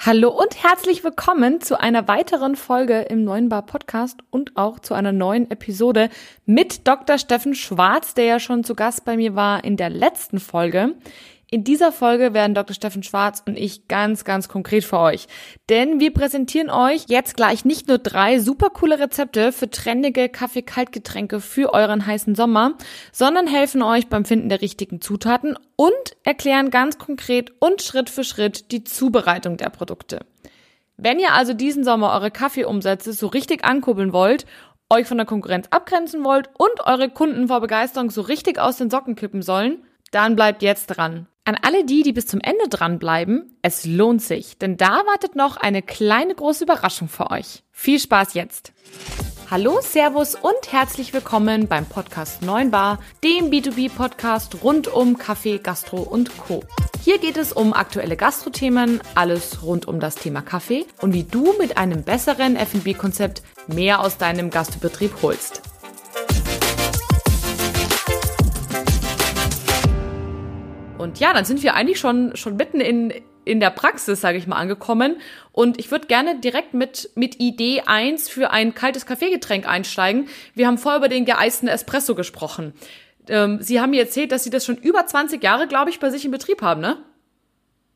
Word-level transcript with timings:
Hallo 0.00 0.28
und 0.28 0.62
herzlich 0.62 1.02
willkommen 1.02 1.60
zu 1.60 1.80
einer 1.80 2.06
weiteren 2.06 2.54
Folge 2.54 3.00
im 3.00 3.24
neuen 3.24 3.48
Bar 3.48 3.66
Podcast 3.66 4.20
und 4.30 4.56
auch 4.56 4.78
zu 4.78 4.94
einer 4.94 5.10
neuen 5.10 5.50
Episode 5.50 6.08
mit 6.46 6.86
Dr. 6.86 7.18
Steffen 7.18 7.56
Schwarz, 7.56 8.14
der 8.14 8.24
ja 8.24 8.38
schon 8.38 8.62
zu 8.62 8.76
Gast 8.76 9.04
bei 9.04 9.16
mir 9.16 9.34
war 9.34 9.64
in 9.64 9.76
der 9.76 9.90
letzten 9.90 10.38
Folge. 10.38 10.94
In 11.50 11.64
dieser 11.64 11.92
Folge 11.92 12.34
werden 12.34 12.54
Dr. 12.54 12.74
Steffen 12.74 13.02
Schwarz 13.02 13.42
und 13.46 13.56
ich 13.56 13.88
ganz, 13.88 14.24
ganz 14.24 14.48
konkret 14.48 14.84
für 14.84 14.98
euch. 14.98 15.28
Denn 15.70 15.98
wir 15.98 16.12
präsentieren 16.12 16.68
euch 16.68 17.06
jetzt 17.08 17.36
gleich 17.36 17.64
nicht 17.64 17.88
nur 17.88 17.96
drei 17.96 18.38
super 18.38 18.68
coole 18.68 18.98
Rezepte 18.98 19.50
für 19.52 19.70
trendige 19.70 20.28
Kaffee-Kaltgetränke 20.28 21.40
für 21.40 21.72
euren 21.72 22.04
heißen 22.04 22.34
Sommer, 22.34 22.74
sondern 23.12 23.46
helfen 23.46 23.82
euch 23.82 24.08
beim 24.08 24.26
Finden 24.26 24.50
der 24.50 24.60
richtigen 24.60 25.00
Zutaten 25.00 25.56
und 25.76 26.16
erklären 26.22 26.70
ganz 26.70 26.98
konkret 26.98 27.52
und 27.60 27.80
Schritt 27.80 28.10
für 28.10 28.24
Schritt 28.24 28.70
die 28.70 28.84
Zubereitung 28.84 29.56
der 29.56 29.70
Produkte. 29.70 30.26
Wenn 30.98 31.18
ihr 31.18 31.32
also 31.32 31.54
diesen 31.54 31.82
Sommer 31.82 32.12
eure 32.12 32.30
Kaffeeumsätze 32.30 33.14
so 33.14 33.28
richtig 33.28 33.64
ankurbeln 33.64 34.12
wollt 34.12 34.44
euch 34.90 35.06
von 35.06 35.18
der 35.18 35.26
Konkurrenz 35.26 35.66
abgrenzen 35.70 36.24
wollt 36.24 36.48
und 36.56 36.86
eure 36.86 37.10
Kunden 37.10 37.48
vor 37.48 37.60
Begeisterung 37.60 38.10
so 38.10 38.22
richtig 38.22 38.58
aus 38.58 38.78
den 38.78 38.90
Socken 38.90 39.16
kippen 39.16 39.42
sollen, 39.42 39.82
dann 40.10 40.36
bleibt 40.36 40.62
jetzt 40.62 40.86
dran. 40.86 41.26
An 41.48 41.56
alle 41.62 41.82
die, 41.86 42.02
die 42.02 42.12
bis 42.12 42.26
zum 42.26 42.40
Ende 42.42 42.68
dranbleiben, 42.68 43.56
es 43.62 43.86
lohnt 43.86 44.20
sich, 44.20 44.58
denn 44.58 44.76
da 44.76 45.00
wartet 45.06 45.34
noch 45.34 45.56
eine 45.56 45.80
kleine 45.80 46.34
große 46.34 46.64
Überraschung 46.64 47.08
für 47.08 47.30
euch. 47.30 47.62
Viel 47.72 47.98
Spaß 47.98 48.34
jetzt! 48.34 48.74
Hallo, 49.50 49.78
Servus 49.80 50.34
und 50.34 50.70
herzlich 50.70 51.14
willkommen 51.14 51.66
beim 51.66 51.86
Podcast 51.86 52.42
9 52.42 52.70
Bar, 52.70 52.98
dem 53.24 53.48
B2B-Podcast 53.48 54.62
rund 54.62 54.88
um 54.88 55.16
Kaffee, 55.16 55.56
Gastro 55.56 56.02
und 56.02 56.36
Co. 56.36 56.64
Hier 57.02 57.16
geht 57.16 57.38
es 57.38 57.54
um 57.54 57.72
aktuelle 57.72 58.18
Gastrothemen, 58.18 59.00
alles 59.14 59.62
rund 59.62 59.88
um 59.88 60.00
das 60.00 60.16
Thema 60.16 60.42
Kaffee 60.42 60.84
und 61.00 61.14
wie 61.14 61.24
du 61.24 61.54
mit 61.58 61.78
einem 61.78 62.02
besseren 62.02 62.56
F&B-Konzept 62.56 63.42
mehr 63.68 64.00
aus 64.00 64.18
deinem 64.18 64.50
Gastbetrieb 64.50 65.22
holst. 65.22 65.62
Und 71.08 71.20
ja, 71.20 71.32
dann 71.32 71.46
sind 71.46 71.62
wir 71.62 71.74
eigentlich 71.74 71.98
schon, 71.98 72.36
schon 72.36 72.56
mitten 72.56 72.82
in, 72.82 73.14
in 73.46 73.60
der 73.60 73.70
Praxis, 73.70 74.20
sage 74.20 74.36
ich 74.36 74.46
mal, 74.46 74.56
angekommen. 74.56 75.16
Und 75.52 75.78
ich 75.78 75.90
würde 75.90 76.06
gerne 76.06 76.38
direkt 76.38 76.74
mit, 76.74 77.08
mit 77.14 77.40
Idee 77.40 77.80
1 77.86 78.28
für 78.28 78.50
ein 78.50 78.74
kaltes 78.74 79.06
Kaffeegetränk 79.06 79.66
einsteigen. 79.66 80.28
Wir 80.54 80.66
haben 80.66 80.76
vorher 80.76 80.98
über 80.98 81.08
den 81.08 81.24
geeisten 81.24 81.66
Espresso 81.66 82.14
gesprochen. 82.14 82.74
Ähm, 83.26 83.56
Sie 83.62 83.80
haben 83.80 83.90
mir 83.90 84.02
erzählt, 84.02 84.32
dass 84.32 84.44
Sie 84.44 84.50
das 84.50 84.66
schon 84.66 84.76
über 84.76 85.06
20 85.06 85.42
Jahre, 85.42 85.66
glaube 85.66 85.88
ich, 85.88 85.98
bei 85.98 86.10
sich 86.10 86.26
im 86.26 86.30
Betrieb 86.30 86.60
haben, 86.60 86.82
ne? 86.82 86.98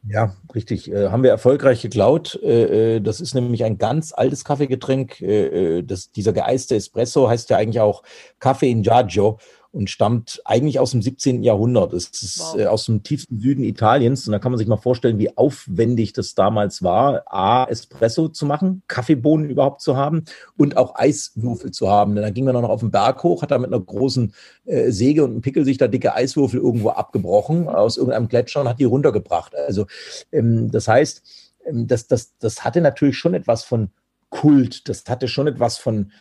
Ja, 0.08 0.34
richtig. 0.54 0.90
Äh, 0.90 1.10
haben 1.10 1.22
wir 1.22 1.30
erfolgreich 1.30 1.82
geklaut. 1.82 2.40
Äh, 2.42 2.96
äh, 2.96 3.00
das 3.02 3.20
ist 3.20 3.34
nämlich 3.34 3.62
ein 3.62 3.76
ganz 3.76 4.14
altes 4.14 4.42
Kaffeegetränk. 4.42 5.20
Äh, 5.20 5.82
das, 5.82 6.12
dieser 6.12 6.32
geeiste 6.32 6.76
Espresso 6.76 7.28
heißt 7.28 7.50
ja 7.50 7.58
eigentlich 7.58 7.80
auch 7.80 8.04
Kaffee 8.40 8.70
in 8.70 8.82
Giaggio 8.82 9.38
und 9.72 9.88
stammt 9.88 10.42
eigentlich 10.44 10.78
aus 10.78 10.90
dem 10.90 11.00
17. 11.00 11.42
Jahrhundert. 11.42 11.94
Es 11.94 12.10
ist 12.22 12.40
wow. 12.40 12.58
äh, 12.58 12.66
aus 12.66 12.84
dem 12.84 13.02
tiefsten 13.02 13.40
Süden 13.40 13.64
Italiens. 13.64 14.26
Und 14.26 14.32
da 14.32 14.38
kann 14.38 14.52
man 14.52 14.58
sich 14.58 14.68
mal 14.68 14.76
vorstellen, 14.76 15.18
wie 15.18 15.36
aufwendig 15.36 16.12
das 16.12 16.34
damals 16.34 16.82
war, 16.82 17.22
A, 17.26 17.64
Espresso 17.64 18.28
zu 18.28 18.44
machen, 18.44 18.82
Kaffeebohnen 18.86 19.48
überhaupt 19.48 19.80
zu 19.80 19.96
haben 19.96 20.24
und 20.58 20.76
auch 20.76 20.94
Eiswürfel 20.94 21.70
zu 21.70 21.88
haben. 21.88 22.14
Denn 22.14 22.22
dann 22.22 22.34
ging 22.34 22.44
man 22.44 22.54
noch 22.54 22.68
auf 22.68 22.80
den 22.80 22.90
Berg 22.90 23.22
hoch, 23.22 23.40
hat 23.40 23.50
da 23.50 23.58
mit 23.58 23.72
einer 23.72 23.82
großen 23.82 24.34
äh, 24.66 24.90
Säge 24.90 25.24
und 25.24 25.30
einem 25.30 25.40
Pickel 25.40 25.64
sich 25.64 25.78
da 25.78 25.88
dicke 25.88 26.14
Eiswürfel 26.14 26.60
irgendwo 26.60 26.90
abgebrochen 26.90 27.68
aus 27.68 27.96
irgendeinem 27.96 28.28
Gletscher 28.28 28.60
und 28.60 28.68
hat 28.68 28.78
die 28.78 28.84
runtergebracht. 28.84 29.54
Also 29.56 29.86
ähm, 30.32 30.70
das 30.70 30.86
heißt, 30.86 31.22
ähm, 31.64 31.86
das, 31.86 32.06
das, 32.06 32.36
das 32.38 32.62
hatte 32.62 32.82
natürlich 32.82 33.16
schon 33.16 33.32
etwas 33.32 33.64
von 33.64 33.90
Kult, 34.28 34.88
das 34.88 35.04
hatte 35.08 35.28
schon 35.28 35.46
etwas 35.46 35.78
von 35.78 36.12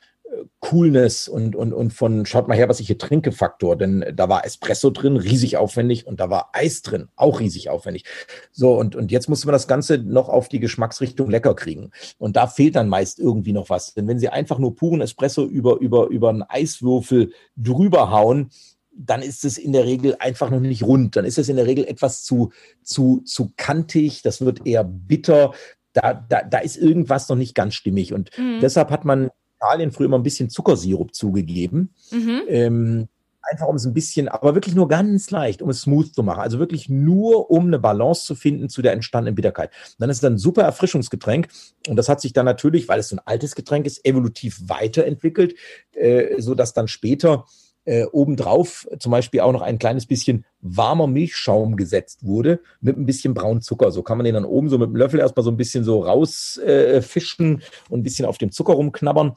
Coolness 0.59 1.27
und, 1.27 1.55
und, 1.55 1.73
und 1.73 1.91
von, 1.91 2.25
schaut 2.25 2.47
mal 2.47 2.55
her, 2.55 2.69
was 2.69 2.79
ich 2.79 2.87
hier 2.87 2.97
trinke, 2.97 3.31
Faktor. 3.31 3.75
Denn 3.75 4.05
da 4.13 4.29
war 4.29 4.45
Espresso 4.45 4.89
drin, 4.89 5.17
riesig 5.17 5.57
aufwendig, 5.57 6.07
und 6.07 6.19
da 6.19 6.29
war 6.29 6.49
Eis 6.53 6.81
drin, 6.81 7.09
auch 7.15 7.39
riesig 7.39 7.69
aufwendig. 7.69 8.05
So, 8.51 8.77
und, 8.77 8.95
und 8.95 9.11
jetzt 9.11 9.29
musste 9.29 9.47
man 9.47 9.53
das 9.53 9.67
Ganze 9.67 9.97
noch 9.97 10.29
auf 10.29 10.47
die 10.47 10.59
Geschmacksrichtung 10.59 11.29
lecker 11.29 11.55
kriegen. 11.55 11.91
Und 12.17 12.35
da 12.35 12.47
fehlt 12.47 12.75
dann 12.75 12.89
meist 12.89 13.19
irgendwie 13.19 13.53
noch 13.53 13.69
was. 13.69 13.93
Denn 13.93 14.07
wenn 14.07 14.19
Sie 14.19 14.29
einfach 14.29 14.59
nur 14.59 14.75
puren 14.75 15.01
Espresso 15.01 15.45
über, 15.45 15.79
über, 15.79 16.07
über 16.07 16.29
einen 16.29 16.43
Eiswürfel 16.43 17.31
drüber 17.57 18.11
hauen, 18.11 18.49
dann 18.93 19.21
ist 19.21 19.45
es 19.45 19.57
in 19.57 19.73
der 19.73 19.85
Regel 19.85 20.15
einfach 20.19 20.49
noch 20.49 20.59
nicht 20.59 20.83
rund. 20.83 21.15
Dann 21.15 21.25
ist 21.25 21.37
es 21.37 21.49
in 21.49 21.55
der 21.55 21.65
Regel 21.65 21.85
etwas 21.85 22.23
zu, 22.23 22.51
zu, 22.83 23.21
zu 23.25 23.51
kantig, 23.57 24.21
das 24.21 24.41
wird 24.41 24.65
eher 24.65 24.83
bitter. 24.83 25.53
Da, 25.93 26.13
da, 26.13 26.41
da 26.43 26.59
ist 26.59 26.77
irgendwas 26.77 27.27
noch 27.27 27.35
nicht 27.35 27.55
ganz 27.55 27.73
stimmig. 27.73 28.13
Und 28.13 28.29
mhm. 28.37 28.59
deshalb 28.61 28.91
hat 28.91 29.03
man 29.03 29.29
Italien 29.61 29.91
früher 29.91 30.07
immer 30.07 30.17
ein 30.17 30.23
bisschen 30.23 30.49
Zuckersirup 30.49 31.13
zugegeben. 31.13 31.93
Mhm. 32.11 32.41
Ähm, 32.47 33.07
einfach 33.43 33.67
um 33.67 33.75
es 33.75 33.85
ein 33.85 33.93
bisschen, 33.93 34.27
aber 34.27 34.55
wirklich 34.55 34.75
nur 34.75 34.87
ganz 34.87 35.29
leicht, 35.31 35.61
um 35.61 35.69
es 35.69 35.81
smooth 35.81 36.13
zu 36.13 36.23
machen. 36.23 36.41
Also 36.41 36.59
wirklich 36.59 36.89
nur, 36.89 37.49
um 37.49 37.67
eine 37.67 37.79
Balance 37.79 38.25
zu 38.25 38.35
finden 38.35 38.69
zu 38.69 38.81
der 38.81 38.93
entstandenen 38.93 39.35
Bitterkeit. 39.35 39.71
Und 39.71 39.95
dann 39.99 40.09
ist 40.09 40.17
es 40.17 40.23
ein 40.23 40.37
super 40.37 40.63
Erfrischungsgetränk. 40.63 41.47
Und 41.87 41.95
das 41.95 42.09
hat 42.09 42.21
sich 42.21 42.33
dann 42.33 42.45
natürlich, 42.45 42.87
weil 42.87 42.99
es 42.99 43.09
so 43.09 43.15
ein 43.15 43.21
altes 43.25 43.55
Getränk 43.55 43.85
ist, 43.85 44.05
evolutiv 44.05 44.61
weiterentwickelt, 44.67 45.55
äh, 45.93 46.39
so 46.39 46.55
dass 46.55 46.73
dann 46.73 46.87
später 46.87 47.45
äh, 47.83 48.05
obendrauf 48.05 48.87
zum 48.99 49.11
Beispiel 49.11 49.39
auch 49.39 49.51
noch 49.51 49.63
ein 49.63 49.79
kleines 49.79 50.05
bisschen 50.05 50.45
warmer 50.61 51.07
Milchschaum 51.07 51.77
gesetzt 51.77 52.23
wurde 52.23 52.59
mit 52.79 52.95
ein 52.95 53.07
bisschen 53.07 53.33
braunen 53.33 53.61
Zucker. 53.61 53.91
So 53.91 54.03
kann 54.03 54.17
man 54.19 54.25
den 54.25 54.35
dann 54.35 54.45
oben 54.45 54.69
so 54.69 54.77
mit 54.77 54.89
dem 54.89 54.95
Löffel 54.95 55.19
erstmal 55.19 55.43
so 55.43 55.49
ein 55.49 55.57
bisschen 55.57 55.83
so 55.83 56.03
rausfischen 56.03 57.59
äh, 57.59 57.63
und 57.89 58.01
ein 58.01 58.03
bisschen 58.03 58.27
auf 58.27 58.37
dem 58.37 58.51
Zucker 58.51 58.73
rumknabbern 58.73 59.33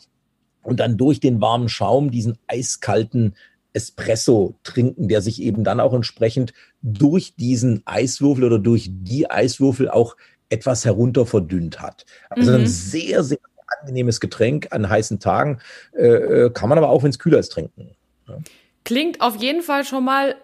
und 0.64 0.80
dann 0.80 0.96
durch 0.96 1.20
den 1.20 1.40
warmen 1.40 1.68
Schaum 1.68 2.10
diesen 2.10 2.38
eiskalten 2.46 3.34
Espresso 3.72 4.54
trinken, 4.62 5.08
der 5.08 5.20
sich 5.20 5.42
eben 5.42 5.64
dann 5.64 5.80
auch 5.80 5.92
entsprechend 5.92 6.52
durch 6.82 7.34
diesen 7.36 7.82
Eiswürfel 7.86 8.44
oder 8.44 8.58
durch 8.58 8.88
die 8.90 9.30
Eiswürfel 9.30 9.90
auch 9.90 10.16
etwas 10.48 10.84
herunter 10.84 11.26
verdünnt 11.26 11.80
hat. 11.80 12.06
Also 12.30 12.52
mhm. 12.52 12.60
ein 12.60 12.66
sehr, 12.66 13.24
sehr 13.24 13.38
angenehmes 13.80 14.20
Getränk 14.20 14.68
an 14.70 14.88
heißen 14.88 15.18
Tagen, 15.18 15.58
äh, 15.96 16.06
äh 16.06 16.50
kann 16.50 16.68
man 16.68 16.78
aber 16.78 16.88
auch, 16.90 17.02
wenn 17.02 17.10
es 17.10 17.18
kühler 17.18 17.38
ist, 17.38 17.50
trinken. 17.50 17.90
Klingt 18.84 19.20
auf 19.20 19.36
jeden 19.36 19.62
Fall 19.62 19.84
schon 19.84 20.04
mal 20.04 20.36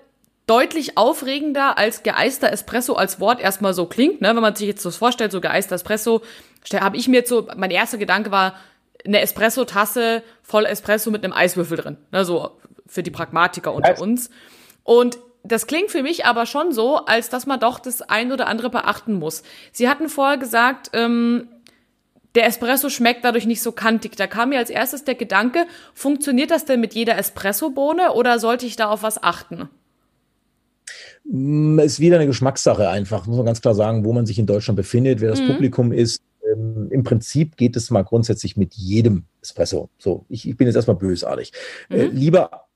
deutlich 0.47 0.97
aufregender 0.99 1.79
als 1.79 2.03
geeister 2.03 2.53
Espresso 2.53 2.95
als 2.95 3.21
Wort 3.21 3.41
erstmal 3.41 3.73
so 3.73 3.87
klingt. 3.87 4.21
Ne? 4.21 4.35
Wenn 4.35 4.43
man 4.43 4.57
sich 4.57 4.67
jetzt 4.67 4.83
so 4.83 4.91
vorstellt, 4.91 5.31
so 5.31 5.41
geeister 5.41 5.77
Espresso, 5.77 6.23
habe 6.75 6.97
ich 6.97 7.07
mir 7.07 7.19
jetzt 7.19 7.29
so, 7.29 7.47
mein 7.57 7.71
erster 7.71 7.99
Gedanke 7.99 8.33
war, 8.33 8.55
eine 9.07 9.21
Espresso-Tasse 9.21 10.23
voll 10.43 10.67
Espresso 10.67 11.11
mit 11.11 11.25
einem 11.25 11.33
Eiswürfel 11.33 11.79
drin. 11.79 11.97
Ne? 12.13 12.25
So 12.25 12.59
für 12.87 13.03
die 13.03 13.11
Pragmatiker 13.11 13.73
unter 13.73 14.01
uns. 14.01 14.31
Und 14.83 15.19
das 15.43 15.67
klingt 15.67 15.91
für 15.91 16.03
mich 16.03 16.27
aber 16.27 16.47
schon 16.47 16.73
so, 16.73 16.97
als 16.97 17.29
dass 17.31 17.47
man 17.47 17.61
doch 17.61 17.79
das 17.79 18.03
ein 18.03 18.33
oder 18.33 18.47
andere 18.47 18.71
beachten 18.71 19.15
muss. 19.15 19.43
Sie 19.73 19.89
hatten 19.89 20.09
vorher 20.09 20.37
gesagt, 20.37 20.91
ähm, 20.93 21.49
der 22.35 22.47
Espresso 22.47 22.89
schmeckt 22.91 23.25
dadurch 23.25 23.47
nicht 23.47 23.63
so 23.63 23.73
kantig. 23.73 24.17
Da 24.17 24.27
kam 24.27 24.51
mir 24.51 24.59
als 24.59 24.71
erstes 24.71 25.05
der 25.05 25.15
Gedanke, 25.15 25.67
funktioniert 25.95 26.51
das 26.51 26.65
denn 26.65 26.81
mit 26.81 26.95
jeder 26.95 27.17
Espresso-Bohne 27.19 28.13
oder 28.13 28.39
sollte 28.39 28.67
ich 28.67 28.77
da 28.77 28.89
auf 28.89 29.03
was 29.03 29.23
achten? 29.23 29.69
Mm, 31.25 31.79
ist 31.81 32.01
wieder 32.01 32.17
eine 32.17 32.27
Geschmackssache 32.27 32.89
einfach, 32.89 33.27
muss 33.27 33.37
man 33.37 33.47
ganz 33.47 33.61
klar 33.61 33.75
sagen, 33.75 34.05
wo 34.05 34.13
man 34.13 34.27
sich 34.27 34.39
in 34.39 34.47
Deutschland 34.47 34.77
befindet, 34.77 35.21
wer 35.21 35.31
das 35.31 35.41
mhm. 35.41 35.49
Publikum 35.49 35.93
ist. 35.93 36.21
Ähm, 36.53 36.89
Im 36.91 37.03
Prinzip 37.03 37.57
geht 37.57 37.77
es 37.77 37.91
mal 37.91 38.03
grundsätzlich 38.03 38.57
mit 38.57 38.75
jedem 38.75 39.25
Espresso. 39.43 39.91
So, 39.99 40.25
ich, 40.29 40.49
ich 40.49 40.57
bin 40.57 40.67
jetzt 40.67 40.77
erstmal 40.77 40.97
bösartig. 40.97 41.53
Äh, 41.89 41.95
mhm. 41.95 42.01
Äh, 42.01 42.07
lieber 42.07 42.67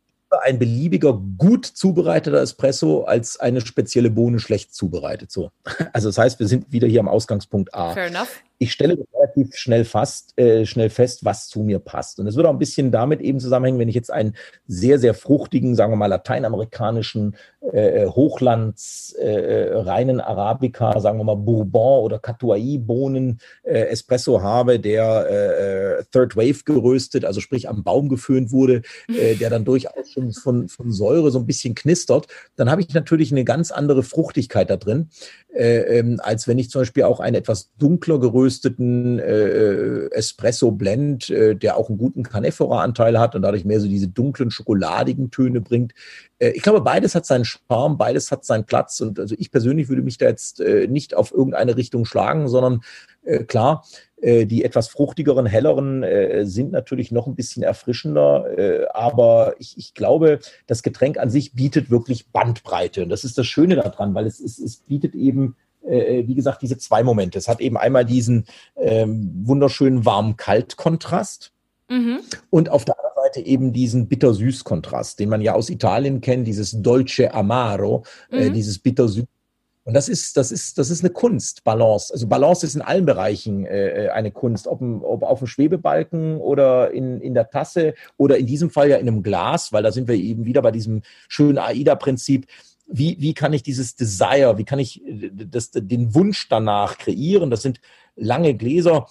ein 0.42 0.58
beliebiger, 0.58 1.12
gut 1.38 1.64
zubereiteter 1.64 2.40
Espresso 2.40 3.04
als 3.04 3.38
eine 3.38 3.60
spezielle 3.60 4.10
Bohne 4.10 4.40
schlecht 4.40 4.74
zubereitet. 4.74 5.30
So. 5.30 5.50
Also 5.92 6.08
das 6.08 6.18
heißt, 6.18 6.40
wir 6.40 6.48
sind 6.48 6.72
wieder 6.72 6.88
hier 6.88 7.00
am 7.00 7.08
Ausgangspunkt 7.08 7.72
A. 7.72 7.92
Fair 7.92 8.06
enough 8.06 8.42
ich 8.58 8.72
stelle 8.72 8.96
relativ 9.12 9.56
schnell 9.56 9.84
fast, 9.84 10.38
äh, 10.38 10.64
schnell 10.64 10.90
fest, 10.90 11.24
was 11.24 11.48
zu 11.48 11.60
mir 11.60 11.78
passt. 11.78 12.20
Und 12.20 12.26
es 12.26 12.36
wird 12.36 12.46
auch 12.46 12.52
ein 12.52 12.58
bisschen 12.58 12.92
damit 12.92 13.20
eben 13.20 13.40
zusammenhängen, 13.40 13.78
wenn 13.78 13.88
ich 13.88 13.94
jetzt 13.94 14.12
einen 14.12 14.36
sehr, 14.66 14.98
sehr 14.98 15.14
fruchtigen, 15.14 15.74
sagen 15.74 15.92
wir 15.92 15.96
mal, 15.96 16.06
lateinamerikanischen 16.06 17.36
äh, 17.72 18.06
Hochlands, 18.06 19.12
äh, 19.18 19.72
reinen 19.72 20.20
Arabica, 20.20 21.00
sagen 21.00 21.18
wir 21.18 21.24
mal 21.24 21.36
Bourbon 21.36 22.04
oder 22.04 22.18
Catuai-Bohnen 22.18 23.40
äh, 23.64 23.86
Espresso 23.86 24.42
habe, 24.42 24.78
der 24.78 25.98
äh, 25.98 26.04
Third 26.12 26.36
Wave 26.36 26.62
geröstet, 26.64 27.24
also 27.24 27.40
sprich 27.40 27.68
am 27.68 27.82
Baum 27.82 28.08
geföhnt 28.08 28.52
wurde, 28.52 28.82
äh, 29.08 29.34
der 29.40 29.50
dann 29.50 29.64
durchaus 29.64 30.10
schon 30.12 30.32
von, 30.32 30.68
von 30.68 30.92
Säure 30.92 31.30
so 31.30 31.38
ein 31.38 31.46
bisschen 31.46 31.74
knistert, 31.74 32.28
dann 32.56 32.70
habe 32.70 32.82
ich 32.82 32.94
natürlich 32.94 33.32
eine 33.32 33.44
ganz 33.44 33.72
andere 33.72 34.02
Fruchtigkeit 34.02 34.70
da 34.70 34.76
drin, 34.76 35.08
äh, 35.54 35.98
ähm, 35.98 36.20
als 36.22 36.46
wenn 36.46 36.58
ich 36.58 36.70
zum 36.70 36.82
Beispiel 36.82 37.02
auch 37.02 37.20
einen 37.20 37.36
etwas 37.36 37.70
dunkler 37.78 38.20
gerösteten 38.20 38.43
gerösteten 38.44 39.18
äh, 39.18 40.10
Espresso-Blend, 40.10 41.30
äh, 41.30 41.56
der 41.56 41.76
auch 41.76 41.88
einen 41.88 41.98
guten 41.98 42.22
Canephora-Anteil 42.22 43.18
hat 43.18 43.34
und 43.34 43.42
dadurch 43.42 43.64
mehr 43.64 43.80
so 43.80 43.88
diese 43.88 44.08
dunklen, 44.08 44.50
schokoladigen 44.50 45.30
Töne 45.30 45.60
bringt. 45.60 45.94
Äh, 46.38 46.50
ich 46.50 46.62
glaube, 46.62 46.82
beides 46.82 47.14
hat 47.14 47.24
seinen 47.24 47.44
Charme, 47.44 47.96
beides 47.96 48.30
hat 48.30 48.44
seinen 48.44 48.64
Platz. 48.64 49.00
Und 49.00 49.18
also 49.18 49.34
ich 49.38 49.50
persönlich 49.50 49.88
würde 49.88 50.02
mich 50.02 50.18
da 50.18 50.26
jetzt 50.26 50.60
äh, 50.60 50.86
nicht 50.88 51.14
auf 51.14 51.32
irgendeine 51.32 51.76
Richtung 51.76 52.04
schlagen, 52.04 52.48
sondern 52.48 52.82
äh, 53.24 53.44
klar, 53.44 53.84
äh, 54.20 54.44
die 54.44 54.64
etwas 54.64 54.88
fruchtigeren, 54.88 55.46
helleren 55.46 56.02
äh, 56.02 56.44
sind 56.44 56.72
natürlich 56.72 57.10
noch 57.10 57.26
ein 57.26 57.34
bisschen 57.34 57.62
erfrischender, 57.62 58.58
äh, 58.58 58.86
aber 58.92 59.54
ich, 59.58 59.78
ich 59.78 59.94
glaube, 59.94 60.40
das 60.66 60.82
Getränk 60.82 61.18
an 61.18 61.30
sich 61.30 61.54
bietet 61.54 61.90
wirklich 61.90 62.28
Bandbreite. 62.28 63.04
Und 63.04 63.08
das 63.08 63.24
ist 63.24 63.38
das 63.38 63.46
Schöne 63.46 63.76
daran, 63.76 64.14
weil 64.14 64.26
es, 64.26 64.40
es, 64.40 64.58
es 64.58 64.76
bietet 64.76 65.14
eben 65.14 65.56
äh, 65.86 66.26
wie 66.26 66.34
gesagt, 66.34 66.62
diese 66.62 66.78
zwei 66.78 67.02
Momente. 67.02 67.38
Es 67.38 67.48
hat 67.48 67.60
eben 67.60 67.76
einmal 67.76 68.04
diesen 68.04 68.46
ähm, 68.76 69.30
wunderschönen 69.44 70.04
warm-kalt-Kontrast 70.04 71.52
mhm. 71.88 72.20
und 72.50 72.68
auf 72.70 72.84
der 72.84 72.98
anderen 72.98 73.14
Seite 73.24 73.46
eben 73.46 73.72
diesen 73.72 74.08
bitter-süß-Kontrast, 74.08 75.18
den 75.18 75.28
man 75.28 75.40
ja 75.40 75.54
aus 75.54 75.70
Italien 75.70 76.20
kennt, 76.20 76.46
dieses 76.46 76.82
Dolce 76.82 77.32
Amaro, 77.32 78.04
äh, 78.30 78.36
mhm. 78.36 78.42
äh, 78.42 78.50
dieses 78.50 78.78
bitter-süß. 78.78 79.24
Und 79.86 79.92
das 79.92 80.08
ist, 80.08 80.38
das 80.38 80.50
ist, 80.50 80.78
das 80.78 80.88
ist 80.88 81.04
eine 81.04 81.12
Kunst, 81.12 81.62
Balance. 81.62 82.10
Also 82.10 82.26
Balance 82.26 82.64
ist 82.64 82.74
in 82.74 82.80
allen 82.80 83.04
Bereichen 83.04 83.66
äh, 83.66 84.08
eine 84.14 84.30
Kunst, 84.30 84.66
ob, 84.66 84.80
ob 84.80 85.22
auf 85.22 85.40
dem 85.40 85.46
Schwebebalken 85.46 86.38
oder 86.38 86.90
in, 86.90 87.20
in 87.20 87.34
der 87.34 87.50
Tasse 87.50 87.92
oder 88.16 88.38
in 88.38 88.46
diesem 88.46 88.70
Fall 88.70 88.88
ja 88.88 88.96
in 88.96 89.06
einem 89.06 89.22
Glas, 89.22 89.74
weil 89.74 89.82
da 89.82 89.92
sind 89.92 90.08
wir 90.08 90.14
eben 90.14 90.46
wieder 90.46 90.62
bei 90.62 90.70
diesem 90.70 91.02
schönen 91.28 91.58
AIDA-Prinzip 91.58 92.46
wie, 92.86 93.16
wie 93.20 93.34
kann 93.34 93.52
ich 93.52 93.62
dieses 93.62 93.96
Desire, 93.96 94.58
wie 94.58 94.64
kann 94.64 94.78
ich 94.78 95.02
das, 95.06 95.70
den 95.72 96.14
Wunsch 96.14 96.48
danach 96.48 96.98
kreieren? 96.98 97.50
Das 97.50 97.62
sind 97.62 97.80
lange 98.16 98.54
Gläser, 98.54 99.06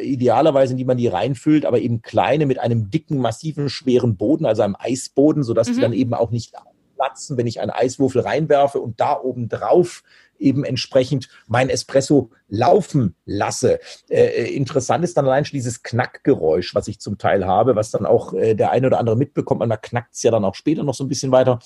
idealerweise, 0.00 0.72
in 0.72 0.78
die 0.78 0.84
man 0.84 0.96
die 0.96 1.06
reinfüllt, 1.06 1.64
aber 1.64 1.78
eben 1.78 2.02
kleine 2.02 2.46
mit 2.46 2.58
einem 2.58 2.90
dicken, 2.90 3.18
massiven, 3.18 3.68
schweren 3.68 4.16
Boden, 4.16 4.46
also 4.46 4.62
einem 4.62 4.76
Eisboden, 4.78 5.42
sodass 5.42 5.68
mhm. 5.68 5.74
die 5.74 5.80
dann 5.80 5.92
eben 5.92 6.14
auch 6.14 6.30
nicht 6.30 6.52
platzen, 6.96 7.36
wenn 7.36 7.46
ich 7.46 7.60
einen 7.60 7.70
Eiswürfel 7.70 8.22
reinwerfe 8.22 8.80
und 8.80 9.00
da 9.00 9.18
oben 9.18 9.48
drauf 9.48 10.02
eben 10.38 10.64
entsprechend 10.64 11.28
mein 11.46 11.70
Espresso 11.70 12.30
laufen 12.48 13.14
lasse. 13.24 13.78
Äh, 14.08 14.24
äh, 14.24 14.54
interessant 14.54 15.04
ist 15.04 15.16
dann 15.16 15.26
allein 15.26 15.44
schon 15.44 15.56
dieses 15.56 15.82
Knackgeräusch, 15.82 16.74
was 16.74 16.88
ich 16.88 17.00
zum 17.00 17.18
Teil 17.18 17.46
habe, 17.46 17.76
was 17.76 17.90
dann 17.90 18.04
auch 18.04 18.34
äh, 18.34 18.54
der 18.54 18.70
eine 18.72 18.88
oder 18.88 18.98
andere 18.98 19.16
mitbekommt. 19.16 19.60
Man 19.60 19.80
knackt 19.80 20.14
es 20.14 20.22
ja 20.22 20.30
dann 20.30 20.44
auch 20.44 20.54
später 20.54 20.82
noch 20.82 20.94
so 20.94 21.04
ein 21.04 21.08
bisschen 21.08 21.30
weiter 21.30 21.60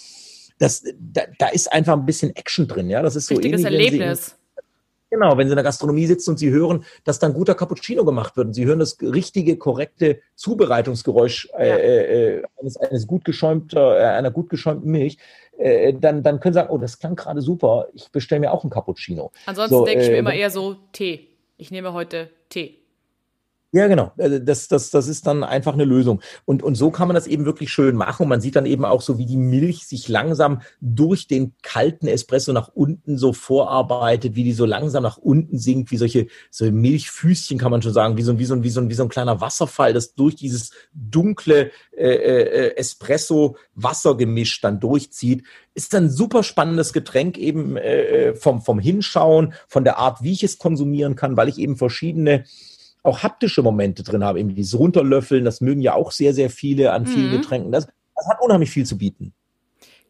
das, 0.58 0.84
da, 0.98 1.22
da 1.38 1.48
ist 1.48 1.72
einfach 1.72 1.94
ein 1.94 2.06
bisschen 2.06 2.34
Action 2.36 2.66
drin, 2.66 2.90
ja. 2.90 3.02
Das 3.02 3.16
ist 3.16 3.26
so 3.26 3.34
Richtiges 3.34 3.64
ähnlich, 3.64 3.92
Erlebnis. 3.92 4.34
Genau, 5.10 5.38
wenn 5.38 5.46
Sie 5.46 5.52
in 5.52 5.56
der 5.56 5.64
Gastronomie 5.64 6.06
sitzen 6.06 6.30
und 6.30 6.38
Sie 6.38 6.50
hören, 6.50 6.84
dass 7.04 7.18
dann 7.18 7.32
guter 7.32 7.54
Cappuccino 7.54 8.04
gemacht 8.04 8.36
wird 8.36 8.48
und 8.48 8.52
Sie 8.52 8.66
hören 8.66 8.78
das 8.78 8.98
richtige, 9.00 9.56
korrekte 9.56 10.20
Zubereitungsgeräusch 10.34 11.48
äh, 11.56 11.68
ja. 11.68 11.76
äh, 11.76 12.42
eines, 12.60 12.76
eines 12.76 13.06
gut 13.06 13.24
geschäumter, 13.24 13.98
äh, 13.98 14.04
einer 14.04 14.30
gut 14.30 14.50
geschäumten 14.50 14.90
Milch, 14.90 15.16
äh, 15.56 15.94
dann, 15.94 16.22
dann 16.22 16.40
können 16.40 16.52
Sie 16.52 16.58
sagen, 16.60 16.70
oh, 16.70 16.78
das 16.78 16.98
klang 16.98 17.16
gerade 17.16 17.40
super, 17.40 17.88
ich 17.94 18.10
bestelle 18.10 18.40
mir 18.40 18.52
auch 18.52 18.64
einen 18.64 18.70
Cappuccino. 18.70 19.32
Ansonsten 19.46 19.76
so, 19.76 19.84
denke 19.86 20.02
ich 20.02 20.10
mir 20.10 20.16
äh, 20.16 20.18
immer 20.18 20.34
eher 20.34 20.50
so 20.50 20.76
Tee. 20.92 21.28
Ich 21.56 21.70
nehme 21.70 21.94
heute 21.94 22.30
Tee. 22.50 22.78
Ja, 23.70 23.86
genau. 23.86 24.12
Also 24.16 24.38
das, 24.38 24.66
das, 24.68 24.88
das 24.88 25.08
ist 25.08 25.26
dann 25.26 25.44
einfach 25.44 25.74
eine 25.74 25.84
Lösung. 25.84 26.22
Und, 26.46 26.62
und 26.62 26.74
so 26.74 26.90
kann 26.90 27.06
man 27.06 27.14
das 27.14 27.26
eben 27.26 27.44
wirklich 27.44 27.70
schön 27.70 27.96
machen. 27.96 28.22
Und 28.22 28.30
man 28.30 28.40
sieht 28.40 28.56
dann 28.56 28.64
eben 28.64 28.86
auch 28.86 29.02
so, 29.02 29.18
wie 29.18 29.26
die 29.26 29.36
Milch 29.36 29.86
sich 29.86 30.08
langsam 30.08 30.62
durch 30.80 31.26
den 31.26 31.52
kalten 31.60 32.06
Espresso 32.08 32.54
nach 32.54 32.68
unten 32.68 33.18
so 33.18 33.34
vorarbeitet, 33.34 34.36
wie 34.36 34.44
die 34.44 34.54
so 34.54 34.64
langsam 34.64 35.02
nach 35.02 35.18
unten 35.18 35.58
sinkt, 35.58 35.90
wie 35.90 35.98
solche 35.98 36.28
so 36.50 36.70
Milchfüßchen 36.70 37.58
kann 37.58 37.70
man 37.70 37.82
schon 37.82 37.92
sagen, 37.92 38.16
wie 38.16 38.22
so, 38.22 38.38
wie 38.38 38.46
so, 38.46 38.62
wie 38.62 38.70
so, 38.70 38.88
wie 38.88 38.94
so 38.94 39.02
ein 39.02 39.10
kleiner 39.10 39.42
Wasserfall, 39.42 39.92
das 39.92 40.14
durch 40.14 40.36
dieses 40.36 40.70
dunkle 40.94 41.70
äh, 41.94 42.08
äh, 42.08 42.76
Espresso-Wassergemisch 42.76 44.62
dann 44.62 44.80
durchzieht. 44.80 45.44
Ist 45.74 45.92
dann 45.92 46.04
ein 46.04 46.10
super 46.10 46.42
spannendes 46.42 46.94
Getränk 46.94 47.36
eben 47.36 47.76
äh, 47.76 48.34
vom, 48.34 48.62
vom 48.62 48.78
Hinschauen, 48.78 49.52
von 49.66 49.84
der 49.84 49.98
Art, 49.98 50.22
wie 50.22 50.32
ich 50.32 50.42
es 50.42 50.56
konsumieren 50.56 51.16
kann, 51.16 51.36
weil 51.36 51.50
ich 51.50 51.58
eben 51.58 51.76
verschiedene 51.76 52.44
auch 53.02 53.22
haptische 53.22 53.62
Momente 53.62 54.02
drin 54.02 54.24
habe, 54.24 54.40
eben 54.40 54.54
dieses 54.54 54.78
Runterlöffeln, 54.78 55.44
das 55.44 55.60
mögen 55.60 55.80
ja 55.80 55.94
auch 55.94 56.12
sehr, 56.12 56.34
sehr 56.34 56.50
viele 56.50 56.92
an 56.92 57.06
vielen 57.06 57.28
mhm. 57.28 57.40
Getränken. 57.40 57.72
Das, 57.72 57.86
das 58.16 58.28
hat 58.28 58.40
unheimlich 58.40 58.70
viel 58.70 58.84
zu 58.84 58.98
bieten. 58.98 59.32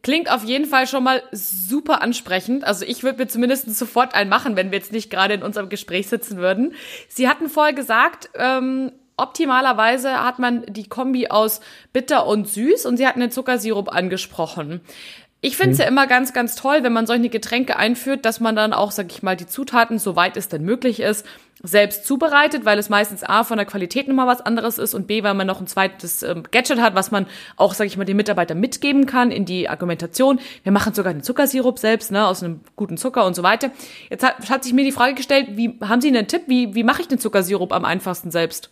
Klingt 0.01 0.31
auf 0.31 0.45
jeden 0.45 0.65
Fall 0.65 0.87
schon 0.87 1.03
mal 1.03 1.21
super 1.31 2.01
ansprechend. 2.01 2.63
Also 2.63 2.85
ich 2.85 3.03
würde 3.03 3.17
mir 3.19 3.27
zumindest 3.27 3.75
sofort 3.77 4.15
einen 4.15 4.29
machen, 4.29 4.55
wenn 4.55 4.71
wir 4.71 4.77
jetzt 4.77 4.93
nicht 4.93 5.09
gerade 5.09 5.33
in 5.33 5.43
unserem 5.43 5.67
Gespräch 5.67 6.07
sitzen 6.07 6.37
würden. 6.37 6.73
Sie 7.09 7.27
hatten 7.27 7.49
vorher 7.49 7.73
gesagt, 7.73 8.29
ähm, 8.35 8.93
optimalerweise 9.17 10.23
hat 10.23 10.39
man 10.39 10.65
die 10.67 10.87
Kombi 10.87 11.27
aus 11.27 11.59
bitter 11.91 12.25
und 12.27 12.47
süß 12.47 12.85
und 12.85 12.95
Sie 12.95 13.05
hatten 13.05 13.19
den 13.19 13.31
Zuckersirup 13.31 13.93
angesprochen. 13.93 14.79
Ich 15.41 15.57
finde 15.57 15.71
es 15.71 15.77
mhm. 15.77 15.83
ja 15.83 15.87
immer 15.89 16.07
ganz, 16.07 16.33
ganz 16.33 16.55
toll, 16.55 16.83
wenn 16.83 16.93
man 16.93 17.05
solche 17.05 17.29
Getränke 17.29 17.77
einführt, 17.77 18.25
dass 18.25 18.39
man 18.39 18.55
dann 18.55 18.73
auch, 18.73 18.91
sag 18.91 19.11
ich 19.11 19.23
mal, 19.23 19.35
die 19.35 19.47
Zutaten, 19.47 19.99
soweit 19.99 20.37
es 20.37 20.49
denn 20.49 20.63
möglich 20.63 21.01
ist, 21.01 21.25
selbst 21.61 22.05
zubereitet, 22.05 22.65
weil 22.65 22.79
es 22.79 22.89
meistens 22.89 23.23
A 23.23 23.43
von 23.43 23.57
der 23.57 23.65
Qualität 23.65 24.07
nochmal 24.07 24.27
was 24.27 24.41
anderes 24.41 24.77
ist 24.77 24.93
und 24.93 25.07
B, 25.07 25.23
weil 25.23 25.33
man 25.33 25.47
noch 25.47 25.59
ein 25.59 25.67
zweites 25.67 26.23
ähm, 26.23 26.43
Gadget 26.51 26.79
hat, 26.79 26.95
was 26.95 27.11
man 27.11 27.25
auch, 27.57 27.73
sag 27.73 27.87
ich 27.87 27.97
mal, 27.97 28.05
den 28.05 28.17
Mitarbeitern 28.17 28.59
mitgeben 28.59 29.05
kann 29.05 29.31
in 29.31 29.45
die 29.45 29.67
Argumentation. 29.67 30.39
Wir 30.63 30.71
machen 30.71 30.93
sogar 30.93 31.13
den 31.13 31.23
Zuckersirup 31.23 31.79
selbst, 31.79 32.11
ne, 32.11 32.25
aus 32.27 32.43
einem 32.43 32.61
guten 32.75 32.97
Zucker 32.97 33.25
und 33.25 33.35
so 33.35 33.43
weiter. 33.43 33.71
Jetzt 34.09 34.23
hat, 34.23 34.49
hat 34.49 34.63
sich 34.63 34.73
mir 34.73 34.85
die 34.85 34.91
Frage 34.91 35.15
gestellt, 35.15 35.49
wie 35.57 35.77
haben 35.81 36.01
Sie 36.01 36.07
einen 36.07 36.27
Tipp, 36.27 36.43
wie, 36.47 36.75
wie 36.75 36.83
mache 36.83 37.01
ich 37.01 37.07
den 37.07 37.19
Zuckersirup 37.19 37.73
am 37.73 37.85
einfachsten 37.85 38.31
selbst? 38.31 38.69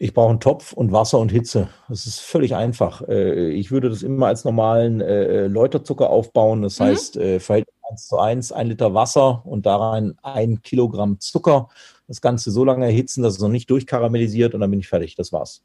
Ich 0.00 0.14
brauche 0.14 0.30
einen 0.30 0.40
Topf 0.40 0.72
und 0.72 0.92
Wasser 0.92 1.18
und 1.18 1.32
Hitze. 1.32 1.68
Das 1.88 2.06
ist 2.06 2.20
völlig 2.20 2.54
einfach. 2.54 3.02
Äh, 3.08 3.50
ich 3.50 3.72
würde 3.72 3.88
das 3.88 4.04
immer 4.04 4.28
als 4.28 4.44
normalen 4.44 5.00
äh, 5.00 5.48
Läuterzucker 5.48 6.08
aufbauen. 6.08 6.62
Das 6.62 6.78
mhm. 6.78 6.84
heißt, 6.84 7.16
äh, 7.16 7.40
Verhältnis 7.40 7.74
1 7.90 8.06
zu 8.06 8.18
1, 8.18 8.52
ein 8.52 8.68
Liter 8.68 8.94
Wasser 8.94 9.42
und 9.44 9.66
darein 9.66 10.14
ein 10.22 10.62
Kilogramm 10.62 11.20
Zucker. 11.20 11.68
Das 12.06 12.20
Ganze 12.20 12.50
so 12.50 12.64
lange 12.64 12.86
erhitzen, 12.86 13.22
dass 13.22 13.34
es 13.34 13.40
noch 13.40 13.48
nicht 13.48 13.68
durchkaramellisiert 13.70 14.54
und 14.54 14.60
dann 14.60 14.70
bin 14.70 14.80
ich 14.80 14.88
fertig. 14.88 15.16
Das 15.16 15.32
war's. 15.32 15.62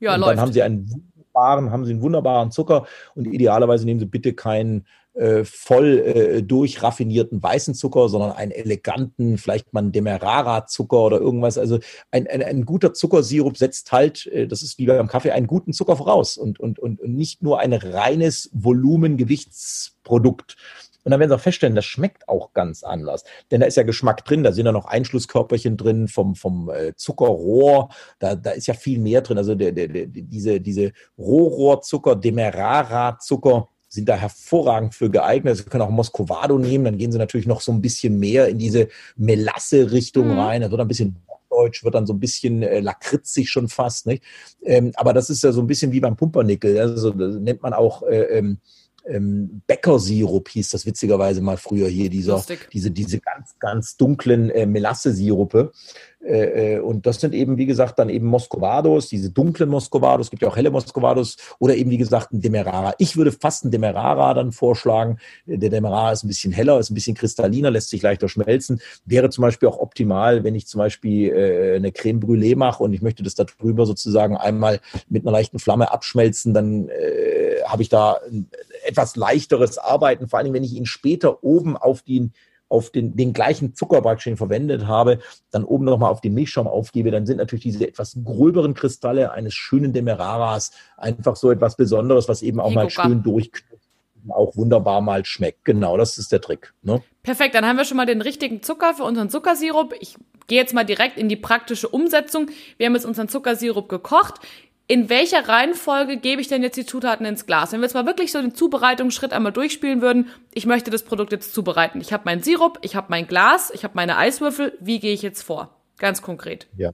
Ja, 0.00 0.14
und 0.14 0.20
läuft. 0.20 0.32
dann 0.32 0.40
haben 0.40 0.52
Sie 0.52 0.62
einen 0.62 0.90
wunderbaren, 0.90 1.70
haben 1.70 1.84
Sie 1.84 1.92
einen 1.92 2.02
wunderbaren 2.02 2.50
Zucker 2.50 2.86
und 3.14 3.26
idealerweise 3.26 3.84
nehmen 3.84 4.00
Sie 4.00 4.06
bitte 4.06 4.34
keinen 4.34 4.86
äh, 5.18 5.44
voll 5.44 5.98
äh, 5.98 6.42
durchraffinierten 6.44 7.42
weißen 7.42 7.74
Zucker, 7.74 8.08
sondern 8.08 8.30
einen 8.32 8.52
eleganten, 8.52 9.36
vielleicht 9.36 9.72
mal 9.72 9.80
einen 9.80 9.90
Demerara-Zucker 9.90 10.96
oder 10.96 11.18
irgendwas. 11.18 11.58
Also 11.58 11.80
ein, 12.12 12.28
ein, 12.28 12.40
ein 12.40 12.64
guter 12.64 12.94
Zuckersirup 12.94 13.56
setzt 13.56 13.90
halt, 13.90 14.26
äh, 14.26 14.46
das 14.46 14.62
ist 14.62 14.78
wie 14.78 14.86
beim 14.86 15.08
Kaffee, 15.08 15.32
einen 15.32 15.48
guten 15.48 15.72
Zucker 15.72 15.96
voraus 15.96 16.36
und, 16.36 16.60
und, 16.60 16.78
und, 16.78 17.00
und 17.00 17.14
nicht 17.14 17.42
nur 17.42 17.58
ein 17.58 17.72
reines 17.72 18.48
Volumen-Gewichtsprodukt. 18.52 20.56
Und 21.04 21.10
dann 21.10 21.20
werden 21.20 21.30
Sie 21.30 21.36
auch 21.36 21.40
feststellen, 21.40 21.74
das 21.74 21.84
schmeckt 21.84 22.28
auch 22.28 22.52
ganz 22.52 22.82
anders. 22.82 23.24
Denn 23.50 23.60
da 23.60 23.66
ist 23.66 23.76
ja 23.76 23.82
Geschmack 23.82 24.24
drin, 24.24 24.42
da 24.42 24.52
sind 24.52 24.66
ja 24.66 24.72
noch 24.72 24.86
Einschlusskörperchen 24.86 25.76
drin 25.76 26.08
vom, 26.08 26.34
vom 26.34 26.70
äh, 26.70 26.94
Zuckerrohr, 26.96 27.88
da, 28.18 28.34
da 28.34 28.50
ist 28.50 28.66
ja 28.66 28.74
viel 28.74 28.98
mehr 28.98 29.22
drin. 29.22 29.38
Also 29.38 29.54
der, 29.54 29.72
der, 29.72 29.88
der, 29.88 30.06
diese, 30.06 30.60
diese 30.60 30.92
Rohrohrzucker, 31.18 32.16
Demerara-Zucker, 32.16 33.68
sind 33.90 34.08
da 34.08 34.16
hervorragend 34.16 34.94
für 34.94 35.10
geeignet. 35.10 35.56
Sie 35.56 35.64
können 35.64 35.82
auch 35.82 35.90
Moscovado 35.90 36.58
nehmen, 36.58 36.84
dann 36.84 36.98
gehen 36.98 37.10
sie 37.10 37.18
natürlich 37.18 37.46
noch 37.46 37.62
so 37.62 37.72
ein 37.72 37.80
bisschen 37.80 38.18
mehr 38.18 38.48
in 38.48 38.58
diese 38.58 38.88
Melasse-Richtung 39.16 40.28
mhm. 40.28 40.38
rein. 40.38 40.60
Da 40.60 40.70
wird 40.70 40.80
ein 40.80 40.88
bisschen 40.88 41.16
Deutsch, 41.50 41.82
wird 41.82 41.94
dann 41.94 42.06
so 42.06 42.12
ein 42.12 42.20
bisschen 42.20 42.62
äh, 42.62 42.80
lakritzig 42.80 43.50
schon 43.50 43.68
fast. 43.68 44.06
Nicht? 44.06 44.22
Ähm, 44.62 44.92
aber 44.96 45.12
das 45.12 45.30
ist 45.30 45.42
ja 45.42 45.52
so 45.52 45.60
ein 45.60 45.66
bisschen 45.66 45.92
wie 45.92 46.00
beim 46.00 46.16
Pumpernickel. 46.16 46.78
Also 46.78 47.10
das 47.10 47.36
nennt 47.36 47.62
man 47.62 47.72
auch 47.72 48.02
äh, 48.02 48.38
ähm, 48.38 48.58
ähm, 49.08 49.62
Bäckersirup 49.66 50.48
hieß 50.48 50.70
das 50.70 50.86
witzigerweise 50.86 51.40
mal 51.40 51.56
früher 51.56 51.88
hier, 51.88 52.10
dieser, 52.10 52.44
diese, 52.72 52.90
diese 52.90 53.20
ganz, 53.20 53.58
ganz 53.58 53.96
dunklen 53.96 54.50
äh, 54.50 54.66
Melasse-Sirupe. 54.66 55.72
Äh, 56.20 56.74
äh, 56.74 56.80
und 56.80 57.06
das 57.06 57.20
sind 57.20 57.32
eben, 57.32 57.58
wie 57.58 57.66
gesagt, 57.66 57.98
dann 57.98 58.08
eben 58.08 58.26
Moscovados, 58.26 59.08
diese 59.08 59.30
dunklen 59.30 59.70
Moscovados, 59.70 60.26
es 60.26 60.30
gibt 60.30 60.42
ja 60.42 60.48
auch 60.48 60.56
helle 60.56 60.70
Moscovados 60.70 61.36
oder 61.58 61.76
eben, 61.76 61.90
wie 61.90 61.98
gesagt, 61.98 62.32
ein 62.32 62.40
Demerara. 62.40 62.94
Ich 62.98 63.16
würde 63.16 63.30
fast 63.30 63.64
ein 63.64 63.70
Demerara 63.70 64.34
dann 64.34 64.50
vorschlagen. 64.50 65.18
Der 65.46 65.70
Demerara 65.70 66.12
ist 66.12 66.24
ein 66.24 66.28
bisschen 66.28 66.52
heller, 66.52 66.80
ist 66.80 66.90
ein 66.90 66.94
bisschen 66.94 67.14
kristalliner, 67.14 67.70
lässt 67.70 67.90
sich 67.90 68.02
leichter 68.02 68.28
schmelzen. 68.28 68.80
Wäre 69.04 69.30
zum 69.30 69.42
Beispiel 69.42 69.68
auch 69.68 69.78
optimal, 69.78 70.42
wenn 70.42 70.56
ich 70.56 70.66
zum 70.66 70.78
Beispiel 70.78 71.30
äh, 71.30 71.76
eine 71.76 71.92
Creme 71.92 72.20
Brûlée 72.20 72.56
mache 72.56 72.82
und 72.82 72.92
ich 72.92 73.02
möchte 73.02 73.22
das 73.22 73.36
da 73.36 73.44
drüber 73.44 73.86
sozusagen 73.86 74.36
einmal 74.36 74.80
mit 75.08 75.24
einer 75.24 75.32
leichten 75.32 75.60
Flamme 75.60 75.92
abschmelzen, 75.92 76.52
dann 76.52 76.88
äh, 76.88 77.62
habe 77.64 77.82
ich 77.82 77.88
da 77.88 78.18
etwas 78.88 79.16
leichteres 79.16 79.78
Arbeiten, 79.78 80.28
vor 80.28 80.38
allem 80.38 80.52
wenn 80.52 80.64
ich 80.64 80.74
ihn 80.74 80.86
später 80.86 81.44
oben 81.44 81.76
auf 81.76 82.02
den 82.02 82.32
auf 82.70 82.90
den, 82.90 83.16
den 83.16 83.32
gleichen 83.32 83.72
ich 83.74 84.36
verwendet 84.36 84.86
habe, 84.86 85.20
dann 85.50 85.64
oben 85.64 85.86
nochmal 85.86 86.10
auf 86.10 86.20
den 86.20 86.34
Milchschaum 86.34 86.66
aufgebe, 86.66 87.10
dann 87.10 87.24
sind 87.24 87.38
natürlich 87.38 87.62
diese 87.62 87.88
etwas 87.88 88.18
gröberen 88.22 88.74
Kristalle 88.74 89.32
eines 89.32 89.54
schönen 89.54 89.94
Demeraras 89.94 90.72
einfach 90.98 91.36
so 91.36 91.50
etwas 91.50 91.76
Besonderes, 91.76 92.28
was 92.28 92.42
eben 92.42 92.60
auch 92.60 92.70
mal 92.70 92.90
schön 92.90 93.22
durchknüpft 93.22 93.78
auch 94.30 94.56
wunderbar 94.56 95.00
mal 95.00 95.24
schmeckt. 95.24 95.64
Genau, 95.64 95.96
das 95.96 96.18
ist 96.18 96.32
der 96.32 96.40
Trick. 96.40 96.74
Ne? 96.82 97.02
Perfekt, 97.22 97.54
dann 97.54 97.66
haben 97.66 97.76
wir 97.76 97.84
schon 97.84 97.96
mal 97.96 98.06
den 98.06 98.20
richtigen 98.20 98.62
Zucker 98.62 98.94
für 98.94 99.04
unseren 99.04 99.30
Zuckersirup. 99.30 99.94
Ich 100.00 100.16
gehe 100.46 100.58
jetzt 100.58 100.74
mal 100.74 100.84
direkt 100.84 101.18
in 101.18 101.28
die 101.28 101.36
praktische 101.36 101.88
Umsetzung. 101.88 102.50
Wir 102.76 102.86
haben 102.86 102.94
jetzt 102.94 103.06
unseren 103.06 103.28
Zuckersirup 103.28 103.88
gekocht. 103.88 104.40
In 104.90 105.10
welcher 105.10 105.46
Reihenfolge 105.46 106.16
gebe 106.16 106.40
ich 106.40 106.48
denn 106.48 106.62
jetzt 106.62 106.76
die 106.76 106.86
Zutaten 106.86 107.26
ins 107.26 107.44
Glas? 107.44 107.72
Wenn 107.72 107.80
wir 107.80 107.84
jetzt 107.84 107.92
mal 107.94 108.06
wirklich 108.06 108.32
so 108.32 108.40
den 108.40 108.54
Zubereitungsschritt 108.54 109.34
einmal 109.34 109.52
durchspielen 109.52 110.00
würden, 110.00 110.30
ich 110.54 110.64
möchte 110.64 110.90
das 110.90 111.02
Produkt 111.02 111.30
jetzt 111.30 111.52
zubereiten. 111.52 112.00
Ich 112.00 112.10
habe 112.14 112.22
meinen 112.24 112.42
Sirup, 112.42 112.78
ich 112.80 112.96
habe 112.96 113.08
mein 113.10 113.26
Glas, 113.26 113.70
ich 113.70 113.84
habe 113.84 113.92
meine 113.96 114.16
Eiswürfel. 114.16 114.72
Wie 114.80 114.98
gehe 114.98 115.12
ich 115.12 115.20
jetzt 115.20 115.42
vor? 115.42 115.76
Ganz 115.98 116.22
konkret. 116.22 116.68
Ja. 116.76 116.92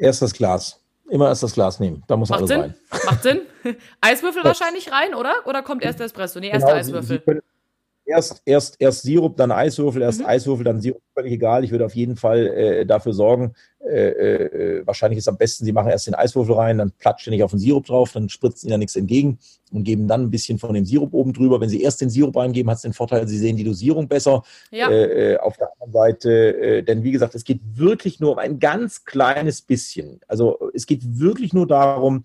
Erst 0.00 0.20
das 0.20 0.32
Glas. 0.34 0.80
Immer 1.08 1.28
erst 1.28 1.44
das 1.44 1.52
Glas 1.54 1.78
nehmen. 1.78 2.02
Da 2.08 2.16
muss 2.16 2.28
Macht 2.30 2.38
alles 2.40 2.48
Sinn? 2.50 2.60
rein. 2.60 2.74
Macht 3.04 3.22
Sinn? 3.22 3.40
Eiswürfel 4.00 4.42
wahrscheinlich 4.42 4.90
rein, 4.90 5.14
oder? 5.14 5.32
Oder 5.46 5.62
kommt 5.62 5.84
erst 5.84 6.00
der 6.00 6.06
Espresso? 6.06 6.40
Nee, 6.40 6.48
erst 6.48 6.62
Genau, 6.66 6.74
der 6.74 6.82
Sie- 6.82 6.90
Eiswürfel. 6.90 7.18
Sie 7.18 7.24
können 7.24 7.40
erst, 8.06 8.42
erst, 8.44 8.76
erst 8.78 9.02
Sirup, 9.02 9.36
dann 9.36 9.50
Eiswürfel, 9.52 10.02
erst 10.02 10.20
Mhm. 10.20 10.26
Eiswürfel, 10.26 10.64
dann 10.64 10.80
Sirup, 10.80 11.02
völlig 11.14 11.32
egal. 11.32 11.64
Ich 11.64 11.70
würde 11.70 11.84
auf 11.86 11.94
jeden 11.94 12.16
Fall 12.16 12.46
äh, 12.46 12.86
dafür 12.86 13.12
sorgen, 13.12 13.52
äh, 13.84 14.08
äh, 14.08 14.86
wahrscheinlich 14.86 15.18
ist 15.18 15.28
am 15.28 15.36
besten, 15.36 15.64
Sie 15.64 15.72
machen 15.72 15.90
erst 15.90 16.06
den 16.06 16.14
Eiswürfel 16.14 16.54
rein, 16.54 16.78
dann 16.78 16.92
platscht 16.92 17.26
ihr 17.26 17.30
nicht 17.30 17.42
auf 17.42 17.50
den 17.52 17.60
Sirup 17.60 17.86
drauf, 17.86 18.12
dann 18.12 18.28
spritzt 18.28 18.64
Ihnen 18.64 18.72
da 18.72 18.78
nichts 18.78 18.96
entgegen 18.96 19.38
und 19.70 19.84
geben 19.84 20.08
dann 20.08 20.22
ein 20.22 20.30
bisschen 20.30 20.58
von 20.58 20.74
dem 20.74 20.84
Sirup 20.84 21.12
oben 21.14 21.32
drüber. 21.32 21.60
Wenn 21.60 21.68
Sie 21.68 21.82
erst 21.82 22.00
den 22.00 22.10
Sirup 22.10 22.36
reingeben, 22.36 22.68
hat 22.70 22.76
es 22.76 22.82
den 22.82 22.92
Vorteil, 22.92 23.28
Sie 23.28 23.38
sehen 23.38 23.56
die 23.56 23.64
Dosierung 23.64 24.08
besser. 24.08 24.42
Ja, 24.70 24.90
Äh, 24.90 25.34
äh, 25.34 25.36
auf 25.38 25.56
der 25.56 25.68
anderen 25.72 25.92
Seite, 25.92 26.30
äh, 26.32 26.82
denn 26.82 27.04
wie 27.04 27.12
gesagt, 27.12 27.34
es 27.34 27.44
geht 27.44 27.60
wirklich 27.74 28.18
nur 28.20 28.32
um 28.32 28.38
ein 28.38 28.58
ganz 28.58 29.04
kleines 29.04 29.62
bisschen. 29.62 30.20
Also 30.26 30.70
es 30.74 30.86
geht 30.86 31.02
wirklich 31.20 31.52
nur 31.52 31.66
darum, 31.66 32.24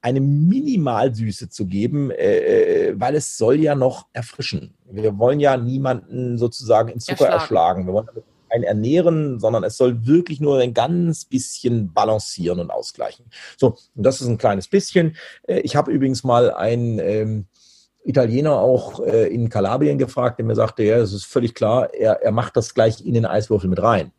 eine 0.00 0.20
Minimalsüße 0.20 1.50
zu 1.50 1.66
geben, 1.66 2.10
äh, 2.10 2.88
äh, 2.88 2.94
weil 3.00 3.14
es 3.14 3.36
soll 3.36 3.60
ja 3.60 3.74
noch 3.74 4.06
erfrischen. 4.12 4.74
Wir 4.90 5.18
wollen 5.18 5.40
ja 5.40 5.56
niemanden 5.56 6.38
sozusagen 6.38 6.88
in 6.88 7.00
Zucker 7.00 7.26
Erschlagen. 7.26 7.82
erschlagen. 7.82 7.86
Wir 7.86 7.92
wollen 7.92 8.08
keinen 8.48 8.62
ernähren, 8.64 9.38
sondern 9.38 9.64
es 9.64 9.76
soll 9.76 10.06
wirklich 10.06 10.40
nur 10.40 10.58
ein 10.58 10.74
ganz 10.74 11.24
bisschen 11.24 11.92
balancieren 11.92 12.60
und 12.60 12.70
ausgleichen. 12.70 13.26
So, 13.58 13.76
und 13.94 14.02
das 14.06 14.20
ist 14.20 14.28
ein 14.28 14.38
kleines 14.38 14.68
bisschen. 14.68 15.16
Äh, 15.46 15.60
ich 15.60 15.76
habe 15.76 15.92
übrigens 15.92 16.24
mal 16.24 16.50
ein 16.50 16.98
ähm, 16.98 17.46
Italiener 18.04 18.58
auch 18.58 19.00
äh, 19.00 19.26
in 19.26 19.48
Kalabrien 19.50 19.98
gefragt, 19.98 20.38
der 20.38 20.46
mir 20.46 20.54
sagte, 20.54 20.82
ja, 20.82 20.96
es 20.96 21.12
ist 21.12 21.26
völlig 21.26 21.54
klar, 21.54 21.92
er, 21.92 22.22
er 22.22 22.32
macht 22.32 22.56
das 22.56 22.72
gleich 22.72 23.04
in 23.04 23.14
den 23.14 23.26
Eiswürfel 23.26 23.68
mit 23.68 23.82
rein, 23.82 24.12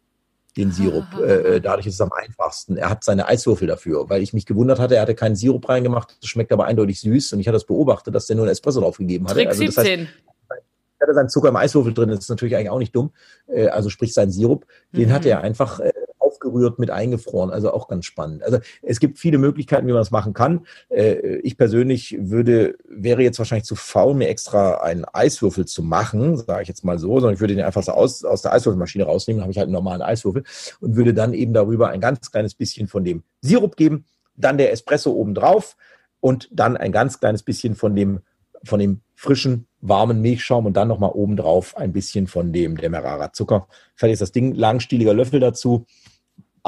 den 0.58 0.72
Sirup. 0.72 1.06
Äh, 1.20 1.56
äh, 1.56 1.62
dadurch 1.62 1.88
ist 1.88 1.96
es 1.96 2.02
am 2.02 2.12
einfachsten. 2.14 2.78
Er 2.78 2.90
hat 2.90 3.04
seine 3.04 3.28
Eiswürfel 3.28 3.68
dafür, 3.68 4.10
weil 4.10 4.22
ich 4.22 4.34
mich 4.34 4.46
gewundert 4.46 4.80
hatte, 4.80 4.96
er 4.96 5.02
hatte 5.02 5.16
keinen 5.16 5.36
Sirup 5.36 5.68
reingemacht, 5.68 6.18
das 6.22 6.30
schmeckt 6.30 6.52
aber 6.52 6.66
eindeutig 6.66 7.00
süß 7.02 7.34
und 7.34 7.40
ich 7.40 7.48
hatte 7.48 7.56
das 7.56 7.66
beobachtet, 7.66 8.16
dass 8.16 8.28
der 8.28 8.36
nur 8.36 8.46
einen 8.46 8.52
Espresso 8.52 8.80
draufgegeben 8.80 9.28
hatte. 9.28 9.36
Trick 9.36 9.48
Also 9.50 9.66
das 9.66 9.78
heißt, 9.78 9.88
17. 9.88 10.08
hat 10.08 11.08
er 11.08 11.14
seinen 11.14 11.30
Zucker 11.30 11.50
im 11.50 11.56
Eiswürfel 11.56 11.94
drin, 11.94 12.10
das 12.10 12.20
ist 12.20 12.30
natürlich 12.30 12.56
eigentlich 12.56 12.70
auch 12.70 12.80
nicht 12.80 12.96
dumm. 12.96 13.12
Äh, 13.48 13.68
also 13.68 13.90
sprich 13.90 14.14
sein 14.14 14.32
Sirup, 14.32 14.66
den 14.94 15.10
Mhm. 15.10 15.14
hat 15.14 15.26
er 15.26 15.42
einfach 15.42 15.80
äh, 15.80 15.92
aufgerührt 16.40 16.80
mit 16.80 16.90
eingefroren, 16.90 17.50
also 17.50 17.74
auch 17.74 17.88
ganz 17.88 18.06
spannend. 18.06 18.44
Also 18.44 18.60
es 18.82 19.00
gibt 19.00 19.20
viele 19.20 19.38
Möglichkeiten, 19.38 19.88
wie 19.88 19.92
man 19.92 20.02
das 20.02 20.12
machen 20.12 20.34
kann. 20.34 20.66
Äh, 20.90 21.38
ich 21.38 21.58
persönlich 21.58 22.18
würde, 22.20 22.78
wäre 22.88 23.22
jetzt 23.22 23.40
wahrscheinlich 23.40 23.66
zu 23.66 23.76
faul, 23.76 24.14
mir 24.14 24.30
extra 24.30 24.82
einen 24.82 25.06
Eiswürfel 25.06 25.66
zu 25.66 25.84
machen, 25.84 26.38
sage 26.38 26.64
ich 26.64 26.68
jetzt 26.68 26.84
mal 26.84 26.98
so, 26.98 27.20
sondern 27.20 27.34
ich 27.34 27.40
würde 27.40 27.56
den 27.56 27.66
einfach 27.66 27.84
so 27.84 27.92
aus, 27.92 28.24
aus 28.24 28.42
der 28.42 28.54
Eiswürfelmaschine 28.54 29.04
rausnehmen, 29.04 29.40
dann 29.40 29.44
habe 29.44 29.52
ich 29.52 29.58
halt 29.58 29.68
einen 29.68 29.74
normalen 29.74 30.02
Eiswürfel 30.02 30.44
und 30.80 30.96
würde 30.96 31.14
dann 31.14 31.34
eben 31.34 31.54
darüber 31.54 31.90
ein 31.90 32.02
ganz 32.02 32.32
kleines 32.32 32.54
bisschen 32.54 32.88
von 32.88 33.04
dem 33.04 33.24
Sirup 33.42 33.76
geben, 33.76 34.06
dann 34.36 34.58
der 34.58 34.72
Espresso 34.72 35.12
oben 35.12 35.34
drauf 35.34 35.76
und 36.22 36.50
dann 36.52 36.78
ein 36.78 36.92
ganz 36.92 37.20
kleines 37.20 37.44
bisschen 37.44 37.76
von 37.76 37.96
dem 37.96 38.22
von 38.64 38.80
dem 38.80 39.02
frischen, 39.16 39.68
warmen 39.82 40.22
Milchschaum 40.22 40.66
und 40.66 40.74
dann 40.74 40.90
nochmal 40.90 41.12
obendrauf 41.14 41.78
ein 41.78 41.94
bisschen 41.94 42.28
von 42.28 42.52
dem 42.52 42.76
Demerara 42.76 43.32
Zucker. 43.32 43.68
Fertig 43.96 44.14
ist 44.14 44.22
das 44.22 44.32
Ding, 44.34 44.54
langstieliger 44.54 45.14
Löffel 45.14 45.40
dazu, 45.40 45.86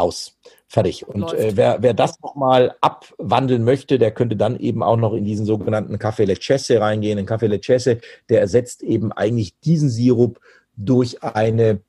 aus. 0.02 0.38
Fertig. 0.68 1.06
Und 1.06 1.34
äh, 1.34 1.52
wer, 1.56 1.82
wer 1.82 1.94
das 1.94 2.22
nochmal 2.22 2.76
abwandeln 2.80 3.64
möchte, 3.66 4.00
der 4.00 4.12
könnte 4.12 4.38
dann 4.38 4.58
eben 4.58 4.84
auch 4.84 4.96
noch 4.96 5.14
in 5.14 5.26
diesen 5.26 5.46
sogenannten 5.46 5.98
Café 5.98 6.26
Leccese 6.26 6.80
reingehen. 6.80 7.20
Ein 7.20 7.28
Café 7.28 7.48
Leccese, 7.48 8.00
der 8.30 8.40
ersetzt 8.40 8.82
eben 8.82 9.12
eigentlich 9.12 9.60
diesen 9.60 9.90
Sirup 9.90 10.40
durch 10.78 11.24
eine 11.24 11.82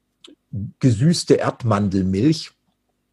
gesüßte 0.81 1.35
Erdmandelmilch. 1.35 2.50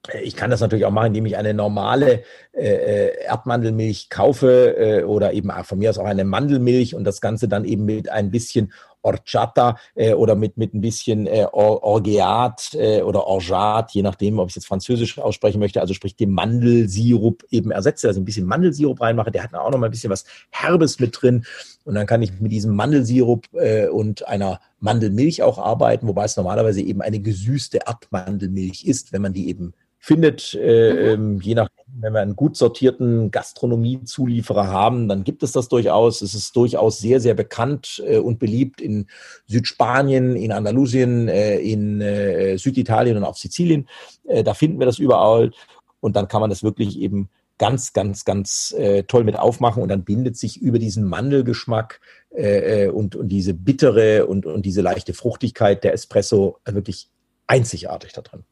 Äh, 0.08 0.22
Ich 0.22 0.36
kann 0.36 0.50
das 0.50 0.62
natürlich 0.62 0.86
auch 0.86 0.91
machen, 0.91 1.08
indem 1.08 1.27
ich 1.27 1.38
eine 1.38 1.53
normale 1.53 2.24
äh, 2.53 2.65
äh, 2.65 3.24
Erdmandelmilch 3.25 4.10
kaufe 4.10 4.75
äh, 4.75 5.03
oder 5.03 5.34
eben 5.34 5.51
auch 5.51 5.65
von 5.65 5.77
mir 5.77 5.91
aus 5.91 6.00
auch 6.00 6.06
eine 6.06 6.25
Mandelmilch 6.25 6.96
und 6.96 7.03
das 7.03 7.22
Ganze 7.22 7.48
dann 7.48 7.63
eben 7.63 7.86
mit 7.86 8.10
ein 8.10 8.32
bisschen 8.32 8.74
Horchata 9.03 9.77
äh, 9.96 10.13
oder 10.13 10.36
mit, 10.36 10.58
mit 10.58 10.74
ein 10.74 10.82
bisschen 10.82 11.27
äh, 11.27 11.48
Or 11.51 11.84
Orgeat 11.84 12.74
äh, 12.74 13.01
oder 13.01 13.25
Orgeat, 13.25 13.91
je 13.91 14.01
nachdem, 14.01 14.39
ob 14.39 14.50
ich 14.50 14.56
jetzt 14.56 14.68
französisch 14.68 15.18
aussprechen 15.20 15.60
möchte, 15.60 15.82
also 15.82 15.94
sprich 15.94 16.15
dem 16.15 16.32
Mandelsirup 16.32 17.44
eben 17.50 17.72
ersetze, 17.72 18.08
also 18.08 18.20
ein 18.20 18.25
bisschen 18.25 18.46
Mandelsirup 18.46 19.01
reinmache, 19.01 19.32
der 19.32 19.44
hat 19.44 19.53
dann 19.53 19.62
auch 19.62 19.72
noch 19.72 19.79
mal 19.79 19.88
ein 19.88 19.91
bisschen 19.91 20.12
was 20.12 20.25
Herbes 20.50 21.00
mit 21.00 21.18
drin. 21.22 21.46
Und 21.86 21.96
dann 21.96 22.06
kann 22.06 22.22
ich 22.22 22.39
mit 22.39 22.51
diesem 22.51 22.75
Mandelsirup 22.75 23.48
äh, 23.53 23.88
und 23.88 24.27
einer 24.27 24.60
Mandelmilch 24.79 25.41
auch 25.44 25.58
arbeiten, 25.58 26.08
wobei 26.08 26.25
es 26.25 26.38
normalerweise 26.38 26.82
eben 26.82 27.01
eine 27.01 27.20
gesüßte 27.20 27.79
Erdmandelmilch 27.86 28.86
ist, 28.86 29.12
wenn 29.12 29.22
man 29.22 29.34
die 29.34 29.50
eben 29.50 29.74
findet, 30.00 30.53
äh, 30.56 31.13
ähm, 31.13 31.41
je 31.41 31.56
nachdem, 31.56 31.84
wenn 32.00 32.13
wir 32.13 32.22
einen 32.22 32.36
gut 32.36 32.56
sortierten 32.56 33.32
Gastronomiezulieferer 33.32 34.68
haben, 34.68 35.10
dann 35.10 35.25
gibt 35.25 35.44
es 35.44 35.51
das 35.51 35.68
durchaus. 35.68 36.22
Es 36.22 36.34
ist 36.34 36.56
durchaus 36.56 37.00
sehr, 37.00 37.20
sehr 37.20 37.34
bekannt 37.34 38.01
äh, 38.08 38.18
und 38.18 38.39
beliebt 38.39 38.79
in 38.79 39.08
Südspanien, 39.48 40.36
in 40.38 40.53
Andalusien, 40.53 41.27
äh, 41.27 41.60
in 41.60 42.00
äh, 42.00 42.58
Süditalien 42.58 43.18
und 43.18 43.25
auf 43.25 43.38
Sizilien. 43.38 43.88
Äh, 44.25 44.44
da 44.44 44.53
finden 44.53 44.79
wir 44.79 44.86
das 44.86 45.00
überall. 45.00 45.51
Und 46.00 46.15
dann 46.15 46.29
kann 46.29 46.39
man 46.39 46.50
das 46.50 46.63
wirklich 46.63 46.98
eben 46.98 47.29
ganz, 47.58 47.91
ganz, 47.91 48.24
ganz 48.24 48.74
äh, 48.77 49.03
toll 49.03 49.25
mit 49.25 49.38
aufmachen 49.38 49.84
und 49.84 49.89
dann 49.89 50.06
bindet 50.06 50.38
sich 50.38 50.62
über 50.62 50.79
diesen 50.79 51.03
Mandelgeschmack 51.03 52.00
äh, 52.34 52.86
äh, 52.86 52.89
und, 52.89 53.18
und 53.18 53.27
diese 53.27 53.53
bittere 53.53 54.25
und, 54.25 54.46
und 54.46 54.65
diese 54.65 54.82
leichte 54.82 55.13
Fruchtigkeit 55.13 55.84
der 55.84 55.94
Espresso 55.94 56.60
wirklich 56.65 57.10
einzigartig 57.48 58.13
da 58.13 58.22
drin. 58.22 58.46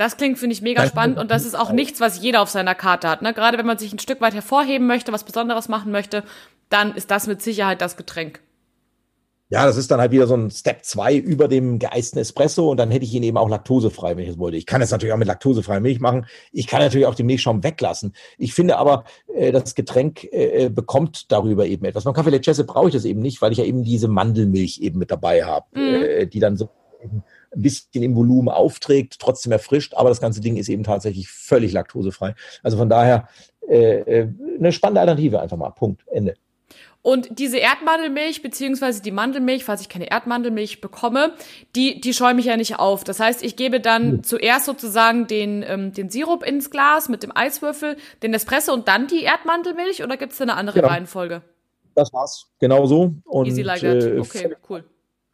Das 0.00 0.16
klingt, 0.16 0.38
finde 0.38 0.54
ich, 0.54 0.62
mega 0.62 0.86
spannend 0.86 1.18
und 1.18 1.30
das 1.30 1.44
ist 1.44 1.54
auch 1.54 1.72
nichts, 1.72 2.00
was 2.00 2.22
jeder 2.22 2.40
auf 2.40 2.48
seiner 2.48 2.74
Karte 2.74 3.06
hat. 3.06 3.20
Ne? 3.20 3.34
Gerade 3.34 3.58
wenn 3.58 3.66
man 3.66 3.76
sich 3.76 3.92
ein 3.92 3.98
Stück 3.98 4.22
weit 4.22 4.32
hervorheben 4.32 4.86
möchte, 4.86 5.12
was 5.12 5.24
Besonderes 5.24 5.68
machen 5.68 5.92
möchte, 5.92 6.24
dann 6.70 6.94
ist 6.94 7.10
das 7.10 7.26
mit 7.26 7.42
Sicherheit 7.42 7.82
das 7.82 7.98
Getränk. 7.98 8.40
Ja, 9.50 9.66
das 9.66 9.76
ist 9.76 9.90
dann 9.90 10.00
halt 10.00 10.10
wieder 10.10 10.26
so 10.26 10.34
ein 10.34 10.50
Step 10.50 10.86
2 10.86 11.16
über 11.16 11.48
dem 11.48 11.78
geeisten 11.78 12.18
Espresso 12.18 12.70
und 12.70 12.78
dann 12.78 12.90
hätte 12.90 13.04
ich 13.04 13.12
ihn 13.12 13.22
eben 13.24 13.36
auch 13.36 13.50
laktosefrei, 13.50 14.16
wenn 14.16 14.24
ich 14.24 14.30
es 14.30 14.38
wollte. 14.38 14.56
Ich 14.56 14.64
kann 14.64 14.80
es 14.80 14.90
natürlich 14.90 15.12
auch 15.12 15.18
mit 15.18 15.28
laktosefreier 15.28 15.80
Milch 15.80 16.00
machen. 16.00 16.24
Ich 16.50 16.66
kann 16.66 16.80
natürlich 16.80 17.06
auch 17.06 17.14
den 17.14 17.26
Milchschaum 17.26 17.62
weglassen. 17.62 18.14
Ich 18.38 18.54
finde 18.54 18.78
aber, 18.78 19.04
äh, 19.34 19.52
das 19.52 19.74
Getränk 19.74 20.24
äh, 20.32 20.70
bekommt 20.70 21.30
darüber 21.30 21.66
eben 21.66 21.84
etwas. 21.84 22.04
Beim 22.04 22.14
Kaffee 22.14 22.30
Leccese 22.30 22.64
brauche 22.64 22.88
ich 22.88 22.94
das 22.94 23.04
eben 23.04 23.20
nicht, 23.20 23.42
weil 23.42 23.52
ich 23.52 23.58
ja 23.58 23.64
eben 23.64 23.84
diese 23.84 24.08
Mandelmilch 24.08 24.78
eben 24.80 24.98
mit 24.98 25.10
dabei 25.10 25.44
habe, 25.44 25.66
Mhm. 25.74 26.02
äh, 26.04 26.26
die 26.26 26.40
dann 26.40 26.56
so 26.56 26.70
ein 27.54 27.62
bisschen 27.62 28.02
im 28.02 28.14
Volumen 28.14 28.48
aufträgt, 28.48 29.18
trotzdem 29.18 29.52
erfrischt, 29.52 29.94
aber 29.94 30.08
das 30.08 30.20
ganze 30.20 30.40
Ding 30.40 30.56
ist 30.56 30.68
eben 30.68 30.84
tatsächlich 30.84 31.28
völlig 31.28 31.72
laktosefrei. 31.72 32.34
Also 32.62 32.76
von 32.76 32.88
daher 32.88 33.28
äh, 33.68 34.00
äh, 34.00 34.28
eine 34.58 34.72
spannende 34.72 35.00
Alternative 35.00 35.40
einfach 35.40 35.56
mal. 35.56 35.70
Punkt. 35.70 36.02
Ende. 36.10 36.34
Und 37.02 37.38
diese 37.38 37.56
Erdmandelmilch, 37.56 38.42
beziehungsweise 38.42 39.00
die 39.00 39.10
Mandelmilch, 39.10 39.64
falls 39.64 39.80
ich 39.80 39.88
keine 39.88 40.10
Erdmandelmilch 40.10 40.82
bekomme, 40.82 41.32
die, 41.74 41.98
die 42.00 42.12
schäume 42.12 42.40
ich 42.40 42.46
ja 42.46 42.58
nicht 42.58 42.78
auf. 42.78 43.04
Das 43.04 43.20
heißt, 43.20 43.42
ich 43.42 43.56
gebe 43.56 43.80
dann 43.80 44.22
zuerst 44.22 44.66
sozusagen 44.66 45.26
den, 45.26 45.64
ähm, 45.66 45.92
den 45.92 46.10
Sirup 46.10 46.44
ins 46.44 46.70
Glas 46.70 47.08
mit 47.08 47.22
dem 47.22 47.34
Eiswürfel, 47.34 47.96
den 48.22 48.34
Espresso 48.34 48.74
und 48.74 48.86
dann 48.86 49.06
die 49.06 49.22
Erdmandelmilch 49.22 50.04
oder 50.04 50.18
gibt 50.18 50.32
es 50.32 50.38
da 50.38 50.44
eine 50.44 50.56
andere 50.56 50.80
Genau. 50.80 50.88
Reihenfolge? 50.88 51.42
Das 51.94 52.12
war's. 52.12 52.48
Genau 52.58 52.84
so. 52.84 53.14
Und, 53.24 53.46
Easy 53.46 53.62
like 53.62 53.80
that. 53.80 54.02
äh, 54.04 54.18
Okay, 54.18 54.54
cool. 54.68 54.84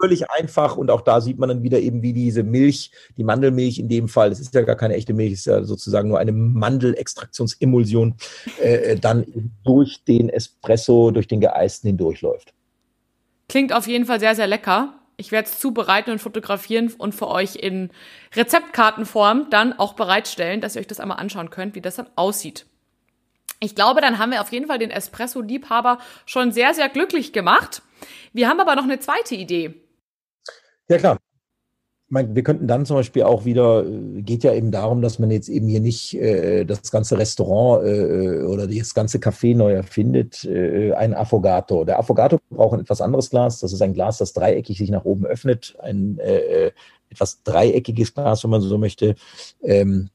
Völlig 0.06 0.30
einfach 0.30 0.76
und 0.76 0.88
auch 0.88 1.00
da 1.00 1.20
sieht 1.20 1.38
man 1.38 1.48
dann 1.48 1.62
wieder 1.64 1.80
eben, 1.80 2.00
wie 2.00 2.12
diese 2.12 2.44
Milch, 2.44 2.92
die 3.16 3.25
Mandelmilch 3.25 3.80
in 3.80 3.88
dem 3.88 4.06
Fall, 4.06 4.30
das 4.30 4.38
ist 4.38 4.54
ja 4.54 4.62
gar 4.62 4.76
keine 4.76 4.94
echte 4.94 5.14
Milch, 5.14 5.32
ist 5.32 5.46
ja 5.46 5.64
sozusagen 5.64 6.08
nur 6.08 6.20
eine 6.20 6.30
Mandelextraktionsemulsion, 6.30 8.14
äh, 8.62 8.94
dann 8.96 9.25
eben 9.25 9.50
durch 9.64 10.04
den 10.04 10.28
Espresso, 10.28 11.10
durch 11.10 11.26
den 11.26 11.40
geeisten 11.40 11.88
hindurchläuft. 11.88 12.54
Klingt 13.48 13.72
auf 13.72 13.88
jeden 13.88 14.06
Fall 14.06 14.20
sehr, 14.20 14.36
sehr 14.36 14.46
lecker. 14.46 14.94
Ich 15.16 15.32
werde 15.32 15.48
es 15.48 15.58
zubereiten 15.58 16.12
und 16.12 16.20
fotografieren 16.20 16.92
und 16.96 17.12
für 17.12 17.26
euch 17.26 17.56
in 17.56 17.90
Rezeptkartenform 18.36 19.48
dann 19.50 19.72
auch 19.72 19.94
bereitstellen, 19.94 20.60
dass 20.60 20.76
ihr 20.76 20.80
euch 20.80 20.86
das 20.86 21.00
einmal 21.00 21.18
anschauen 21.18 21.50
könnt, 21.50 21.75
wie 21.75 21.80
das 21.80 21.96
dann 21.96 22.06
aussieht. 22.14 22.66
Ich 23.58 23.75
glaube, 23.75 24.00
dann 24.02 24.18
haben 24.18 24.30
wir 24.30 24.40
auf 24.40 24.52
jeden 24.52 24.66
Fall 24.66 24.78
den 24.78 24.90
Espresso-Liebhaber 24.90 25.98
schon 26.26 26.52
sehr, 26.52 26.75
sehr 26.75 26.88
glücklich 26.90 27.32
gemacht. 27.32 27.82
Wir 28.32 28.48
haben 28.48 28.60
aber 28.60 28.76
noch 28.76 28.84
eine 28.84 29.00
zweite 29.00 29.34
Idee. 29.34 29.85
Ja 30.88 30.98
klar. 30.98 31.18
wir 32.08 32.42
könnten 32.44 32.68
dann 32.68 32.86
zum 32.86 32.96
Beispiel 32.96 33.24
auch 33.24 33.44
wieder, 33.44 33.84
äh, 33.84 34.22
geht 34.22 34.44
ja 34.44 34.54
eben 34.54 34.70
darum, 34.70 35.02
dass 35.02 35.18
man 35.18 35.30
jetzt 35.30 35.48
eben 35.48 35.66
hier 35.66 35.80
nicht 35.80 36.14
äh, 36.14 36.64
das 36.64 36.90
ganze 36.90 37.18
Restaurant 37.18 37.84
äh, 37.84 38.42
oder 38.42 38.68
das 38.68 38.94
ganze 38.94 39.18
Café 39.18 39.56
neu 39.56 39.72
erfindet, 39.72 40.44
äh, 40.44 40.92
ein 40.94 41.14
Affogato. 41.14 41.84
Der 41.84 41.98
Affogato 41.98 42.38
braucht 42.50 42.74
ein 42.74 42.80
etwas 42.80 43.00
anderes 43.00 43.30
Glas. 43.30 43.58
Das 43.58 43.72
ist 43.72 43.82
ein 43.82 43.94
Glas, 43.94 44.18
das 44.18 44.32
dreieckig 44.32 44.78
sich 44.78 44.90
nach 44.90 45.04
oben 45.04 45.26
öffnet. 45.26 45.76
Ein 45.80 46.18
äh, 46.18 46.66
äh 46.66 46.72
etwas 47.08 47.42
dreieckiges 47.44 48.14
Glas, 48.14 48.42
wenn 48.42 48.50
man 48.50 48.60
so 48.60 48.78
möchte. 48.78 49.14
Ähm, 49.62 50.10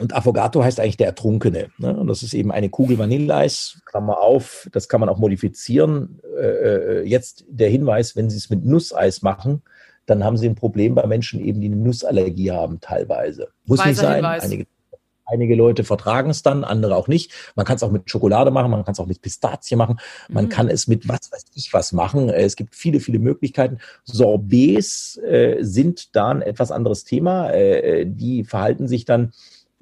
und 0.00 0.12
Affogato 0.12 0.64
heißt 0.64 0.80
eigentlich 0.80 0.96
der 0.96 1.06
Ertrunkene. 1.06 1.70
Ne? 1.78 1.96
Und 1.96 2.08
das 2.08 2.24
ist 2.24 2.34
eben 2.34 2.50
eine 2.50 2.68
Kugel 2.68 2.98
Vanilleeis, 2.98 3.80
Klammer 3.86 4.18
auf, 4.18 4.68
das 4.72 4.88
kann 4.88 4.98
man 4.98 5.08
auch 5.08 5.18
modifizieren. 5.18 6.20
Äh, 6.36 6.46
äh 6.46 7.02
jetzt 7.06 7.44
der 7.48 7.68
Hinweis, 7.68 8.16
wenn 8.16 8.28
Sie 8.28 8.36
es 8.36 8.50
mit 8.50 8.64
Nusseis 8.64 9.22
machen, 9.22 9.62
dann 10.06 10.24
haben 10.24 10.36
sie 10.36 10.48
ein 10.48 10.54
Problem 10.54 10.94
bei 10.94 11.06
Menschen 11.06 11.40
eben, 11.40 11.60
die 11.60 11.66
eine 11.66 11.76
Nussallergie 11.76 12.50
haben, 12.50 12.80
teilweise. 12.80 13.48
Muss 13.66 13.78
Weiser 13.78 13.88
nicht 13.88 14.22
sein. 14.22 14.24
Einige, 14.24 14.66
einige 15.26 15.54
Leute 15.54 15.84
vertragen 15.84 16.30
es 16.30 16.42
dann, 16.42 16.64
andere 16.64 16.96
auch 16.96 17.08
nicht. 17.08 17.32
Man 17.56 17.66
kann 17.66 17.76
es 17.76 17.82
auch 17.82 17.90
mit 17.90 18.10
Schokolade 18.10 18.50
machen, 18.50 18.70
man 18.70 18.84
kann 18.84 18.92
es 18.92 19.00
auch 19.00 19.06
mit 19.06 19.22
Pistazie 19.22 19.76
machen, 19.76 19.98
man 20.28 20.46
mhm. 20.46 20.48
kann 20.50 20.68
es 20.68 20.86
mit 20.86 21.08
was 21.08 21.32
weiß 21.32 21.46
ich 21.54 21.72
was 21.72 21.92
machen. 21.92 22.28
Es 22.28 22.56
gibt 22.56 22.74
viele, 22.74 23.00
viele 23.00 23.18
Möglichkeiten. 23.18 23.78
Sorbets 24.04 25.18
äh, 25.18 25.58
sind 25.60 26.14
da 26.14 26.30
ein 26.30 26.42
etwas 26.42 26.70
anderes 26.70 27.04
Thema. 27.04 27.50
Äh, 27.50 28.06
die 28.06 28.44
verhalten 28.44 28.88
sich 28.88 29.04
dann 29.04 29.32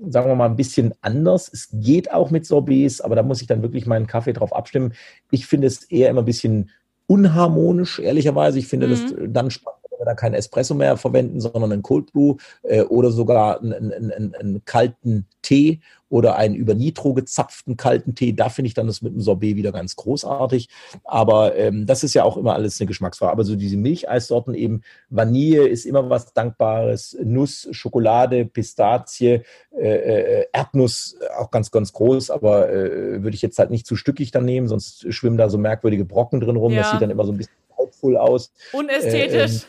sagen 0.09 0.29
wir 0.29 0.35
mal, 0.35 0.47
ein 0.47 0.57
bisschen 0.57 0.95
anders. 1.01 1.49
Es 1.53 1.69
geht 1.73 2.13
auch 2.13 2.31
mit 2.31 2.45
Sorbets, 2.45 3.01
aber 3.01 3.15
da 3.15 3.23
muss 3.23 3.41
ich 3.41 3.47
dann 3.47 3.63
wirklich 3.63 3.87
meinen 3.87 4.09
Kaffee 4.09 4.33
drauf 4.33 4.53
abstimmen. 4.53 4.95
Ich 5.31 5.47
finde 5.47 5.69
es 5.69 5.85
eher 5.85 6.11
immer 6.11 6.23
ein 6.23 6.27
bisschen 6.27 6.71
unharmonisch, 7.07 7.99
ehrlicherweise. 7.99 8.59
Ich 8.59 8.67
finde 8.67 8.89
mhm. 8.89 8.91
das 8.91 9.15
dann 9.29 9.51
spannend 9.51 9.82
wir 10.03 10.07
da 10.07 10.15
keinen 10.15 10.35
Espresso 10.35 10.75
mehr 10.75 10.97
verwenden, 10.97 11.41
sondern 11.41 11.73
einen 11.73 11.83
Cold 11.83 12.13
Brew 12.13 12.37
äh, 12.63 12.83
oder 12.83 13.11
sogar 13.11 13.61
einen, 13.61 13.93
einen, 13.93 14.13
einen, 14.13 14.35
einen 14.35 14.65
kalten 14.65 15.27
Tee 15.43 15.81
oder 16.13 16.37
einen 16.37 16.55
über 16.55 16.75
Nitro 16.75 17.15
gezapften 17.15 17.79
kalten 17.79 18.15
Tee. 18.15 18.35
Da 18.35 18.51
finde 18.51 18.67
ich 18.67 18.75
dann 18.75 18.87
das 18.87 19.01
mit 19.01 19.15
dem 19.15 19.23
Sorbet 19.23 19.57
wieder 19.57 19.73
ganz 19.73 19.97
großartig. 19.97 20.69
Aber 21.05 21.57
ähm, 21.57 21.87
das 21.87 22.05
ist 22.05 22.13
ja 22.13 22.25
auch 22.25 22.37
immer 22.37 22.53
alles 22.53 22.79
eine 22.79 22.87
Geschmacksfrage. 22.87 23.33
Aber 23.33 23.45
so 23.45 23.57
diese 23.57 23.79
Milcheissorten 23.79 24.55
eben, 24.55 24.83
Vanille 25.09 25.67
ist 25.67 25.87
immer 25.87 26.11
was 26.11 26.35
Dankbares, 26.35 27.17
Nuss, 27.25 27.67
Schokolade, 27.71 28.45
Pistazie, 28.45 29.41
äh, 29.75 30.43
äh, 30.43 30.47
Erdnuss 30.53 31.17
auch 31.39 31.51
ganz, 31.51 31.71
ganz 31.71 31.95
groß, 31.95 32.31
aber 32.31 32.71
äh, 32.71 33.23
würde 33.23 33.35
ich 33.35 33.41
jetzt 33.43 33.59
halt 33.59 33.71
nicht 33.71 33.87
zu 33.87 33.97
stückig 33.97 34.33
dann 34.33 34.45
nehmen, 34.45 34.69
sonst 34.69 35.11
schwimmen 35.15 35.39
da 35.39 35.49
so 35.49 35.57
merkwürdige 35.57 36.05
Brocken 36.05 36.41
drin 36.41 36.57
rum. 36.57 36.73
Ja. 36.73 36.83
Das 36.83 36.91
sieht 36.91 37.01
dann 37.01 37.11
immer 37.11 37.25
so 37.25 37.33
ein 37.33 37.39
bisschen 37.39 37.55
hautvoll 37.79 38.19
aus. 38.19 38.53
Unästhetisch. 38.73 39.35
Äh, 39.35 39.55
ähm, 39.55 39.61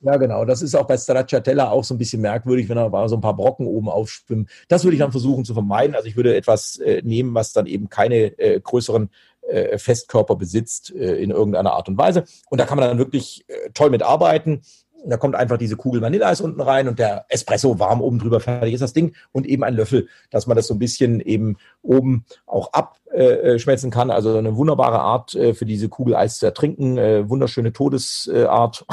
ja, 0.00 0.16
genau. 0.16 0.44
Das 0.44 0.62
ist 0.62 0.74
auch 0.74 0.86
bei 0.86 0.96
Stracciatella 0.96 1.70
auch 1.70 1.82
so 1.82 1.94
ein 1.94 1.98
bisschen 1.98 2.20
merkwürdig, 2.22 2.68
wenn 2.68 2.76
da 2.76 3.08
so 3.08 3.16
ein 3.16 3.20
paar 3.20 3.34
Brocken 3.34 3.66
oben 3.66 3.88
aufschwimmen. 3.88 4.48
Das 4.68 4.84
würde 4.84 4.94
ich 4.94 5.00
dann 5.00 5.10
versuchen 5.10 5.44
zu 5.44 5.54
vermeiden. 5.54 5.96
Also 5.96 6.06
ich 6.06 6.16
würde 6.16 6.36
etwas 6.36 6.78
äh, 6.78 7.02
nehmen, 7.02 7.34
was 7.34 7.52
dann 7.52 7.66
eben 7.66 7.88
keine 7.88 8.38
äh, 8.38 8.60
größeren 8.60 9.10
äh, 9.48 9.78
Festkörper 9.78 10.36
besitzt 10.36 10.94
äh, 10.94 11.16
in 11.16 11.30
irgendeiner 11.30 11.72
Art 11.72 11.88
und 11.88 11.98
Weise. 11.98 12.24
Und 12.48 12.60
da 12.60 12.66
kann 12.66 12.78
man 12.78 12.88
dann 12.88 12.98
wirklich 12.98 13.44
äh, 13.48 13.70
toll 13.74 13.90
mitarbeiten. 13.90 14.62
Da 15.06 15.16
kommt 15.16 15.34
einfach 15.34 15.58
diese 15.58 15.76
Kugel 15.76 16.00
Vanilleeis 16.00 16.40
unten 16.40 16.60
rein 16.60 16.88
und 16.88 16.98
der 16.98 17.24
Espresso 17.28 17.78
warm 17.78 18.00
oben 18.00 18.18
drüber, 18.18 18.40
fertig 18.40 18.74
ist 18.74 18.80
das 18.80 18.92
Ding. 18.92 19.14
Und 19.32 19.46
eben 19.46 19.64
ein 19.64 19.74
Löffel, 19.74 20.08
dass 20.30 20.46
man 20.46 20.56
das 20.56 20.66
so 20.66 20.74
ein 20.74 20.78
bisschen 20.78 21.20
eben 21.20 21.56
oben 21.82 22.24
auch 22.46 22.72
abschmelzen 22.72 23.90
kann. 23.90 24.10
Also 24.10 24.36
eine 24.36 24.56
wunderbare 24.56 25.00
Art 25.00 25.34
äh, 25.34 25.54
für 25.54 25.66
diese 25.66 25.88
Kugel 25.88 26.16
Eis 26.16 26.38
zu 26.38 26.46
ertrinken. 26.46 26.98
Äh, 26.98 27.28
wunderschöne 27.28 27.72
Todesart. 27.72 28.84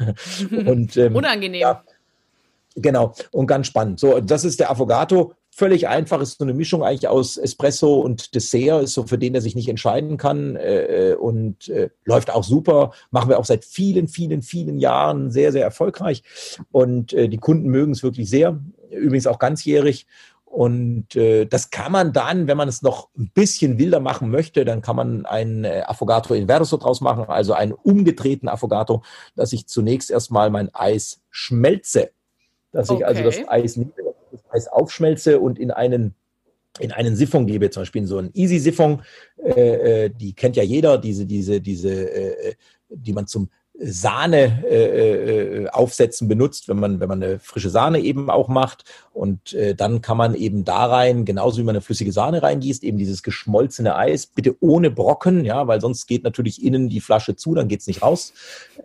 und, 0.50 0.96
ähm, 0.96 1.16
Unangenehm. 1.16 1.60
Ja, 1.60 1.82
Genau, 2.80 3.14
und 3.32 3.46
ganz 3.46 3.66
spannend. 3.66 4.00
So, 4.00 4.20
das 4.20 4.44
ist 4.44 4.60
der 4.60 4.70
Affogato 4.70 5.34
völlig 5.58 5.88
einfach, 5.88 6.20
ist 6.20 6.38
so 6.38 6.44
eine 6.44 6.54
Mischung 6.54 6.84
eigentlich 6.84 7.08
aus 7.08 7.36
Espresso 7.36 7.98
und 7.98 8.36
Dessert, 8.36 8.84
ist 8.84 8.94
so 8.94 9.04
für 9.04 9.18
den, 9.18 9.32
der 9.32 9.42
sich 9.42 9.56
nicht 9.56 9.68
entscheiden 9.68 10.16
kann 10.16 10.54
äh, 10.54 11.16
und 11.18 11.68
äh, 11.68 11.90
läuft 12.04 12.30
auch 12.30 12.44
super. 12.44 12.92
Machen 13.10 13.28
wir 13.28 13.40
auch 13.40 13.44
seit 13.44 13.64
vielen, 13.64 14.06
vielen, 14.06 14.42
vielen 14.42 14.78
Jahren 14.78 15.32
sehr, 15.32 15.50
sehr 15.50 15.64
erfolgreich 15.64 16.22
und 16.70 17.12
äh, 17.12 17.28
die 17.28 17.38
Kunden 17.38 17.68
mögen 17.68 17.90
es 17.90 18.04
wirklich 18.04 18.30
sehr. 18.30 18.60
Übrigens 18.90 19.26
auch 19.26 19.40
ganzjährig. 19.40 20.06
Und 20.44 21.14
äh, 21.16 21.44
das 21.44 21.70
kann 21.70 21.92
man 21.92 22.12
dann, 22.12 22.46
wenn 22.46 22.56
man 22.56 22.68
es 22.68 22.80
noch 22.80 23.08
ein 23.18 23.30
bisschen 23.34 23.78
wilder 23.78 24.00
machen 24.00 24.30
möchte, 24.30 24.64
dann 24.64 24.80
kann 24.80 24.96
man 24.96 25.26
ein 25.26 25.64
äh, 25.64 25.82
Affogato 25.86 26.34
Inverso 26.34 26.78
draus 26.78 27.00
machen, 27.00 27.24
also 27.24 27.52
einen 27.52 27.72
umgedrehten 27.72 28.48
Affogato, 28.48 29.02
dass 29.34 29.52
ich 29.52 29.66
zunächst 29.66 30.10
erstmal 30.10 30.50
mein 30.50 30.74
Eis 30.74 31.20
schmelze. 31.30 32.12
Dass 32.78 32.90
okay. 32.90 33.00
ich 33.00 33.06
also 33.08 33.22
das 33.24 33.48
Eis 33.48 33.76
nehme, 33.76 33.90
das 34.30 34.40
Eis 34.50 34.68
aufschmelze 34.68 35.40
und 35.40 35.58
in 35.58 35.72
einen 35.72 36.14
in 36.78 36.92
einen 36.92 37.16
Siphon 37.16 37.44
gebe, 37.48 37.70
zum 37.70 37.80
Beispiel 37.80 38.02
in 38.02 38.06
so 38.06 38.18
einen 38.18 38.30
Easy-Siphon, 38.34 39.02
äh, 39.42 40.04
äh, 40.04 40.10
die 40.10 40.32
kennt 40.32 40.54
ja 40.54 40.62
jeder, 40.62 40.96
diese, 40.96 41.26
diese, 41.26 41.60
diese, 41.60 41.90
äh, 41.90 42.54
die 42.88 43.12
man 43.12 43.26
zum 43.26 43.50
Sahne 43.80 44.64
äh, 44.68 45.62
äh, 45.62 45.68
aufsetzen 45.68 46.26
benutzt, 46.26 46.68
wenn 46.68 46.80
man, 46.80 46.98
wenn 46.98 47.08
man 47.08 47.22
eine 47.22 47.38
frische 47.38 47.70
Sahne 47.70 48.00
eben 48.00 48.28
auch 48.28 48.48
macht. 48.48 48.84
Und 49.12 49.52
äh, 49.52 49.74
dann 49.74 50.00
kann 50.00 50.16
man 50.16 50.34
eben 50.34 50.64
da 50.64 50.86
rein, 50.86 51.24
genauso 51.24 51.58
wie 51.58 51.64
man 51.64 51.76
eine 51.76 51.80
flüssige 51.80 52.12
Sahne 52.12 52.42
reingießt, 52.42 52.82
eben 52.82 52.98
dieses 52.98 53.22
geschmolzene 53.22 53.94
Eis, 53.94 54.26
bitte 54.26 54.56
ohne 54.60 54.90
Brocken, 54.90 55.44
ja, 55.44 55.66
weil 55.68 55.80
sonst 55.80 56.06
geht 56.06 56.24
natürlich 56.24 56.62
innen 56.64 56.88
die 56.88 57.00
Flasche 57.00 57.36
zu, 57.36 57.54
dann 57.54 57.68
geht's 57.68 57.86
nicht 57.86 58.02
raus. 58.02 58.32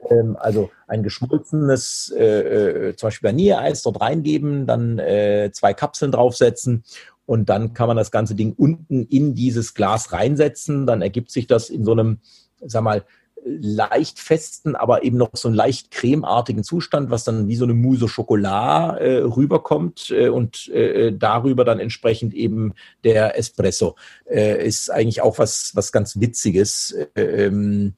Ähm, 0.10 0.38
also 0.40 0.70
ein 0.88 1.02
geschmolzenes, 1.02 2.14
äh, 2.16 2.90
äh, 2.90 2.96
zum 2.96 3.08
Beispiel 3.08 3.30
Vanilleeis 3.30 3.82
dort 3.82 4.00
reingeben, 4.00 4.68
dann 4.68 5.00
äh, 5.00 5.50
zwei 5.54 5.74
Kapseln 5.74 6.12
draufsetzen 6.12 6.84
und 7.26 7.50
dann 7.50 7.74
kann 7.74 7.88
man 7.88 7.98
das 7.98 8.12
ganze 8.12 8.36
Ding 8.36 8.54
unten 8.56 9.04
in 9.04 9.34
dieses 9.34 9.74
Glas 9.74 10.12
reinsetzen. 10.12 10.86
Dann 10.86 11.02
ergibt 11.02 11.32
sich 11.32 11.48
das 11.48 11.70
in 11.70 11.86
so 11.86 11.94
einem, 11.94 12.20
sag 12.66 12.84
mal, 12.84 13.06
leicht 13.46 14.20
festen, 14.20 14.76
aber 14.76 15.04
eben 15.04 15.18
noch 15.18 15.32
so 15.34 15.48
einen 15.48 15.56
leicht 15.56 15.92
cremeartigen 15.92 16.64
Zustand, 16.64 17.10
was 17.10 17.24
dann 17.24 17.48
wie 17.48 17.56
so 17.56 17.66
eine 17.66 17.74
Mousse 17.74 18.08
Chocolat 18.08 19.00
äh, 19.00 19.18
rüberkommt 19.18 20.12
äh, 20.12 20.30
und 20.30 20.70
äh, 20.70 21.12
darüber 21.12 21.66
dann 21.66 21.80
entsprechend 21.80 22.34
eben 22.34 22.74
der 23.04 23.38
Espresso. 23.38 23.96
Äh, 24.26 24.66
ist 24.66 24.90
eigentlich 24.90 25.22
auch 25.22 25.40
was, 25.40 25.72
was 25.74 25.92
ganz 25.92 26.20
Witziges. 26.20 26.96
Ähm, 27.16 27.94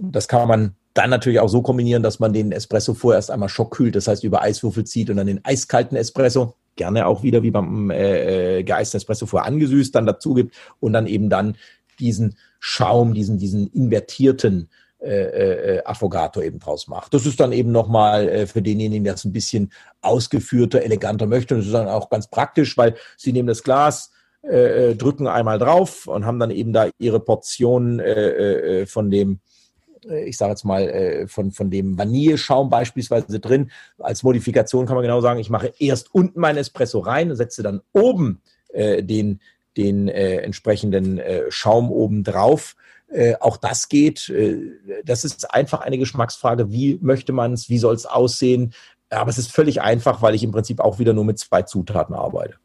das 0.00 0.28
kann 0.28 0.48
man 0.48 0.74
dann 0.94 1.10
natürlich 1.10 1.40
auch 1.40 1.48
so 1.48 1.62
kombinieren, 1.62 2.02
dass 2.02 2.18
man 2.18 2.32
den 2.32 2.52
Espresso 2.52 2.94
vorerst 2.94 3.30
einmal 3.30 3.48
schockkühlt, 3.48 3.94
das 3.94 4.08
heißt 4.08 4.24
über 4.24 4.42
Eiswürfel 4.42 4.84
zieht 4.84 5.10
und 5.10 5.16
dann 5.16 5.26
den 5.26 5.44
eiskalten 5.44 5.96
Espresso 5.96 6.54
gerne 6.74 7.06
auch 7.06 7.22
wieder 7.22 7.42
wie 7.42 7.50
beim 7.50 7.90
äh, 7.90 8.58
äh 8.58 8.62
geeisten 8.62 8.96
Espresso 8.96 9.26
vorher 9.26 9.46
angesüßt 9.46 9.94
dann 9.94 10.06
dazu 10.06 10.34
gibt 10.34 10.54
und 10.80 10.92
dann 10.92 11.06
eben 11.06 11.28
dann 11.28 11.56
diesen 11.98 12.36
Schaum, 12.60 13.14
diesen, 13.14 13.38
diesen 13.38 13.68
invertierten 13.68 14.68
äh, 15.00 15.76
äh, 15.76 15.84
Affogato 15.84 16.42
eben 16.42 16.58
draus 16.58 16.88
macht. 16.88 17.14
Das 17.14 17.24
ist 17.24 17.38
dann 17.38 17.52
eben 17.52 17.70
nochmal 17.70 18.28
äh, 18.28 18.46
für 18.48 18.62
denjenigen, 18.62 19.04
der 19.04 19.14
es 19.14 19.24
ein 19.24 19.32
bisschen 19.32 19.70
ausgeführter, 20.00 20.82
eleganter 20.82 21.26
möchte. 21.26 21.54
Und 21.54 21.60
das 21.60 21.68
ist 21.68 21.72
dann 21.72 21.86
auch 21.86 22.10
ganz 22.10 22.26
praktisch, 22.26 22.76
weil 22.76 22.96
sie 23.16 23.32
nehmen 23.32 23.46
das 23.46 23.62
Glas, 23.62 24.10
äh, 24.42 24.90
äh 24.90 24.94
drücken 24.96 25.28
einmal 25.28 25.60
drauf 25.60 26.08
und 26.08 26.26
haben 26.26 26.40
dann 26.40 26.50
eben 26.50 26.72
da 26.72 26.88
ihre 26.98 27.20
Portion 27.20 28.00
äh, 28.00 28.80
äh, 28.80 28.86
von 28.86 29.08
dem 29.08 29.38
ich 30.24 30.38
sage 30.38 30.52
jetzt 30.52 30.64
mal, 30.64 31.26
von, 31.26 31.50
von 31.50 31.70
dem 31.70 31.98
Vanilleschaum 31.98 32.70
beispielsweise 32.70 33.40
drin. 33.40 33.70
Als 33.98 34.22
Modifikation 34.22 34.86
kann 34.86 34.94
man 34.94 35.02
genau 35.02 35.20
sagen, 35.20 35.40
ich 35.40 35.50
mache 35.50 35.74
erst 35.78 36.14
unten 36.14 36.40
meinen 36.40 36.56
Espresso 36.56 37.00
rein, 37.00 37.34
setze 37.34 37.64
dann 37.64 37.82
oben 37.92 38.40
äh, 38.72 39.02
den, 39.02 39.40
den 39.78 40.08
äh, 40.08 40.38
entsprechenden 40.38 41.18
äh, 41.18 41.44
Schaum 41.48 41.90
oben 41.90 42.24
drauf. 42.24 42.76
Äh, 43.10 43.36
auch 43.40 43.56
das 43.56 43.88
geht. 43.88 44.28
Äh, 44.28 44.72
das 45.04 45.24
ist 45.24 45.54
einfach 45.54 45.80
eine 45.80 45.96
Geschmacksfrage. 45.96 46.70
Wie 46.70 46.98
möchte 47.00 47.32
man 47.32 47.54
es? 47.54 47.70
Wie 47.70 47.78
soll 47.78 47.94
es 47.94 48.04
aussehen? 48.04 48.74
Aber 49.08 49.30
es 49.30 49.38
ist 49.38 49.50
völlig 49.50 49.80
einfach, 49.80 50.20
weil 50.20 50.34
ich 50.34 50.42
im 50.42 50.52
Prinzip 50.52 50.80
auch 50.80 50.98
wieder 50.98 51.14
nur 51.14 51.24
mit 51.24 51.38
zwei 51.38 51.62
Zutaten 51.62 52.14
arbeite. 52.14 52.56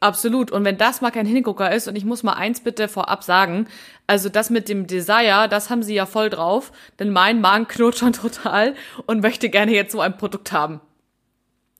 Absolut. 0.00 0.50
Und 0.50 0.64
wenn 0.64 0.76
das 0.76 1.00
mal 1.00 1.12
kein 1.12 1.26
Hingucker 1.26 1.70
ist, 1.72 1.86
und 1.86 1.94
ich 1.94 2.04
muss 2.04 2.24
mal 2.24 2.32
eins 2.32 2.60
bitte 2.60 2.88
vorab 2.88 3.22
sagen, 3.22 3.68
also 4.08 4.28
das 4.28 4.50
mit 4.50 4.68
dem 4.68 4.88
Desire, 4.88 5.46
das 5.48 5.70
haben 5.70 5.84
sie 5.84 5.94
ja 5.94 6.06
voll 6.06 6.28
drauf, 6.28 6.72
denn 6.98 7.10
mein 7.10 7.40
Magen 7.40 7.68
knurrt 7.68 7.98
schon 7.98 8.12
total 8.12 8.74
und 9.06 9.22
möchte 9.22 9.48
gerne 9.48 9.72
jetzt 9.72 9.92
so 9.92 10.00
ein 10.00 10.16
Produkt 10.18 10.50
haben. 10.50 10.80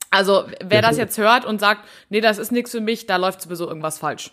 Also 0.09 0.45
wer 0.63 0.81
das 0.81 0.97
jetzt 0.97 1.17
hört 1.17 1.43
und 1.43 1.59
sagt, 1.59 1.81
nee, 2.09 2.21
das 2.21 2.37
ist 2.37 2.51
nichts 2.51 2.71
für 2.71 2.81
mich, 2.81 3.07
da 3.07 3.17
läuft 3.17 3.41
sowieso 3.41 3.67
irgendwas 3.67 3.97
falsch. 3.97 4.31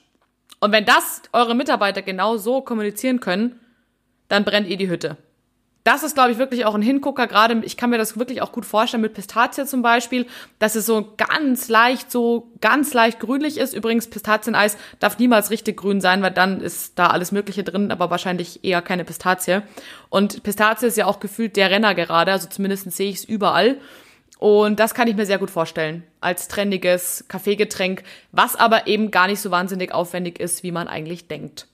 Und 0.58 0.72
wenn 0.72 0.84
das 0.84 1.22
eure 1.32 1.54
Mitarbeiter 1.54 2.02
genau 2.02 2.36
so 2.36 2.60
kommunizieren 2.60 3.20
können, 3.20 3.60
dann 4.28 4.44
brennt 4.44 4.68
ihr 4.68 4.76
die 4.76 4.90
Hütte. 4.90 5.16
Das 5.82 6.02
ist, 6.02 6.14
glaube 6.14 6.30
ich, 6.30 6.36
wirklich 6.36 6.66
auch 6.66 6.74
ein 6.74 6.82
Hingucker. 6.82 7.26
Gerade, 7.26 7.62
ich 7.64 7.78
kann 7.78 7.88
mir 7.88 7.96
das 7.96 8.18
wirklich 8.18 8.42
auch 8.42 8.52
gut 8.52 8.66
vorstellen 8.66 9.00
mit 9.00 9.14
Pistazie 9.14 9.64
zum 9.64 9.80
Beispiel, 9.80 10.26
dass 10.58 10.74
es 10.74 10.84
so 10.84 11.14
ganz 11.16 11.70
leicht, 11.70 12.10
so 12.12 12.52
ganz 12.60 12.92
leicht 12.92 13.18
grünlich 13.18 13.56
ist. 13.56 13.72
Übrigens, 13.72 14.08
Pistazieneis 14.08 14.76
darf 14.98 15.18
niemals 15.18 15.50
richtig 15.50 15.78
grün 15.78 16.02
sein, 16.02 16.20
weil 16.20 16.32
dann 16.32 16.60
ist 16.60 16.98
da 16.98 17.06
alles 17.06 17.32
Mögliche 17.32 17.64
drin, 17.64 17.90
aber 17.90 18.10
wahrscheinlich 18.10 18.62
eher 18.62 18.82
keine 18.82 19.06
Pistazie. 19.06 19.62
Und 20.10 20.42
Pistazie 20.42 20.86
ist 20.86 20.98
ja 20.98 21.06
auch 21.06 21.18
gefühlt 21.18 21.56
der 21.56 21.70
Renner 21.70 21.94
gerade, 21.94 22.32
also 22.32 22.46
zumindest 22.48 22.92
sehe 22.92 23.08
ich 23.08 23.16
es 23.16 23.24
überall. 23.24 23.78
Und 24.40 24.80
das 24.80 24.94
kann 24.94 25.06
ich 25.06 25.16
mir 25.16 25.26
sehr 25.26 25.38
gut 25.38 25.50
vorstellen 25.50 26.02
als 26.22 26.48
trendiges 26.48 27.26
Kaffeegetränk, 27.28 28.04
was 28.32 28.56
aber 28.56 28.86
eben 28.86 29.10
gar 29.10 29.26
nicht 29.26 29.38
so 29.38 29.50
wahnsinnig 29.50 29.92
aufwendig 29.92 30.40
ist, 30.40 30.62
wie 30.62 30.72
man 30.72 30.88
eigentlich 30.88 31.28
denkt. 31.28 31.68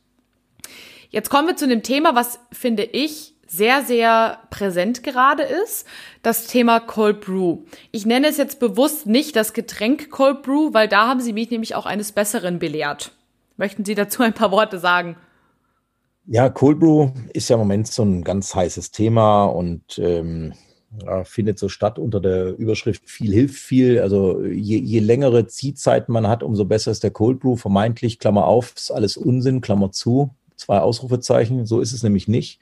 Jetzt 1.08 1.30
kommen 1.30 1.46
wir 1.46 1.54
zu 1.54 1.66
einem 1.66 1.84
Thema, 1.84 2.16
was 2.16 2.40
finde 2.50 2.82
ich 2.82 3.34
sehr, 3.46 3.84
sehr 3.84 4.40
präsent 4.50 5.04
gerade 5.04 5.44
ist, 5.44 5.86
das 6.22 6.48
Thema 6.48 6.80
Cold 6.80 7.20
Brew. 7.20 7.58
Ich 7.92 8.04
nenne 8.04 8.26
es 8.26 8.36
jetzt 8.36 8.58
bewusst 8.58 9.06
nicht 9.06 9.36
das 9.36 9.52
Getränk 9.52 10.10
Cold 10.10 10.42
Brew, 10.42 10.70
weil 10.72 10.88
da 10.88 11.06
haben 11.06 11.20
Sie 11.20 11.32
mich 11.32 11.52
nämlich 11.52 11.76
auch 11.76 11.86
eines 11.86 12.10
Besseren 12.10 12.58
belehrt. 12.58 13.12
Möchten 13.56 13.84
Sie 13.84 13.94
dazu 13.94 14.24
ein 14.24 14.34
paar 14.34 14.50
Worte 14.50 14.80
sagen? 14.80 15.16
Ja, 16.26 16.48
Cold 16.48 16.80
Brew 16.80 17.10
ist 17.32 17.48
ja 17.48 17.54
im 17.54 17.60
Moment 17.60 17.86
so 17.86 18.02
ein 18.02 18.24
ganz 18.24 18.56
heißes 18.56 18.90
Thema 18.90 19.44
und 19.44 20.00
ähm, 20.00 20.52
ja, 21.04 21.24
findet 21.24 21.58
so 21.58 21.68
statt 21.68 21.98
unter 21.98 22.20
der 22.20 22.56
Überschrift 22.56 23.08
viel 23.08 23.32
hilft 23.32 23.56
viel. 23.56 24.00
Also 24.00 24.42
je, 24.44 24.78
je 24.78 25.00
längere 25.00 25.46
Ziehzeiten 25.46 26.12
man 26.12 26.28
hat, 26.28 26.42
umso 26.42 26.64
besser 26.64 26.90
ist 26.90 27.02
der 27.02 27.10
Cold 27.10 27.40
Brew. 27.40 27.56
Vermeintlich, 27.56 28.18
Klammer 28.18 28.46
auf, 28.46 28.74
ist 28.76 28.90
alles 28.90 29.16
Unsinn, 29.16 29.60
Klammer 29.60 29.92
zu, 29.92 30.30
zwei 30.56 30.78
Ausrufezeichen. 30.78 31.66
So 31.66 31.80
ist 31.80 31.92
es 31.92 32.02
nämlich 32.02 32.28
nicht. 32.28 32.60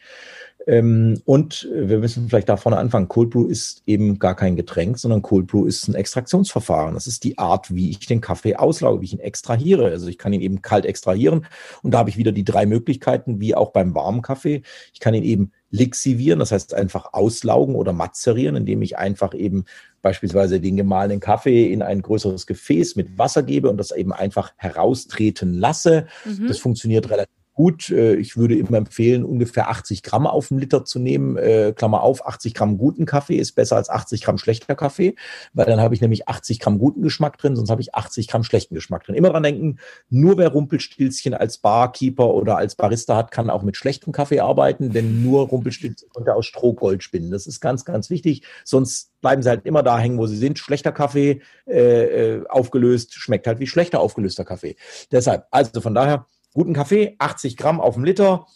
Ähm, 0.66 1.20
und 1.24 1.68
wir 1.70 1.98
müssen 1.98 2.28
vielleicht 2.28 2.48
da 2.48 2.56
vorne 2.56 2.78
anfangen. 2.78 3.08
Cold 3.08 3.30
Brew 3.30 3.46
ist 3.46 3.82
eben 3.86 4.18
gar 4.18 4.34
kein 4.34 4.56
Getränk, 4.56 4.98
sondern 4.98 5.20
Cold 5.20 5.46
Brew 5.46 5.66
ist 5.66 5.88
ein 5.88 5.94
Extraktionsverfahren. 5.94 6.94
Das 6.94 7.06
ist 7.06 7.24
die 7.24 7.36
Art, 7.38 7.74
wie 7.74 7.90
ich 7.90 8.06
den 8.06 8.20
Kaffee 8.20 8.56
auslauge, 8.56 9.02
wie 9.02 9.06
ich 9.06 9.12
ihn 9.12 9.20
extrahiere. 9.20 9.86
Also 9.86 10.08
ich 10.08 10.16
kann 10.16 10.32
ihn 10.32 10.40
eben 10.40 10.62
kalt 10.62 10.86
extrahieren 10.86 11.46
und 11.82 11.92
da 11.92 11.98
habe 11.98 12.10
ich 12.10 12.16
wieder 12.16 12.32
die 12.32 12.44
drei 12.44 12.64
Möglichkeiten, 12.64 13.40
wie 13.40 13.54
auch 13.54 13.72
beim 13.72 13.94
warmen 13.94 14.22
Kaffee. 14.22 14.62
Ich 14.94 15.00
kann 15.00 15.14
ihn 15.14 15.24
eben 15.24 15.52
lixivieren, 15.70 16.38
das 16.38 16.52
heißt 16.52 16.72
einfach 16.72 17.12
auslaugen 17.12 17.74
oder 17.74 17.92
mazerieren, 17.92 18.56
indem 18.56 18.80
ich 18.80 18.96
einfach 18.96 19.34
eben 19.34 19.64
beispielsweise 20.02 20.60
den 20.60 20.76
gemahlenen 20.76 21.20
Kaffee 21.20 21.72
in 21.72 21.82
ein 21.82 22.00
größeres 22.00 22.46
Gefäß 22.46 22.96
mit 22.96 23.18
Wasser 23.18 23.42
gebe 23.42 23.68
und 23.68 23.76
das 23.76 23.90
eben 23.90 24.12
einfach 24.12 24.52
heraustreten 24.56 25.52
lasse. 25.52 26.06
Mhm. 26.24 26.46
Das 26.46 26.58
funktioniert 26.58 27.10
relativ 27.10 27.43
gut. 27.54 27.90
Äh, 27.90 28.16
ich 28.16 28.36
würde 28.36 28.56
immer 28.56 28.76
empfehlen, 28.76 29.24
ungefähr 29.24 29.70
80 29.70 30.02
Gramm 30.02 30.26
auf 30.26 30.50
einen 30.50 30.60
Liter 30.60 30.84
zu 30.84 30.98
nehmen. 30.98 31.36
Äh, 31.36 31.72
Klammer 31.74 32.02
auf, 32.02 32.26
80 32.26 32.54
Gramm 32.54 32.76
guten 32.76 33.06
Kaffee 33.06 33.36
ist 33.36 33.52
besser 33.52 33.76
als 33.76 33.88
80 33.88 34.22
Gramm 34.22 34.38
schlechter 34.38 34.74
Kaffee, 34.74 35.14
weil 35.52 35.66
dann 35.66 35.80
habe 35.80 35.94
ich 35.94 36.00
nämlich 36.00 36.28
80 36.28 36.60
Gramm 36.60 36.78
guten 36.78 37.02
Geschmack 37.02 37.38
drin, 37.38 37.56
sonst 37.56 37.70
habe 37.70 37.80
ich 37.80 37.94
80 37.94 38.28
Gramm 38.28 38.44
schlechten 38.44 38.74
Geschmack 38.74 39.04
drin. 39.04 39.14
Immer 39.14 39.30
dran 39.30 39.42
denken, 39.42 39.78
nur 40.10 40.36
wer 40.36 40.48
Rumpelstilzchen 40.48 41.34
als 41.34 41.58
Barkeeper 41.58 42.34
oder 42.34 42.56
als 42.56 42.74
Barista 42.74 43.16
hat, 43.16 43.30
kann 43.30 43.50
auch 43.50 43.62
mit 43.62 43.76
schlechtem 43.76 44.12
Kaffee 44.12 44.40
arbeiten, 44.40 44.92
denn 44.92 45.22
nur 45.22 45.48
Rumpelstilzchen 45.48 46.08
konnte 46.10 46.34
aus 46.34 46.46
Strohgold 46.46 47.02
spinnen. 47.02 47.30
Das 47.30 47.46
ist 47.46 47.60
ganz, 47.60 47.84
ganz 47.84 48.10
wichtig. 48.10 48.42
Sonst 48.64 49.12
bleiben 49.20 49.42
sie 49.42 49.48
halt 49.48 49.64
immer 49.64 49.82
da 49.82 49.98
hängen, 49.98 50.18
wo 50.18 50.26
sie 50.26 50.36
sind. 50.36 50.58
Schlechter 50.58 50.92
Kaffee 50.92 51.40
äh, 51.66 52.36
äh 52.36 52.46
aufgelöst 52.48 53.14
schmeckt 53.14 53.46
halt 53.46 53.58
wie 53.60 53.66
schlechter 53.66 54.00
aufgelöster 54.00 54.44
Kaffee. 54.44 54.76
Deshalb, 55.10 55.46
also 55.50 55.80
von 55.80 55.94
daher, 55.94 56.26
guten 56.54 56.72
Kaffee, 56.72 57.16
80 57.18 57.56
Gramm 57.58 57.80
auf 57.80 57.94
dem 57.94 58.04
Liter 58.04 58.46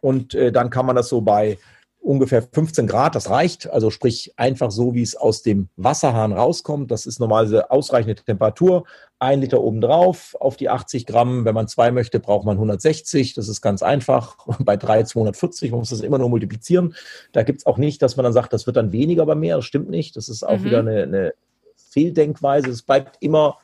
und 0.00 0.34
äh, 0.34 0.50
dann 0.50 0.70
kann 0.70 0.86
man 0.86 0.96
das 0.96 1.08
so 1.08 1.20
bei 1.20 1.58
ungefähr 2.00 2.42
15 2.42 2.86
Grad, 2.86 3.14
das 3.14 3.28
reicht, 3.28 3.68
also 3.68 3.90
sprich 3.90 4.32
einfach 4.36 4.70
so, 4.70 4.94
wie 4.94 5.02
es 5.02 5.16
aus 5.16 5.42
dem 5.42 5.68
Wasserhahn 5.76 6.32
rauskommt. 6.32 6.90
Das 6.90 7.06
ist 7.06 7.18
normalerweise 7.20 7.70
ausreichende 7.70 8.14
Temperatur. 8.14 8.84
Ein 9.18 9.40
Liter 9.40 9.60
obendrauf 9.60 10.36
auf 10.38 10.56
die 10.56 10.70
80 10.70 11.06
Gramm. 11.06 11.44
Wenn 11.44 11.54
man 11.54 11.68
zwei 11.68 11.90
möchte, 11.90 12.20
braucht 12.20 12.46
man 12.46 12.56
160. 12.56 13.34
Das 13.34 13.48
ist 13.48 13.60
ganz 13.60 13.82
einfach. 13.82 14.36
Bei 14.60 14.76
drei 14.76 15.02
240. 15.02 15.70
Man 15.70 15.80
muss 15.80 15.90
das 15.90 16.00
immer 16.00 16.18
nur 16.18 16.30
multiplizieren. 16.30 16.94
Da 17.32 17.42
gibt 17.42 17.60
es 17.60 17.66
auch 17.66 17.78
nicht, 17.78 18.00
dass 18.00 18.16
man 18.16 18.24
dann 18.24 18.32
sagt, 18.32 18.52
das 18.52 18.66
wird 18.66 18.76
dann 18.76 18.92
weniger 18.92 19.26
bei 19.26 19.34
mehr. 19.34 19.56
Das 19.56 19.64
stimmt 19.64 19.90
nicht. 19.90 20.16
Das 20.16 20.28
ist 20.28 20.44
auch 20.44 20.58
mhm. 20.58 20.64
wieder 20.64 20.78
eine, 20.78 21.02
eine 21.02 21.34
Fehldenkweise. 21.76 22.70
Es 22.70 22.82
bleibt 22.82 23.16
immer 23.20 23.58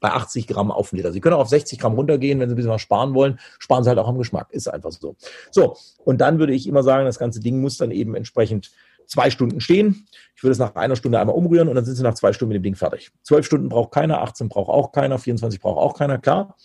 bei 0.00 0.10
80 0.10 0.46
Gramm 0.46 0.70
auf 0.70 0.90
den 0.90 0.96
Liter. 0.98 1.12
Sie 1.12 1.20
können 1.20 1.34
auch 1.34 1.40
auf 1.40 1.48
60 1.48 1.78
Gramm 1.78 1.94
runtergehen, 1.94 2.38
wenn 2.40 2.48
Sie 2.48 2.54
ein 2.54 2.56
bisschen 2.56 2.70
was 2.70 2.80
sparen 2.80 3.14
wollen. 3.14 3.38
Sparen 3.58 3.84
Sie 3.84 3.88
halt 3.88 3.98
auch 3.98 4.08
am 4.08 4.18
Geschmack. 4.18 4.48
Ist 4.50 4.68
einfach 4.68 4.92
so. 4.92 5.16
So, 5.50 5.76
und 6.04 6.20
dann 6.20 6.38
würde 6.38 6.52
ich 6.52 6.66
immer 6.66 6.82
sagen, 6.82 7.06
das 7.06 7.18
ganze 7.18 7.40
Ding 7.40 7.60
muss 7.60 7.76
dann 7.76 7.90
eben 7.90 8.14
entsprechend 8.14 8.70
zwei 9.06 9.30
Stunden 9.30 9.60
stehen. 9.60 10.06
Ich 10.34 10.42
würde 10.42 10.52
es 10.52 10.58
nach 10.58 10.74
einer 10.74 10.96
Stunde 10.96 11.20
einmal 11.20 11.36
umrühren 11.36 11.68
und 11.68 11.74
dann 11.74 11.84
sind 11.84 11.94
Sie 11.94 12.02
nach 12.02 12.14
zwei 12.14 12.32
Stunden 12.32 12.52
mit 12.52 12.56
dem 12.56 12.64
Ding 12.64 12.74
fertig. 12.74 13.10
Zwölf 13.22 13.46
Stunden 13.46 13.68
braucht 13.68 13.92
keiner, 13.92 14.20
18 14.22 14.48
braucht 14.48 14.68
auch 14.68 14.92
keiner, 14.92 15.18
24 15.18 15.60
braucht 15.60 15.78
auch 15.78 15.96
keiner, 15.96 16.18
klar. 16.18 16.56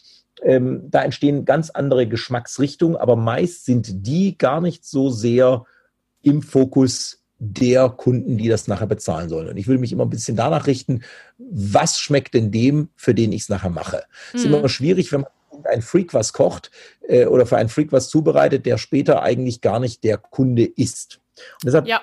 Ähm, 0.42 0.88
da 0.90 1.04
entstehen 1.04 1.46
ganz 1.46 1.70
andere 1.70 2.08
Geschmacksrichtungen, 2.08 2.98
aber 2.98 3.16
meist 3.16 3.66
sind 3.66 4.08
die 4.08 4.38
gar 4.38 4.60
nicht 4.60 4.86
so 4.86 5.10
sehr 5.10 5.66
im 6.24 6.42
Fokus 6.42 7.21
der 7.44 7.90
Kunden, 7.90 8.38
die 8.38 8.50
das 8.50 8.68
nachher 8.68 8.86
bezahlen 8.86 9.28
sollen. 9.28 9.50
Und 9.50 9.58
ich 9.58 9.68
würde 9.68 9.80
mich 9.80 9.92
immer 9.92 10.06
ein 10.06 10.12
bisschen 10.12 10.36
danach 10.36 10.68
richten, 10.68 11.02
was 11.40 12.00
schmeckt 12.00 12.36
denn 12.36 12.52
dem, 12.52 12.90
für 12.96 13.16
den 13.16 13.32
ich 13.32 13.42
es 13.42 13.50
nachher 13.50 13.72
mache. 13.72 14.04
Es 14.28 14.34
mhm. 14.34 14.40
ist 14.40 14.46
immer 14.46 14.70
schwierig, 14.70 15.12
wenn 15.12 15.22
man 15.22 15.32
ein 15.66 15.82
Freak 15.82 16.14
was 16.14 16.34
kocht 16.34 16.70
äh, 17.08 17.26
oder 17.26 17.48
für 17.48 17.58
einen 17.58 17.70
Freak 17.70 17.92
was 17.92 18.10
zubereitet, 18.10 18.68
der 18.68 18.78
später 18.78 19.24
eigentlich 19.24 19.62
gar 19.62 19.80
nicht 19.80 20.04
der 20.04 20.20
Kunde 20.20 20.66
ist. 20.66 21.20
Und 21.36 21.66
deshalb 21.66 21.88
ja 21.88 22.02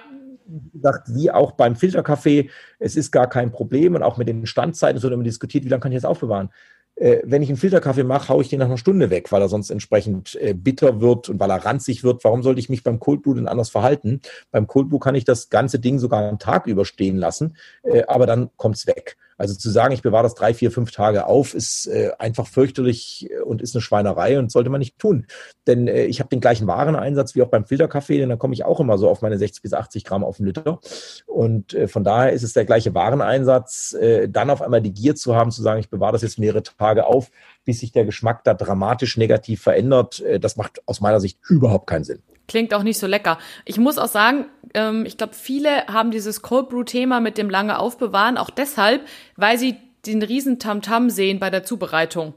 gesagt, 0.72 1.08
wie 1.14 1.30
auch 1.30 1.52
beim 1.52 1.76
Filterkaffee, 1.76 2.50
es 2.78 2.96
ist 2.96 3.10
gar 3.10 3.28
kein 3.28 3.52
Problem 3.52 3.94
und 3.94 4.02
auch 4.02 4.16
mit 4.16 4.28
den 4.28 4.46
Standzeiten, 4.46 4.96
es 4.96 5.02
wird 5.02 5.12
immer 5.12 5.22
diskutiert, 5.22 5.64
wie 5.64 5.68
lange 5.68 5.82
kann 5.82 5.92
ich 5.92 5.98
das 5.98 6.04
aufbewahren? 6.04 6.50
Äh, 7.00 7.20
wenn 7.24 7.42
ich 7.42 7.48
einen 7.48 7.58
Filterkaffee 7.58 8.04
mache, 8.04 8.28
haue 8.28 8.42
ich 8.42 8.48
den 8.48 8.58
nach 8.58 8.66
einer 8.66 8.76
Stunde 8.76 9.10
weg, 9.10 9.30
weil 9.30 9.42
er 9.42 9.48
sonst 9.48 9.70
entsprechend 9.70 10.34
äh, 10.36 10.54
bitter 10.54 11.00
wird 11.00 11.28
und 11.28 11.40
weil 11.40 11.50
er 11.50 11.64
ranzig 11.64 12.04
wird. 12.04 12.24
Warum 12.24 12.42
sollte 12.42 12.60
ich 12.60 12.68
mich 12.68 12.82
beim 12.82 13.00
Cold 13.00 13.22
Brew 13.22 13.34
denn 13.34 13.48
anders 13.48 13.70
verhalten? 13.70 14.20
Beim 14.50 14.66
Cold 14.66 14.88
Brew 14.88 14.98
kann 14.98 15.14
ich 15.14 15.24
das 15.24 15.48
ganze 15.48 15.78
Ding 15.78 15.98
sogar 15.98 16.20
einen 16.20 16.38
Tag 16.38 16.66
überstehen 16.66 17.16
lassen, 17.16 17.56
äh, 17.82 18.02
aber 18.06 18.26
dann 18.26 18.50
kommt's 18.56 18.86
weg. 18.86 19.16
Also 19.38 19.54
zu 19.54 19.70
sagen, 19.70 19.94
ich 19.94 20.02
bewahre 20.02 20.24
das 20.24 20.34
drei, 20.34 20.52
vier, 20.52 20.70
fünf 20.70 20.90
Tage 20.90 21.26
auf, 21.26 21.54
ist 21.54 21.86
äh, 21.86 22.10
einfach 22.18 22.46
fürchterlich 22.46 23.30
äh, 23.30 23.40
und 23.40 23.62
ist 23.62 23.74
eine 23.74 23.82
Schweinerei 23.82 24.38
und 24.38 24.50
sollte 24.50 24.68
man 24.68 24.80
nicht 24.80 24.98
tun. 24.98 25.26
Denn 25.66 25.88
äh, 25.88 26.04
ich 26.04 26.18
habe 26.18 26.28
den 26.28 26.40
gleichen 26.40 26.66
Wareneinsatz 26.66 27.34
wie 27.34 27.42
auch 27.42 27.48
beim 27.48 27.64
Filterkaffee, 27.64 28.18
denn 28.18 28.28
da 28.28 28.36
komme 28.36 28.52
ich 28.54 28.64
auch 28.64 28.80
immer 28.80 28.98
so 28.98 29.08
auf 29.08 29.22
meine 29.22 29.38
60 29.38 29.62
bis 29.62 29.72
80 29.72 30.04
Gramm 30.04 30.24
auf 30.24 30.38
den 30.38 30.46
Liter. 30.46 30.80
Und 31.26 31.72
äh, 31.72 31.88
von 31.88 32.04
daher 32.04 32.32
ist 32.32 32.42
es 32.42 32.52
der 32.52 32.64
gleiche 32.64 32.94
Wareneinsatz. 32.94 33.94
Äh, 33.94 34.28
dann 34.28 34.50
auf 34.50 34.60
einmal 34.60 34.82
die 34.82 34.92
Gier 34.92 35.14
zu 35.14 35.36
haben, 35.36 35.52
zu 35.52 35.62
sagen, 35.62 35.80
ich 35.80 35.88
bewahre 35.88 36.12
das 36.12 36.22
jetzt 36.22 36.38
mehrere 36.38 36.64
Tage 36.64 37.06
auf, 37.06 37.30
bis 37.64 37.80
sich 37.80 37.92
der 37.92 38.04
Geschmack 38.04 38.42
da 38.42 38.54
dramatisch 38.54 39.16
negativ 39.16 39.62
verändert, 39.62 40.20
äh, 40.20 40.40
das 40.40 40.56
macht 40.56 40.82
aus 40.86 41.00
meiner 41.00 41.20
Sicht 41.20 41.38
überhaupt 41.48 41.86
keinen 41.86 42.04
Sinn. 42.04 42.22
Klingt 42.48 42.74
auch 42.74 42.82
nicht 42.82 42.98
so 42.98 43.06
lecker. 43.06 43.38
Ich 43.66 43.76
muss 43.76 43.98
auch 43.98 44.08
sagen, 44.08 44.46
ähm, 44.74 45.04
ich 45.06 45.16
glaube, 45.16 45.34
viele 45.34 45.86
haben 45.86 46.10
dieses 46.10 46.42
Cold 46.42 46.70
Brew 46.70 46.82
Thema 46.82 47.20
mit 47.20 47.38
dem 47.38 47.50
lange 47.50 47.78
Aufbewahren 47.78 48.38
auch 48.38 48.50
deshalb, 48.50 49.06
weil 49.36 49.58
sie 49.58 49.76
den 50.06 50.22
riesen 50.22 50.58
Tamtam 50.58 51.10
sehen 51.10 51.38
bei 51.38 51.50
der 51.50 51.62
Zubereitung. 51.62 52.34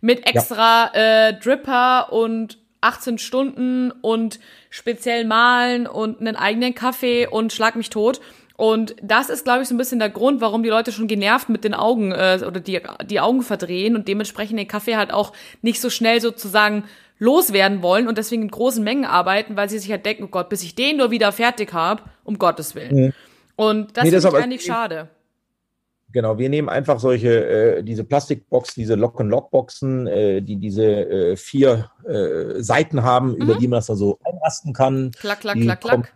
Mit 0.00 0.26
extra 0.26 0.90
ja. 0.94 1.28
äh, 1.28 1.38
Dripper 1.38 2.12
und 2.12 2.58
18 2.80 3.18
Stunden 3.18 3.90
und 3.90 4.40
speziell 4.70 5.24
malen 5.24 5.86
und 5.86 6.20
einen 6.20 6.36
eigenen 6.36 6.74
Kaffee 6.74 7.26
und 7.26 7.52
schlag 7.52 7.76
mich 7.76 7.90
tot. 7.90 8.20
Und 8.56 8.96
das 9.02 9.28
ist, 9.28 9.44
glaube 9.44 9.62
ich, 9.62 9.68
so 9.68 9.74
ein 9.74 9.78
bisschen 9.78 9.98
der 9.98 10.08
Grund, 10.08 10.40
warum 10.40 10.62
die 10.62 10.70
Leute 10.70 10.90
schon 10.90 11.08
genervt 11.08 11.50
mit 11.50 11.62
den 11.62 11.74
Augen 11.74 12.12
äh, 12.12 12.40
oder 12.46 12.60
die, 12.60 12.80
die 13.04 13.20
Augen 13.20 13.42
verdrehen 13.42 13.96
und 13.96 14.08
dementsprechend 14.08 14.58
den 14.58 14.68
Kaffee 14.68 14.96
halt 14.96 15.12
auch 15.12 15.32
nicht 15.60 15.80
so 15.80 15.90
schnell 15.90 16.22
sozusagen 16.22 16.84
loswerden 17.18 17.82
wollen 17.82 18.08
und 18.08 18.18
deswegen 18.18 18.42
in 18.42 18.48
großen 18.48 18.82
Mengen 18.82 19.04
arbeiten, 19.04 19.56
weil 19.56 19.68
sie 19.68 19.78
sich 19.78 19.90
halt 19.90 20.04
denken, 20.04 20.24
oh 20.24 20.28
Gott, 20.28 20.48
bis 20.48 20.62
ich 20.62 20.74
den 20.74 20.98
nur 20.98 21.10
wieder 21.10 21.32
fertig 21.32 21.72
habe, 21.72 22.02
um 22.24 22.38
Gottes 22.38 22.74
Willen. 22.74 22.96
Mhm. 22.96 23.12
Und 23.56 23.96
das 23.96 24.04
nee, 24.04 24.10
finde 24.10 24.28
ich 24.28 24.34
eigentlich 24.34 24.64
schade. 24.64 25.08
Genau, 26.12 26.38
wir 26.38 26.48
nehmen 26.48 26.68
einfach 26.68 27.00
solche, 27.00 27.44
äh, 27.78 27.82
diese 27.82 28.04
Plastikbox, 28.04 28.74
diese 28.74 28.94
Lock-and-Lock-Boxen, 28.94 30.06
äh, 30.06 30.40
die 30.40 30.56
diese 30.56 30.84
äh, 30.84 31.36
vier 31.36 31.90
äh, 32.06 32.62
Seiten 32.62 33.02
haben, 33.02 33.30
mhm. 33.30 33.42
über 33.42 33.54
die 33.56 33.68
man 33.68 33.78
das 33.78 33.86
da 33.86 33.96
so 33.96 34.18
einrasten 34.24 34.72
kann. 34.72 35.10
Klack, 35.18 35.40
klack, 35.40 35.60
klack, 35.60 35.80
klack. 35.80 36.12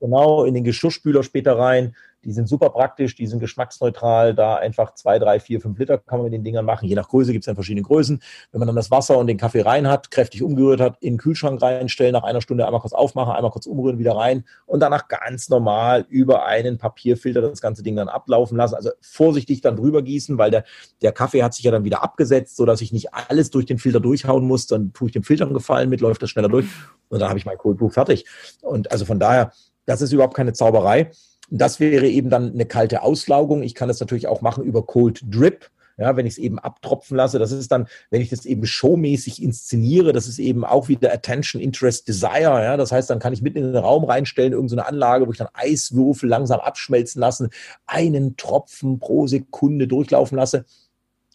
Genau, 0.00 0.44
in 0.44 0.54
den 0.54 0.64
Geschirrspüler 0.64 1.22
später 1.22 1.58
rein. 1.58 1.96
Die 2.26 2.32
sind 2.32 2.48
super 2.48 2.70
praktisch, 2.70 3.14
die 3.14 3.28
sind 3.28 3.38
geschmacksneutral. 3.38 4.34
Da 4.34 4.56
einfach 4.56 4.94
zwei, 4.94 5.20
drei, 5.20 5.38
vier, 5.38 5.60
fünf 5.60 5.78
Liter 5.78 5.98
kann 5.98 6.18
man 6.18 6.24
mit 6.24 6.32
den 6.32 6.42
Dingern 6.42 6.64
machen. 6.64 6.88
Je 6.88 6.96
nach 6.96 7.08
Größe 7.08 7.30
gibt 7.30 7.44
es 7.44 7.46
dann 7.46 7.54
verschiedene 7.54 7.82
Größen. 7.82 8.20
Wenn 8.50 8.58
man 8.58 8.66
dann 8.66 8.74
das 8.74 8.90
Wasser 8.90 9.16
und 9.16 9.28
den 9.28 9.36
Kaffee 9.36 9.60
rein 9.60 9.86
hat, 9.86 10.10
kräftig 10.10 10.42
umgerührt 10.42 10.80
hat, 10.80 10.96
in 11.00 11.14
den 11.14 11.18
Kühlschrank 11.18 11.62
reinstellen, 11.62 12.12
nach 12.12 12.24
einer 12.24 12.40
Stunde 12.40 12.66
einmal 12.66 12.80
kurz 12.80 12.94
aufmachen, 12.94 13.32
einmal 13.32 13.52
kurz 13.52 13.66
umrühren, 13.66 14.00
wieder 14.00 14.16
rein 14.16 14.44
und 14.66 14.80
danach 14.80 15.06
ganz 15.06 15.48
normal 15.48 16.04
über 16.08 16.46
einen 16.46 16.78
Papierfilter 16.78 17.42
das 17.42 17.60
ganze 17.60 17.84
Ding 17.84 17.94
dann 17.94 18.08
ablaufen 18.08 18.56
lassen. 18.56 18.74
Also 18.74 18.90
vorsichtig 19.00 19.60
dann 19.60 19.76
drüber 19.76 20.02
gießen, 20.02 20.36
weil 20.36 20.50
der, 20.50 20.64
der 21.02 21.12
Kaffee 21.12 21.44
hat 21.44 21.54
sich 21.54 21.64
ja 21.64 21.70
dann 21.70 21.84
wieder 21.84 22.02
abgesetzt, 22.02 22.56
sodass 22.56 22.80
ich 22.80 22.92
nicht 22.92 23.14
alles 23.14 23.50
durch 23.50 23.66
den 23.66 23.78
Filter 23.78 24.00
durchhauen 24.00 24.44
muss. 24.44 24.66
Dann 24.66 24.92
tue 24.92 25.08
ich 25.08 25.12
dem 25.12 25.22
Filter 25.22 25.44
einen 25.44 25.54
Gefallen 25.54 25.88
mit, 25.88 26.00
läuft 26.00 26.22
das 26.22 26.30
schneller 26.30 26.48
durch 26.48 26.66
und 27.08 27.20
dann 27.20 27.28
habe 27.28 27.38
ich 27.38 27.46
mein 27.46 27.56
Cold 27.56 27.78
Brew 27.78 27.88
fertig. 27.88 28.26
Und 28.62 28.90
also 28.90 29.04
von 29.04 29.20
daher, 29.20 29.52
das 29.84 30.02
ist 30.02 30.12
überhaupt 30.12 30.34
keine 30.34 30.52
Zauberei. 30.52 31.12
Das 31.48 31.80
wäre 31.80 32.08
eben 32.08 32.30
dann 32.30 32.52
eine 32.52 32.66
kalte 32.66 33.02
Auslaugung. 33.02 33.62
Ich 33.62 33.74
kann 33.74 33.88
das 33.88 34.00
natürlich 34.00 34.26
auch 34.26 34.40
machen 34.40 34.64
über 34.64 34.84
Cold 34.84 35.22
Drip. 35.24 35.70
Ja, 35.98 36.14
wenn 36.14 36.26
ich 36.26 36.34
es 36.34 36.38
eben 36.38 36.58
abtropfen 36.58 37.16
lasse, 37.16 37.38
das 37.38 37.52
ist 37.52 37.72
dann, 37.72 37.88
wenn 38.10 38.20
ich 38.20 38.28
das 38.28 38.44
eben 38.44 38.66
showmäßig 38.66 39.42
inszeniere, 39.42 40.12
das 40.12 40.28
ist 40.28 40.38
eben 40.38 40.62
auch 40.62 40.88
wieder 40.88 41.10
Attention, 41.10 41.62
Interest, 41.62 42.06
Desire. 42.06 42.62
Ja, 42.62 42.76
das 42.76 42.92
heißt, 42.92 43.08
dann 43.08 43.18
kann 43.18 43.32
ich 43.32 43.40
mitten 43.40 43.58
in 43.58 43.72
den 43.72 43.76
Raum 43.76 44.04
reinstellen, 44.04 44.52
irgendeine 44.52 44.86
Anlage, 44.86 45.26
wo 45.26 45.32
ich 45.32 45.38
dann 45.38 45.48
Eiswürfel 45.54 46.28
langsam 46.28 46.60
abschmelzen 46.60 47.18
lassen, 47.18 47.48
einen 47.86 48.36
Tropfen 48.36 48.98
pro 48.98 49.26
Sekunde 49.26 49.88
durchlaufen 49.88 50.36
lasse 50.36 50.66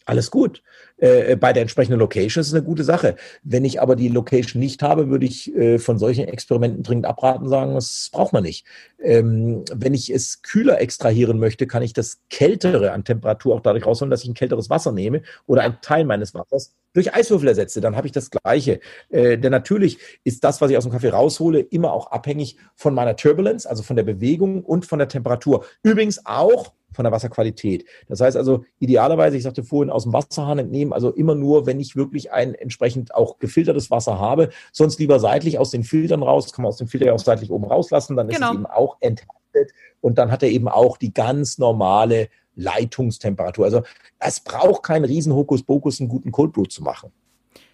alles 0.06 0.30
gut. 0.30 0.62
Äh, 0.96 1.36
bei 1.36 1.52
der 1.52 1.62
entsprechenden 1.62 1.98
Location 1.98 2.40
ist 2.40 2.48
es 2.48 2.54
eine 2.54 2.62
gute 2.62 2.84
Sache. 2.84 3.16
Wenn 3.42 3.64
ich 3.64 3.80
aber 3.80 3.96
die 3.96 4.08
Location 4.08 4.60
nicht 4.60 4.82
habe, 4.82 5.08
würde 5.08 5.26
ich 5.26 5.54
äh, 5.54 5.78
von 5.78 5.98
solchen 5.98 6.28
Experimenten 6.28 6.82
dringend 6.82 7.06
abraten, 7.06 7.48
sagen, 7.48 7.74
das 7.74 8.10
braucht 8.12 8.32
man 8.32 8.44
nicht. 8.44 8.66
Ähm, 9.00 9.64
wenn 9.72 9.94
ich 9.94 10.10
es 10.10 10.42
kühler 10.42 10.80
extrahieren 10.80 11.38
möchte, 11.38 11.66
kann 11.66 11.82
ich 11.82 11.92
das 11.92 12.20
Kältere 12.30 12.92
an 12.92 13.04
Temperatur 13.04 13.54
auch 13.54 13.60
dadurch 13.60 13.86
rausholen, 13.86 14.10
dass 14.10 14.22
ich 14.22 14.28
ein 14.28 14.34
kälteres 14.34 14.70
Wasser 14.70 14.92
nehme 14.92 15.22
oder 15.46 15.62
einen 15.62 15.78
Teil 15.82 16.04
meines 16.04 16.34
Wassers 16.34 16.74
durch 16.92 17.14
Eiswürfel 17.14 17.48
ersetze, 17.48 17.80
dann 17.80 17.96
habe 17.96 18.06
ich 18.06 18.12
das 18.12 18.30
Gleiche. 18.30 18.80
Äh, 19.08 19.38
denn 19.38 19.50
natürlich 19.50 19.98
ist 20.24 20.44
das, 20.44 20.60
was 20.60 20.70
ich 20.70 20.76
aus 20.76 20.84
dem 20.84 20.92
Kaffee 20.92 21.08
raushole, 21.08 21.60
immer 21.60 21.92
auch 21.92 22.08
abhängig 22.08 22.56
von 22.74 22.94
meiner 22.94 23.16
Turbulence, 23.16 23.68
also 23.68 23.82
von 23.82 23.96
der 23.96 24.02
Bewegung 24.02 24.62
und 24.62 24.86
von 24.86 24.98
der 24.98 25.08
Temperatur. 25.08 25.64
Übrigens 25.82 26.24
auch 26.26 26.72
von 26.92 27.04
der 27.04 27.12
Wasserqualität. 27.12 27.84
Das 28.08 28.20
heißt 28.20 28.36
also 28.36 28.64
idealerweise, 28.78 29.36
ich 29.36 29.42
sagte 29.42 29.64
vorhin, 29.64 29.90
aus 29.90 30.04
dem 30.04 30.12
Wasserhahn 30.12 30.58
entnehmen, 30.58 30.92
also 30.92 31.10
immer 31.10 31.34
nur, 31.34 31.66
wenn 31.66 31.80
ich 31.80 31.96
wirklich 31.96 32.32
ein 32.32 32.54
entsprechend 32.54 33.14
auch 33.14 33.38
gefiltertes 33.38 33.90
Wasser 33.90 34.18
habe, 34.18 34.50
sonst 34.72 34.98
lieber 34.98 35.18
seitlich 35.20 35.58
aus 35.58 35.70
den 35.70 35.84
Filtern 35.84 36.22
raus, 36.22 36.52
kann 36.52 36.62
man 36.62 36.70
aus 36.70 36.78
dem 36.78 36.88
Filter 36.88 37.06
ja 37.06 37.12
auch 37.12 37.18
seitlich 37.18 37.50
oben 37.50 37.64
rauslassen, 37.64 38.16
dann 38.16 38.28
ist 38.28 38.36
genau. 38.36 38.50
es 38.50 38.54
eben 38.54 38.66
auch 38.66 38.96
enthärtet 39.00 39.72
und 40.00 40.18
dann 40.18 40.30
hat 40.30 40.42
er 40.42 40.50
eben 40.50 40.68
auch 40.68 40.96
die 40.96 41.12
ganz 41.12 41.58
normale 41.58 42.28
Leitungstemperatur. 42.54 43.64
Also 43.64 43.82
es 44.18 44.40
braucht 44.40 44.82
keinen 44.82 45.04
riesen 45.04 45.34
Hokuspokus, 45.34 46.00
einen 46.00 46.08
guten 46.08 46.32
Cold 46.32 46.52
Brew 46.52 46.64
zu 46.64 46.82
machen. 46.82 47.12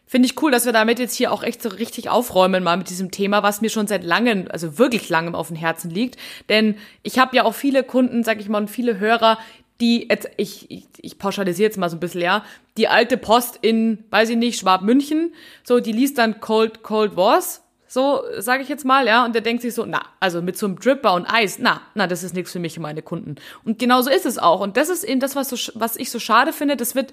Finde 0.09 0.27
ich 0.27 0.41
cool, 0.41 0.51
dass 0.51 0.65
wir 0.65 0.73
damit 0.73 0.99
jetzt 0.99 1.15
hier 1.15 1.31
auch 1.31 1.43
echt 1.43 1.63
so 1.63 1.69
richtig 1.69 2.09
aufräumen 2.09 2.65
mal 2.65 2.79
mit 2.79 2.89
diesem 2.89 3.11
Thema, 3.11 3.43
was 3.43 3.61
mir 3.61 3.69
schon 3.69 3.87
seit 3.87 4.03
langem, 4.03 4.49
also 4.51 4.79
wirklich 4.79 5.11
langem 5.11 5.35
auf 5.35 5.49
dem 5.49 5.57
Herzen 5.57 5.91
liegt. 5.91 6.17
Denn 6.49 6.77
ich 7.03 7.19
habe 7.19 7.37
ja 7.37 7.45
auch 7.45 7.55
viele 7.55 7.85
Kunden, 7.85 8.25
sag 8.25 8.41
ich 8.41 8.49
mal, 8.49 8.57
und 8.57 8.71
viele 8.71 8.99
Hörer, 8.99 9.39
die 9.83 10.09
jetzt, 10.09 10.31
ich, 10.39 10.71
ich, 10.71 10.87
ich 10.97 11.19
pauschalisiere 11.19 11.69
jetzt 11.69 11.77
mal 11.77 11.91
so 11.91 11.97
ein 11.97 12.01
bisschen, 12.01 12.23
ja, 12.23 12.43
die 12.79 12.89
alte 12.89 13.19
Post 13.19 13.59
in, 13.61 14.03
weiß 14.09 14.31
ich 14.31 14.39
nicht, 14.39 14.59
Schwab-München, 14.59 15.35
so, 15.63 15.79
die 15.79 15.93
liest 15.93 16.17
dann 16.17 16.41
Cold, 16.41 16.83
Cold 16.83 17.15
Wars, 17.17 17.63
so 17.87 18.23
sage 18.39 18.63
ich 18.63 18.71
jetzt 18.71 18.87
mal, 18.87 19.07
ja, 19.07 19.27
und 19.27 19.35
der 19.35 19.43
denkt 19.43 19.61
sich 19.61 19.75
so, 19.75 19.85
na, 19.87 20.01
also 20.21 20.41
mit 20.41 20.57
so 20.57 20.65
einem 20.65 20.81
Dripper 20.81 21.13
und 21.13 21.27
Eis, 21.27 21.59
na, 21.59 21.83
na, 21.95 22.07
das 22.07 22.23
ist 22.23 22.35
nichts 22.35 22.53
für 22.53 22.61
mich 22.61 22.79
und 22.79 22.83
meine 22.83 23.03
Kunden. 23.03 23.37
Und 23.63 23.79
genau 23.79 24.01
so 24.01 24.09
ist 24.09 24.25
es 24.25 24.39
auch. 24.39 24.61
Und 24.61 24.79
das 24.79 24.89
ist 24.89 25.05
eben 25.05 25.21
das, 25.21 25.37
was, 25.37 25.51
so, 25.51 25.73
was 25.75 25.97
ich 25.97 26.11
so 26.11 26.19
schade 26.19 26.55
finde, 26.55 26.77
das 26.77 26.95
wird 26.95 27.13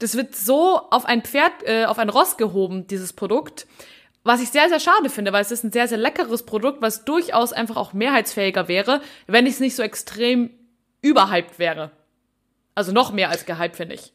das 0.00 0.16
wird 0.16 0.34
so 0.34 0.80
auf 0.90 1.04
ein 1.04 1.22
Pferd, 1.22 1.52
äh, 1.64 1.84
auf 1.84 1.98
ein 1.98 2.08
Ross 2.08 2.36
gehoben, 2.36 2.86
dieses 2.86 3.12
Produkt. 3.12 3.66
Was 4.22 4.42
ich 4.42 4.50
sehr, 4.50 4.68
sehr 4.68 4.80
schade 4.80 5.08
finde, 5.08 5.32
weil 5.32 5.42
es 5.42 5.50
ist 5.50 5.64
ein 5.64 5.72
sehr, 5.72 5.88
sehr 5.88 5.98
leckeres 5.98 6.44
Produkt, 6.44 6.82
was 6.82 7.04
durchaus 7.04 7.52
einfach 7.52 7.76
auch 7.76 7.92
mehrheitsfähiger 7.92 8.68
wäre, 8.68 9.00
wenn 9.26 9.46
es 9.46 9.60
nicht 9.60 9.76
so 9.76 9.82
extrem 9.82 10.50
überhyped 11.00 11.58
wäre. 11.58 11.90
Also 12.74 12.92
noch 12.92 13.12
mehr 13.12 13.30
als 13.30 13.46
gehypt, 13.46 13.76
finde 13.76 13.94
ich. 13.94 14.12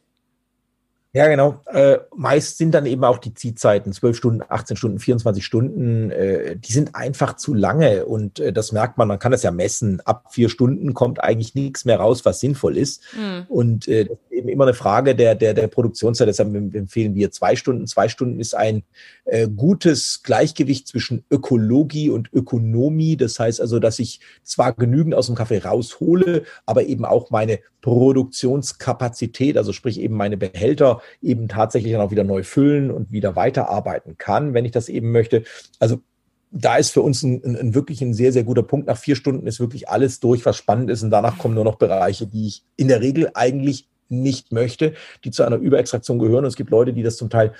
Ja, 1.15 1.29
genau. 1.29 1.61
Äh, 1.67 1.99
meist 2.13 2.57
sind 2.57 2.73
dann 2.73 2.85
eben 2.85 3.05
auch 3.05 3.19
die 3.19 3.33
Ziehzeiten, 3.33 3.93
12 3.93 4.17
Stunden, 4.17 4.41
18 4.49 4.75
Stunden, 4.75 4.99
24 4.99 5.45
Stunden, 5.45 6.11
äh, 6.11 6.57
die 6.57 6.73
sind 6.73 6.93
einfach 6.93 7.37
zu 7.37 7.53
lange 7.53 8.05
und 8.05 8.41
äh, 8.41 8.51
das 8.51 8.73
merkt 8.73 8.97
man, 8.97 9.07
man 9.07 9.17
kann 9.17 9.31
das 9.31 9.41
ja 9.41 9.51
messen. 9.51 10.01
Ab 10.01 10.25
vier 10.31 10.49
Stunden 10.49 10.93
kommt 10.93 11.23
eigentlich 11.23 11.55
nichts 11.55 11.85
mehr 11.85 12.01
raus, 12.01 12.25
was 12.25 12.41
sinnvoll 12.41 12.77
ist. 12.77 13.01
Mhm. 13.17 13.45
Und 13.47 13.87
äh, 13.87 14.03
das 14.03 14.17
ist 14.17 14.31
eben 14.31 14.49
immer 14.49 14.65
eine 14.65 14.73
Frage 14.73 15.15
der, 15.15 15.35
der, 15.35 15.53
der 15.53 15.67
Produktionszeit. 15.67 16.27
Deshalb 16.27 16.53
empfehlen 16.53 17.15
wir 17.15 17.31
zwei 17.31 17.55
Stunden. 17.55 17.87
Zwei 17.87 18.09
Stunden 18.09 18.41
ist 18.41 18.53
ein 18.53 18.83
äh, 19.23 19.47
gutes 19.47 20.21
Gleichgewicht 20.21 20.85
zwischen 20.85 21.23
Ökologie 21.31 22.09
und 22.09 22.27
Ökonomie. 22.33 23.15
Das 23.15 23.39
heißt 23.39 23.61
also, 23.61 23.79
dass 23.79 23.99
ich 23.99 24.19
zwar 24.43 24.73
genügend 24.73 25.15
aus 25.15 25.27
dem 25.27 25.35
Kaffee 25.35 25.59
raushole, 25.59 26.43
aber 26.65 26.83
eben 26.83 27.05
auch 27.05 27.31
meine 27.31 27.59
Produktionskapazität, 27.85 29.57
also 29.57 29.71
sprich 29.71 29.99
eben 29.99 30.17
meine 30.17 30.37
Behälter, 30.37 31.01
eben 31.21 31.47
tatsächlich 31.47 31.91
dann 31.93 32.01
auch 32.01 32.11
wieder 32.11 32.23
neu 32.23 32.43
füllen 32.43 32.91
und 32.91 33.11
wieder 33.11 33.35
weiterarbeiten 33.35 34.17
kann, 34.17 34.53
wenn 34.53 34.65
ich 34.65 34.71
das 34.71 34.89
eben 34.89 35.11
möchte. 35.11 35.43
Also 35.79 36.01
da 36.51 36.77
ist 36.77 36.91
für 36.91 37.01
uns 37.01 37.23
ein, 37.23 37.41
ein, 37.43 37.57
ein, 37.57 37.75
wirklich 37.75 38.01
ein 38.01 38.13
sehr, 38.13 38.31
sehr 38.31 38.43
guter 38.43 38.63
Punkt. 38.63 38.87
Nach 38.87 38.97
vier 38.97 39.15
Stunden 39.15 39.45
ist 39.45 39.59
wirklich 39.59 39.89
alles 39.89 40.19
durch, 40.19 40.45
was 40.45 40.55
spannend 40.55 40.89
ist. 40.89 41.03
Und 41.03 41.11
danach 41.11 41.37
kommen 41.37 41.55
nur 41.55 41.65
noch 41.65 41.75
Bereiche, 41.75 42.27
die 42.27 42.47
ich 42.47 42.63
in 42.77 42.87
der 42.87 43.01
Regel 43.01 43.29
eigentlich 43.33 43.89
nicht 44.07 44.51
möchte, 44.51 44.93
die 45.23 45.31
zu 45.31 45.43
einer 45.43 45.57
Überextraktion 45.57 46.19
gehören. 46.19 46.45
Und 46.45 46.49
es 46.49 46.55
gibt 46.55 46.69
Leute, 46.69 46.93
die 46.93 47.03
das 47.03 47.17
zum 47.17 47.29
Teil 47.29 47.53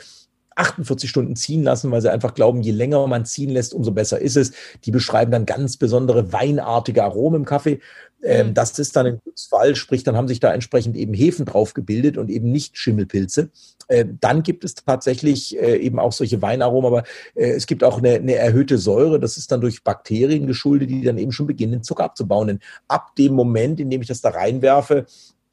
48 0.56 1.10
Stunden 1.10 1.36
ziehen 1.36 1.64
lassen, 1.64 1.92
weil 1.92 2.02
sie 2.02 2.12
einfach 2.12 2.34
glauben, 2.34 2.62
je 2.62 2.72
länger 2.72 3.06
man 3.08 3.26
ziehen 3.26 3.50
lässt, 3.50 3.74
umso 3.74 3.92
besser 3.92 4.20
ist 4.22 4.38
es. 4.38 4.54
Die 4.86 4.92
beschreiben 4.92 5.32
dann 5.32 5.46
ganz 5.46 5.78
besondere 5.78 6.32
weinartige 6.32 7.04
Aromen 7.04 7.42
im 7.42 7.46
Kaffee. 7.46 7.82
Ähm, 8.26 8.48
mhm. 8.48 8.54
das 8.56 8.80
ist 8.80 8.96
dann 8.96 9.06
ein 9.06 9.20
Glücksfall, 9.24 9.76
sprich, 9.76 10.04
dann 10.04 10.18
haben 10.18 10.28
sich 10.28 10.40
da 10.40 10.52
entsprechend 10.52 10.98
eben 10.98 11.14
Hefen 11.14 11.46
drauf 11.46 11.76
gebildet 11.76 12.18
und 12.18 12.30
eben 12.30 12.52
nicht 12.52 12.76
Schimmelpilze. 12.78 13.52
Äh, 13.88 14.06
dann 14.20 14.42
gibt 14.42 14.64
es 14.64 14.74
tatsächlich 14.74 15.62
äh, 15.62 15.78
eben 15.78 16.00
auch 16.00 16.12
solche 16.12 16.42
Weinaromen, 16.42 16.88
aber 16.88 17.04
äh, 17.36 17.52
es 17.52 17.68
gibt 17.68 17.84
auch 17.84 18.00
eine, 18.00 18.16
eine, 18.16 18.34
erhöhte 18.34 18.80
Säure. 18.80 19.20
Das 19.20 19.38
ist 19.38 19.52
dann 19.52 19.62
durch 19.62 19.84
Bakterien 19.84 20.48
geschuldet, 20.48 20.90
die 20.90 21.04
dann 21.04 21.20
eben 21.20 21.32
schon 21.32 21.46
beginnen, 21.46 21.84
Zucker 21.84 22.06
abzubauen. 22.06 22.48
Denn 22.48 22.60
ab 22.88 23.16
dem 23.16 23.34
Moment, 23.34 23.80
in 23.80 23.92
dem 23.92 24.02
ich 24.02 24.08
das 24.08 24.22
da 24.22 24.30
reinwerfe, 24.30 25.06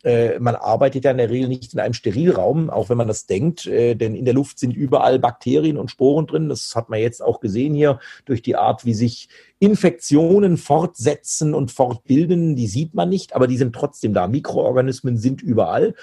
äh, 0.04 0.38
man 0.40 0.56
arbeitet 0.56 1.04
ja 1.04 1.12
in 1.12 1.18
der 1.18 1.30
Regel 1.30 1.48
nicht 1.48 1.74
in 1.74 1.80
einem 1.80 1.94
Sterilraum, 1.94 2.70
auch 2.70 2.88
wenn 2.88 2.96
man 2.96 3.08
das 3.08 3.26
denkt, 3.26 3.66
äh, 3.66 3.94
denn 3.94 4.14
in 4.14 4.24
der 4.24 4.34
Luft 4.34 4.58
sind 4.58 4.74
überall 4.74 5.18
Bakterien 5.18 5.78
und 5.78 5.90
Sporen 5.90 6.26
drin. 6.26 6.48
Das 6.48 6.74
hat 6.74 6.88
man 6.88 7.00
jetzt 7.00 7.22
auch 7.22 7.40
gesehen 7.40 7.74
hier 7.74 8.00
durch 8.24 8.42
die 8.42 8.56
Art, 8.56 8.84
wie 8.84 8.94
sich 8.94 9.28
Infektionen 9.60 10.56
fortsetzen 10.56 11.54
und 11.54 11.70
fortbilden. 11.70 12.56
Die 12.56 12.66
sieht 12.66 12.94
man 12.94 13.08
nicht, 13.08 13.34
aber 13.36 13.46
die 13.46 13.56
sind 13.56 13.74
trotzdem 13.74 14.12
da. 14.12 14.26
Mikroorganismen 14.26 15.16
sind 15.16 15.40
überall 15.40 15.94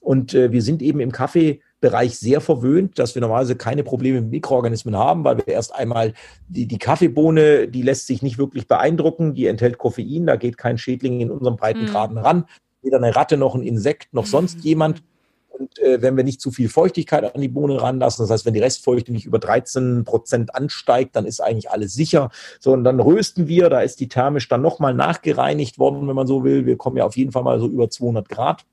und 0.00 0.34
äh, 0.34 0.52
wir 0.52 0.62
sind 0.62 0.80
eben 0.82 1.00
im 1.00 1.12
Kaffee 1.12 1.60
Bereich 1.80 2.18
sehr 2.18 2.40
verwöhnt, 2.40 2.98
dass 2.98 3.14
wir 3.14 3.20
normalerweise 3.20 3.54
keine 3.54 3.84
Probleme 3.84 4.20
mit 4.20 4.32
Mikroorganismen 4.32 4.96
haben, 4.96 5.22
weil 5.22 5.36
wir 5.36 5.46
erst 5.46 5.72
einmal 5.72 6.12
die, 6.48 6.66
die 6.66 6.78
Kaffeebohne, 6.78 7.68
die 7.68 7.82
lässt 7.82 8.08
sich 8.08 8.20
nicht 8.20 8.36
wirklich 8.36 8.66
beeindrucken, 8.66 9.34
die 9.34 9.46
enthält 9.46 9.78
Koffein, 9.78 10.26
da 10.26 10.34
geht 10.34 10.58
kein 10.58 10.76
Schädling 10.76 11.20
in 11.20 11.30
unserem 11.30 11.54
Breitengraden 11.54 12.16
mhm. 12.16 12.24
ran 12.24 12.44
weder 12.82 12.98
eine 12.98 13.14
Ratte 13.14 13.36
noch 13.36 13.54
ein 13.54 13.62
Insekt 13.62 14.12
noch 14.12 14.26
sonst 14.26 14.64
jemand. 14.64 15.02
Und 15.48 15.78
äh, 15.80 16.00
wenn 16.00 16.16
wir 16.16 16.22
nicht 16.22 16.40
zu 16.40 16.52
viel 16.52 16.68
Feuchtigkeit 16.68 17.34
an 17.34 17.40
die 17.40 17.48
Bohne 17.48 17.82
ranlassen, 17.82 18.22
das 18.22 18.30
heißt, 18.30 18.46
wenn 18.46 18.54
die 18.54 18.60
Restfeuchte 18.60 19.12
nicht 19.12 19.26
über 19.26 19.40
13 19.40 20.04
Prozent 20.04 20.54
ansteigt, 20.54 21.16
dann 21.16 21.26
ist 21.26 21.40
eigentlich 21.40 21.70
alles 21.70 21.94
sicher. 21.94 22.30
So, 22.60 22.72
und 22.72 22.84
dann 22.84 23.00
rösten 23.00 23.48
wir, 23.48 23.68
da 23.68 23.80
ist 23.80 23.98
die 23.98 24.08
thermisch 24.08 24.48
dann 24.48 24.62
nochmal 24.62 24.94
nachgereinigt 24.94 25.78
worden, 25.78 26.06
wenn 26.06 26.14
man 26.14 26.28
so 26.28 26.44
will. 26.44 26.64
Wir 26.64 26.76
kommen 26.76 26.96
ja 26.96 27.04
auf 27.04 27.16
jeden 27.16 27.32
Fall 27.32 27.42
mal 27.42 27.58
so 27.58 27.66
über 27.66 27.90
200 27.90 28.28
Grad. 28.28 28.64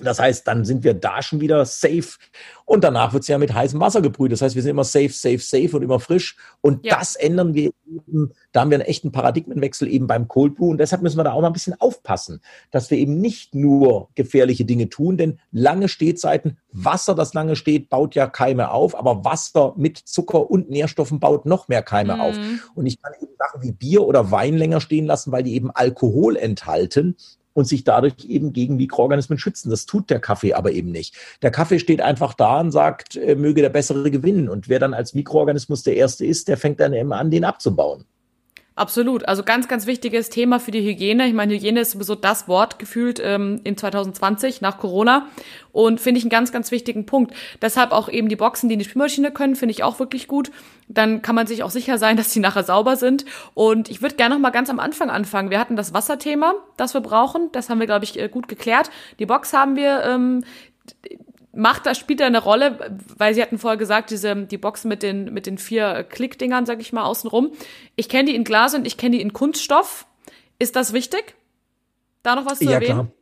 Das 0.00 0.18
heißt, 0.18 0.48
dann 0.48 0.64
sind 0.64 0.84
wir 0.84 0.94
da 0.94 1.20
schon 1.20 1.40
wieder 1.40 1.66
safe. 1.66 2.16
Und 2.64 2.82
danach 2.82 3.12
wird 3.12 3.24
es 3.24 3.28
ja 3.28 3.36
mit 3.36 3.52
heißem 3.52 3.78
Wasser 3.78 4.00
gebrüht. 4.00 4.32
Das 4.32 4.40
heißt, 4.40 4.54
wir 4.54 4.62
sind 4.62 4.70
immer 4.70 4.84
safe, 4.84 5.10
safe, 5.10 5.38
safe 5.38 5.76
und 5.76 5.82
immer 5.82 6.00
frisch. 6.00 6.36
Und 6.62 6.86
ja. 6.86 6.98
das 6.98 7.14
ändern 7.14 7.52
wir 7.52 7.72
eben. 7.86 8.32
Da 8.52 8.62
haben 8.62 8.70
wir 8.70 8.76
einen 8.76 8.86
echten 8.86 9.12
Paradigmenwechsel 9.12 9.88
eben 9.88 10.06
beim 10.06 10.28
Cold 10.28 10.54
Brew. 10.54 10.70
Und 10.70 10.78
deshalb 10.78 11.02
müssen 11.02 11.18
wir 11.18 11.24
da 11.24 11.32
auch 11.32 11.42
mal 11.42 11.48
ein 11.48 11.52
bisschen 11.52 11.78
aufpassen, 11.78 12.40
dass 12.70 12.90
wir 12.90 12.96
eben 12.96 13.20
nicht 13.20 13.54
nur 13.54 14.08
gefährliche 14.14 14.64
Dinge 14.64 14.88
tun. 14.88 15.18
Denn 15.18 15.38
lange 15.50 15.88
Stehzeiten, 15.88 16.56
Wasser, 16.72 17.14
das 17.14 17.34
lange 17.34 17.54
steht, 17.54 17.90
baut 17.90 18.14
ja 18.14 18.26
Keime 18.26 18.70
auf. 18.70 18.98
Aber 18.98 19.26
Wasser 19.26 19.74
mit 19.76 19.98
Zucker 19.98 20.50
und 20.50 20.70
Nährstoffen 20.70 21.20
baut 21.20 21.44
noch 21.44 21.68
mehr 21.68 21.82
Keime 21.82 22.14
mhm. 22.14 22.20
auf. 22.20 22.36
Und 22.74 22.86
ich 22.86 23.00
kann 23.02 23.12
eben 23.20 23.32
Sachen 23.38 23.62
wie 23.62 23.72
Bier 23.72 24.04
oder 24.04 24.30
Wein 24.30 24.56
länger 24.56 24.80
stehen 24.80 25.04
lassen, 25.04 25.32
weil 25.32 25.42
die 25.42 25.54
eben 25.54 25.70
Alkohol 25.70 26.36
enthalten 26.36 27.16
und 27.54 27.66
sich 27.66 27.84
dadurch 27.84 28.24
eben 28.26 28.52
gegen 28.52 28.76
Mikroorganismen 28.76 29.38
schützen. 29.38 29.70
Das 29.70 29.86
tut 29.86 30.10
der 30.10 30.20
Kaffee 30.20 30.54
aber 30.54 30.72
eben 30.72 30.90
nicht. 30.90 31.16
Der 31.42 31.50
Kaffee 31.50 31.78
steht 31.78 32.00
einfach 32.00 32.34
da 32.34 32.60
und 32.60 32.70
sagt, 32.70 33.16
äh, 33.16 33.34
möge 33.34 33.62
der 33.62 33.70
Bessere 33.70 34.10
gewinnen. 34.10 34.48
Und 34.48 34.68
wer 34.68 34.78
dann 34.78 34.94
als 34.94 35.14
Mikroorganismus 35.14 35.82
der 35.82 35.96
Erste 35.96 36.24
ist, 36.24 36.48
der 36.48 36.56
fängt 36.56 36.80
dann 36.80 36.92
immer 36.92 37.16
an, 37.16 37.30
den 37.30 37.44
abzubauen. 37.44 38.04
Absolut. 38.74 39.28
Also 39.28 39.42
ganz, 39.42 39.68
ganz 39.68 39.86
wichtiges 39.86 40.30
Thema 40.30 40.58
für 40.58 40.70
die 40.70 40.82
Hygiene. 40.82 41.26
Ich 41.26 41.34
meine, 41.34 41.52
Hygiene 41.52 41.80
ist 41.80 41.90
sowieso 41.90 42.14
das 42.14 42.48
Wort 42.48 42.78
gefühlt 42.78 43.20
ähm, 43.22 43.60
in 43.64 43.76
2020 43.76 44.62
nach 44.62 44.78
Corona 44.78 45.26
und 45.72 46.00
finde 46.00 46.18
ich 46.18 46.24
einen 46.24 46.30
ganz, 46.30 46.52
ganz 46.52 46.70
wichtigen 46.70 47.04
Punkt. 47.04 47.34
Deshalb 47.60 47.92
auch 47.92 48.08
eben 48.08 48.30
die 48.30 48.36
Boxen, 48.36 48.70
die 48.70 48.74
in 48.74 48.78
die 48.78 48.86
Spülmaschine 48.86 49.30
können, 49.30 49.56
finde 49.56 49.72
ich 49.72 49.84
auch 49.84 49.98
wirklich 49.98 50.26
gut. 50.26 50.50
Dann 50.88 51.20
kann 51.20 51.34
man 51.34 51.46
sich 51.46 51.62
auch 51.62 51.70
sicher 51.70 51.98
sein, 51.98 52.16
dass 52.18 52.30
die 52.30 52.40
nachher 52.40 52.64
sauber 52.64 52.96
sind. 52.96 53.26
Und 53.52 53.90
ich 53.90 54.00
würde 54.00 54.16
gerne 54.16 54.34
noch 54.34 54.40
mal 54.40 54.50
ganz 54.50 54.70
am 54.70 54.80
Anfang 54.80 55.10
anfangen. 55.10 55.50
Wir 55.50 55.60
hatten 55.60 55.76
das 55.76 55.92
Wasserthema, 55.92 56.54
das 56.78 56.94
wir 56.94 57.02
brauchen. 57.02 57.50
Das 57.52 57.68
haben 57.68 57.78
wir, 57.78 57.86
glaube 57.86 58.06
ich, 58.06 58.18
äh, 58.18 58.28
gut 58.28 58.48
geklärt. 58.48 58.90
Die 59.18 59.26
Box 59.26 59.52
haben 59.52 59.76
wir. 59.76 60.02
Ähm, 60.04 60.44
macht 61.54 61.86
das 61.86 61.98
spielt 61.98 62.20
da 62.20 62.26
eine 62.26 62.42
Rolle, 62.42 62.98
weil 63.16 63.34
sie 63.34 63.42
hatten 63.42 63.58
vorher 63.58 63.76
gesagt, 63.76 64.10
diese 64.10 64.34
die 64.34 64.58
Boxen 64.58 64.88
mit 64.88 65.02
den 65.02 65.32
mit 65.32 65.46
den 65.46 65.58
vier 65.58 66.04
Klickdingern, 66.04 66.66
sag 66.66 66.80
ich 66.80 66.92
mal, 66.92 67.04
außenrum. 67.04 67.52
Ich 67.96 68.08
kenne 68.08 68.30
die 68.30 68.34
in 68.34 68.44
Glas 68.44 68.74
und 68.74 68.86
ich 68.86 68.96
kenne 68.96 69.16
die 69.16 69.22
in 69.22 69.32
Kunststoff. 69.32 70.06
Ist 70.58 70.76
das 70.76 70.92
wichtig? 70.92 71.34
Da 72.22 72.36
noch 72.36 72.46
was 72.46 72.58
zu 72.58 72.64
ja, 72.64 72.72
erwähnen? 72.72 72.92
Klar. 72.92 73.12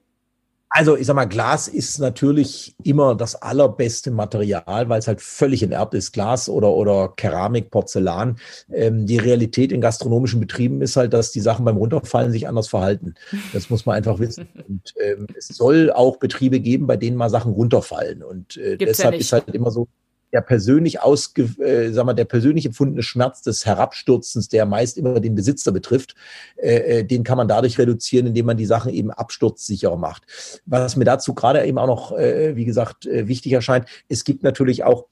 Also 0.72 0.96
ich 0.96 1.04
sag 1.04 1.16
mal, 1.16 1.24
Glas 1.24 1.66
ist 1.66 1.98
natürlich 1.98 2.76
immer 2.84 3.16
das 3.16 3.34
allerbeste 3.34 4.12
Material, 4.12 4.88
weil 4.88 5.00
es 5.00 5.08
halt 5.08 5.20
völlig 5.20 5.64
enterbt 5.64 5.94
ist. 5.94 6.12
Glas 6.12 6.48
oder, 6.48 6.70
oder 6.70 7.12
Keramik, 7.16 7.72
Porzellan. 7.72 8.38
Ähm, 8.72 9.04
die 9.04 9.18
Realität 9.18 9.72
in 9.72 9.80
gastronomischen 9.80 10.38
Betrieben 10.38 10.80
ist 10.80 10.96
halt, 10.96 11.12
dass 11.12 11.32
die 11.32 11.40
Sachen 11.40 11.64
beim 11.64 11.76
Runterfallen 11.76 12.30
sich 12.30 12.46
anders 12.46 12.68
verhalten. 12.68 13.14
Das 13.52 13.68
muss 13.68 13.84
man 13.84 13.96
einfach 13.96 14.20
wissen. 14.20 14.48
Und 14.68 14.94
ähm, 15.04 15.26
es 15.36 15.48
soll 15.48 15.90
auch 15.90 16.18
Betriebe 16.18 16.60
geben, 16.60 16.86
bei 16.86 16.96
denen 16.96 17.16
mal 17.16 17.30
Sachen 17.30 17.52
runterfallen. 17.52 18.22
Und 18.22 18.56
äh, 18.56 18.76
deshalb 18.76 19.14
ja 19.14 19.20
ist 19.20 19.32
halt 19.32 19.48
immer 19.48 19.72
so, 19.72 19.88
der 20.32 20.40
persönlich 20.40 21.00
ausge, 21.00 21.42
äh, 21.62 21.92
sag 21.92 22.06
mal, 22.06 22.14
der 22.14 22.24
persönlich 22.24 22.66
empfundene 22.66 23.02
Schmerz 23.02 23.42
des 23.42 23.66
Herabstürzens, 23.66 24.48
der 24.48 24.66
meist 24.66 24.96
immer 24.96 25.20
den 25.20 25.34
Besitzer 25.34 25.72
betrifft, 25.72 26.14
äh, 26.56 26.98
äh, 26.98 27.04
den 27.04 27.24
kann 27.24 27.36
man 27.36 27.48
dadurch 27.48 27.78
reduzieren, 27.78 28.26
indem 28.26 28.46
man 28.46 28.56
die 28.56 28.66
Sachen 28.66 28.92
eben 28.92 29.10
absturzsicherer 29.10 29.96
macht. 29.96 30.22
Was 30.66 30.96
mir 30.96 31.04
dazu 31.04 31.34
gerade 31.34 31.64
eben 31.64 31.78
auch 31.78 31.86
noch, 31.86 32.12
äh, 32.16 32.56
wie 32.56 32.64
gesagt, 32.64 33.06
äh, 33.06 33.28
wichtig 33.28 33.52
erscheint, 33.52 33.86
es 34.08 34.24
gibt 34.24 34.42
natürlich 34.42 34.84
auch 34.84 35.06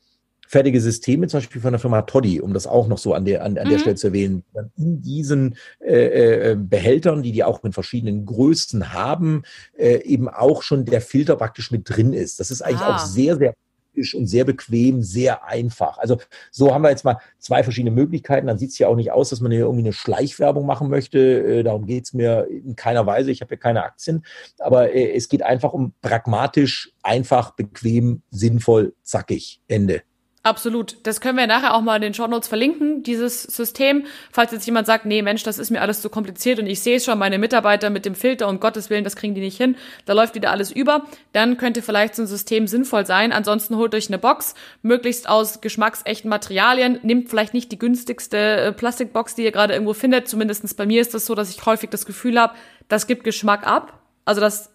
fertige 0.49 0.81
Systeme, 0.81 1.27
zum 1.29 1.39
Beispiel 1.39 1.61
von 1.61 1.73
der 1.73 1.79
Firma 1.79 2.03
Toddy, 2.03 2.41
um 2.41 2.55
das 2.55 2.67
auch 2.67 2.89
noch 2.89 2.97
so 2.97 3.13
an 3.13 3.27
der, 3.27 3.45
an, 3.45 3.59
an 3.59 3.67
mhm. 3.67 3.71
der 3.71 3.79
Stelle 3.79 3.97
zu 3.97 4.07
erwähnen, 4.09 4.45
in 4.79 5.03
diesen 5.03 5.57
äh, 5.81 6.53
äh, 6.53 6.57
Behältern, 6.59 7.23
die 7.23 7.33
die 7.33 7.45
auch 7.45 7.63
in 7.65 7.73
verschiedenen 7.73 8.25
Größen 8.25 8.95
haben, 8.95 9.43
äh, 9.77 10.03
eben 10.05 10.29
auch 10.29 10.63
schon 10.63 10.87
der 10.87 11.03
Filter 11.03 11.37
praktisch 11.37 11.71
mit 11.71 11.83
drin 11.85 12.15
ist. 12.15 12.41
Das 12.41 12.51
ist 12.51 12.63
eigentlich 12.63 12.81
ah. 12.81 12.97
auch 12.97 12.99
sehr, 12.99 13.37
sehr 13.37 13.55
praktisch 13.99 14.15
und 14.15 14.27
sehr 14.27 14.45
bequem, 14.45 15.03
sehr 15.03 15.45
einfach. 15.45 15.99
Also 15.99 16.19
so 16.51 16.75
haben 16.75 16.83
wir 16.83 16.91
jetzt 16.91 17.05
mal 17.05 17.19
zwei 17.39 17.63
verschiedene 17.63 17.95
Möglichkeiten. 17.95 18.47
Dann 18.47 18.59
sieht 18.59 18.71
es 18.71 18.79
ja 18.79 18.89
auch 18.89 18.97
nicht 18.97 19.13
aus, 19.13 19.31
dass 19.31 19.41
man 19.41 19.51
hier 19.51 19.63
irgendwie 19.63 19.85
eine 19.85 19.93
Schleichwerbung 19.93 20.67
machen 20.67 20.89
möchte. 20.89 21.19
Äh, 21.19 21.63
darum 21.63 21.87
geht 21.87 22.05
es 22.05 22.15
mir 22.15 22.47
in 22.49 22.77
keiner 22.77 23.07
Weise. 23.07 23.31
Ich 23.31 23.41
habe 23.41 23.55
ja 23.55 23.61
keine 23.61 23.83
Aktien. 23.83 24.25
Aber 24.59 24.93
äh, 24.93 25.15
es 25.15 25.29
geht 25.29 25.43
einfach 25.43 25.73
um 25.73 25.93
pragmatisch, 26.01 26.93
einfach, 27.03 27.53
bequem, 27.53 28.23
sinnvoll, 28.31 28.95
zackig. 29.03 29.61
Ende. 29.69 30.03
Absolut. 30.45 30.97
Das 31.03 31.21
können 31.21 31.37
wir 31.37 31.49
nachher 31.49 31.75
auch 31.75 31.83
mal 31.83 31.97
in 31.97 32.03
den 32.03 32.15
Show 32.15 32.27
Notes 32.27 32.49
verlinken, 32.49 33.03
dieses 33.03 33.43
System. 33.43 34.07
Falls 34.31 34.53
jetzt 34.53 34.67
jemand 34.67 34.87
sagt, 34.87 35.05
nee, 35.05 35.21
Mensch, 35.21 35.43
das 35.43 35.59
ist 35.59 35.71
mir 35.71 35.83
alles 35.83 36.01
zu 36.01 36.11
kompliziert 36.11 36.61
und 36.61 36.67
ich 36.67 36.81
sehe 36.81 37.01
schon, 37.01 37.19
meine 37.19 37.39
Mitarbeiter 37.39 37.91
mit 37.91 38.07
dem 38.07 38.15
Filter, 38.15 38.49
um 38.49 38.61
Gottes 38.61 38.89
Willen, 38.89 39.05
das 39.05 39.17
kriegen 39.17 39.35
die 39.35 39.41
nicht 39.41 39.57
hin, 39.57 39.77
da 40.07 40.13
läuft 40.13 40.37
wieder 40.37 40.51
alles 40.51 40.71
über, 40.71 41.07
dann 41.33 41.57
könnte 41.57 41.83
vielleicht 41.83 42.15
so 42.15 42.23
ein 42.23 42.29
System 42.29 42.69
sinnvoll 42.69 43.05
sein. 43.05 43.33
Ansonsten 43.33 43.77
holt 43.77 43.95
euch 43.95 44.09
eine 44.09 44.19
Box, 44.19 44.55
möglichst 44.83 45.29
aus 45.29 45.61
geschmacksechten 45.61 46.31
Materialien, 46.31 47.01
nehmt 47.03 47.29
vielleicht 47.29 47.53
nicht 47.53 47.73
die 47.73 47.79
günstigste 47.79 48.39
äh, 48.39 48.73
Plastikbox, 48.73 49.35
die 49.35 49.43
ihr 49.43 49.53
gerade 49.53 49.75
irgendwo 49.75 49.93
findet. 49.93 50.29
Zumindestens 50.29 50.73
bei 50.73 50.87
mir 50.87 51.01
ist 51.01 51.15
das 51.15 51.27
so, 51.27 51.35
dass 51.35 51.51
ich 51.51 51.67
häufig 51.67 51.91
das 51.91 52.07
Gefühl 52.07 52.41
habe, 52.41 52.55
das 52.89 53.09
gibt 53.09 53.25
Geschmack 53.25 53.67
ab. 53.67 54.01
Also 54.25 54.41
das 54.41 54.71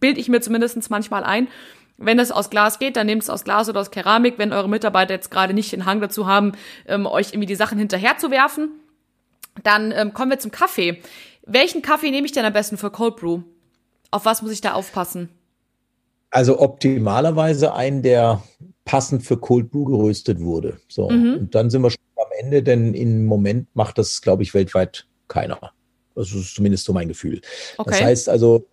bilde 0.00 0.20
ich 0.20 0.28
mir 0.28 0.40
zumindestens 0.40 0.88
manchmal 0.90 1.24
ein. 1.24 1.48
Wenn 1.98 2.20
es 2.20 2.30
aus 2.30 2.48
Glas 2.48 2.78
geht, 2.78 2.96
dann 2.96 3.06
nehmt 3.06 3.24
es 3.24 3.30
aus 3.30 3.42
Glas 3.42 3.68
oder 3.68 3.80
aus 3.80 3.90
Keramik, 3.90 4.38
wenn 4.38 4.52
eure 4.52 4.68
Mitarbeiter 4.68 5.14
jetzt 5.14 5.30
gerade 5.32 5.52
nicht 5.52 5.72
den 5.72 5.84
Hang 5.84 6.00
dazu 6.00 6.26
haben, 6.26 6.52
ähm, 6.86 7.06
euch 7.06 7.30
irgendwie 7.30 7.46
die 7.46 7.56
Sachen 7.56 7.76
hinterher 7.76 8.16
zu 8.18 8.30
werfen. 8.30 8.70
Dann 9.64 9.92
ähm, 9.92 10.14
kommen 10.14 10.30
wir 10.30 10.38
zum 10.38 10.52
Kaffee. 10.52 11.02
Welchen 11.44 11.82
Kaffee 11.82 12.12
nehme 12.12 12.24
ich 12.26 12.32
denn 12.32 12.44
am 12.44 12.52
besten 12.52 12.76
für 12.76 12.90
Cold 12.90 13.16
Brew? 13.16 13.42
Auf 14.12 14.24
was 14.24 14.42
muss 14.42 14.52
ich 14.52 14.60
da 14.60 14.74
aufpassen? 14.74 15.28
Also 16.30 16.60
optimalerweise 16.60 17.74
einen, 17.74 18.02
der 18.02 18.42
passend 18.84 19.24
für 19.24 19.36
Cold 19.36 19.70
Brew 19.70 19.84
geröstet 19.84 20.40
wurde. 20.40 20.78
So. 20.88 21.10
Mhm. 21.10 21.34
Und 21.34 21.54
dann 21.54 21.68
sind 21.68 21.82
wir 21.82 21.90
schon 21.90 22.00
am 22.16 22.30
Ende, 22.38 22.62
denn 22.62 22.94
im 22.94 23.26
Moment 23.26 23.68
macht 23.74 23.98
das, 23.98 24.22
glaube 24.22 24.44
ich, 24.44 24.54
weltweit 24.54 25.06
keiner. 25.26 25.58
Das 26.14 26.32
ist 26.32 26.54
zumindest 26.54 26.84
so 26.84 26.92
mein 26.92 27.08
Gefühl. 27.08 27.40
Okay. 27.76 27.90
Das 27.90 28.02
heißt 28.02 28.28
also, 28.28 28.66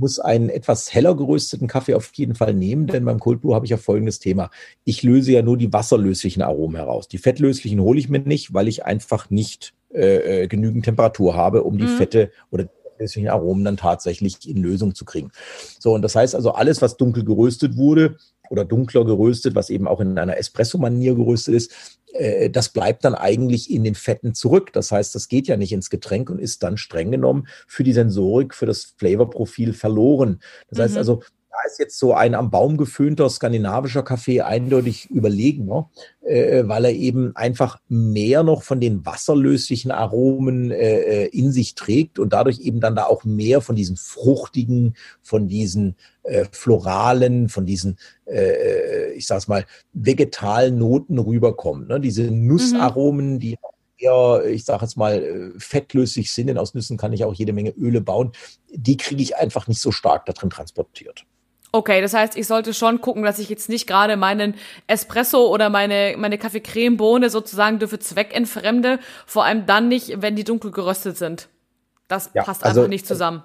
muss 0.00 0.18
einen 0.18 0.48
etwas 0.48 0.92
heller 0.92 1.14
gerösteten 1.14 1.68
Kaffee 1.68 1.94
auf 1.94 2.10
jeden 2.14 2.34
Fall 2.34 2.54
nehmen, 2.54 2.86
denn 2.86 3.04
beim 3.04 3.20
Cold 3.20 3.42
Brew 3.42 3.54
habe 3.54 3.66
ich 3.66 3.70
ja 3.70 3.76
folgendes 3.76 4.18
Thema. 4.18 4.50
Ich 4.84 5.02
löse 5.02 5.32
ja 5.32 5.42
nur 5.42 5.56
die 5.56 5.72
wasserlöslichen 5.72 6.42
Aromen 6.42 6.76
heraus. 6.76 7.06
Die 7.06 7.18
fettlöslichen 7.18 7.80
hole 7.80 7.98
ich 7.98 8.08
mir 8.08 8.20
nicht, 8.20 8.52
weil 8.52 8.66
ich 8.66 8.84
einfach 8.84 9.30
nicht 9.30 9.74
äh, 9.94 10.42
äh 10.42 10.48
genügend 10.48 10.84
Temperatur 10.84 11.36
habe, 11.36 11.62
um 11.62 11.78
die 11.78 11.84
mhm. 11.84 11.96
Fette 11.96 12.30
oder 12.50 12.68
löslichen 12.98 13.28
Aromen 13.28 13.64
dann 13.64 13.76
tatsächlich 13.76 14.48
in 14.48 14.62
Lösung 14.62 14.94
zu 14.94 15.04
kriegen. 15.04 15.30
So, 15.78 15.94
und 15.94 16.02
das 16.02 16.16
heißt 16.16 16.34
also, 16.34 16.52
alles, 16.52 16.82
was 16.82 16.96
dunkel 16.96 17.24
geröstet 17.24 17.76
wurde, 17.76 18.16
oder 18.50 18.64
dunkler 18.64 19.04
geröstet, 19.04 19.54
was 19.54 19.70
eben 19.70 19.88
auch 19.88 20.00
in 20.00 20.18
einer 20.18 20.36
Espresso-Manier 20.36 21.14
geröstet 21.14 21.54
ist, 21.54 21.99
äh, 22.12 22.50
das 22.50 22.70
bleibt 22.70 23.04
dann 23.04 23.14
eigentlich 23.14 23.70
in 23.70 23.84
den 23.84 23.94
Fetten 23.94 24.34
zurück. 24.34 24.72
Das 24.72 24.92
heißt, 24.92 25.14
das 25.14 25.28
geht 25.28 25.46
ja 25.46 25.56
nicht 25.56 25.72
ins 25.72 25.90
Getränk 25.90 26.30
und 26.30 26.38
ist 26.38 26.62
dann 26.62 26.76
streng 26.76 27.10
genommen 27.10 27.46
für 27.66 27.84
die 27.84 27.92
Sensorik, 27.92 28.54
für 28.54 28.66
das 28.66 28.94
Flavorprofil 28.96 29.72
verloren. 29.72 30.40
Das 30.68 30.78
mhm. 30.78 30.82
heißt 30.82 30.96
also, 30.96 31.22
da 31.60 31.68
ist 31.68 31.78
jetzt 31.78 31.98
so 31.98 32.14
ein 32.14 32.34
am 32.34 32.50
Baum 32.50 32.76
geföhnter 32.76 33.28
skandinavischer 33.28 34.02
Kaffee 34.02 34.40
eindeutig 34.40 35.10
überlegener, 35.10 35.90
äh, 36.22 36.62
weil 36.66 36.86
er 36.86 36.92
eben 36.92 37.34
einfach 37.36 37.78
mehr 37.88 38.42
noch 38.42 38.62
von 38.62 38.80
den 38.80 39.04
wasserlöslichen 39.04 39.90
Aromen 39.90 40.70
äh, 40.70 41.26
in 41.26 41.52
sich 41.52 41.74
trägt 41.74 42.18
und 42.18 42.32
dadurch 42.32 42.60
eben 42.60 42.80
dann 42.80 42.96
da 42.96 43.04
auch 43.04 43.24
mehr 43.24 43.60
von 43.60 43.76
diesen 43.76 43.96
fruchtigen, 43.96 44.94
von 45.22 45.48
diesen 45.48 45.96
äh, 46.22 46.46
floralen, 46.50 47.48
von 47.48 47.66
diesen, 47.66 47.98
äh, 48.26 49.12
ich 49.12 49.26
sag's 49.26 49.48
mal, 49.48 49.64
vegetalen 49.92 50.78
Noten 50.78 51.18
rüberkommen. 51.18 51.88
Ne? 51.88 52.00
Diese 52.00 52.30
Nussaromen, 52.30 53.34
mhm. 53.34 53.40
die 53.40 53.56
eher, 53.98 54.44
ich 54.46 54.64
sage 54.64 54.84
jetzt 54.84 54.96
mal, 54.96 55.22
äh, 55.22 55.50
fettlöslich 55.58 56.32
sind, 56.32 56.46
denn 56.46 56.58
aus 56.58 56.74
Nüssen 56.74 56.96
kann 56.96 57.12
ich 57.12 57.24
auch 57.24 57.34
jede 57.34 57.52
Menge 57.52 57.70
Öle 57.70 58.00
bauen, 58.00 58.32
die 58.72 58.96
kriege 58.96 59.22
ich 59.22 59.36
einfach 59.36 59.68
nicht 59.68 59.80
so 59.80 59.92
stark 59.92 60.26
da 60.26 60.32
drin 60.32 60.50
transportiert. 60.50 61.26
Okay, 61.72 62.00
das 62.00 62.14
heißt, 62.14 62.36
ich 62.36 62.46
sollte 62.46 62.74
schon 62.74 63.00
gucken, 63.00 63.22
dass 63.22 63.38
ich 63.38 63.48
jetzt 63.48 63.68
nicht 63.68 63.86
gerade 63.86 64.16
meinen 64.16 64.54
Espresso 64.88 65.46
oder 65.46 65.70
meine, 65.70 66.16
meine 66.18 66.36
Kaffeecremebohne 66.36 67.30
sozusagen 67.30 67.78
dafür 67.78 68.00
zweckentfremde, 68.00 68.98
vor 69.24 69.44
allem 69.44 69.66
dann 69.66 69.88
nicht, 69.88 70.20
wenn 70.20 70.34
die 70.34 70.44
dunkel 70.44 70.72
geröstet 70.72 71.16
sind. 71.16 71.48
Das 72.08 72.30
ja, 72.34 72.42
passt 72.42 72.64
also, 72.64 72.80
einfach 72.80 72.88
nicht 72.88 73.06
zusammen. 73.06 73.44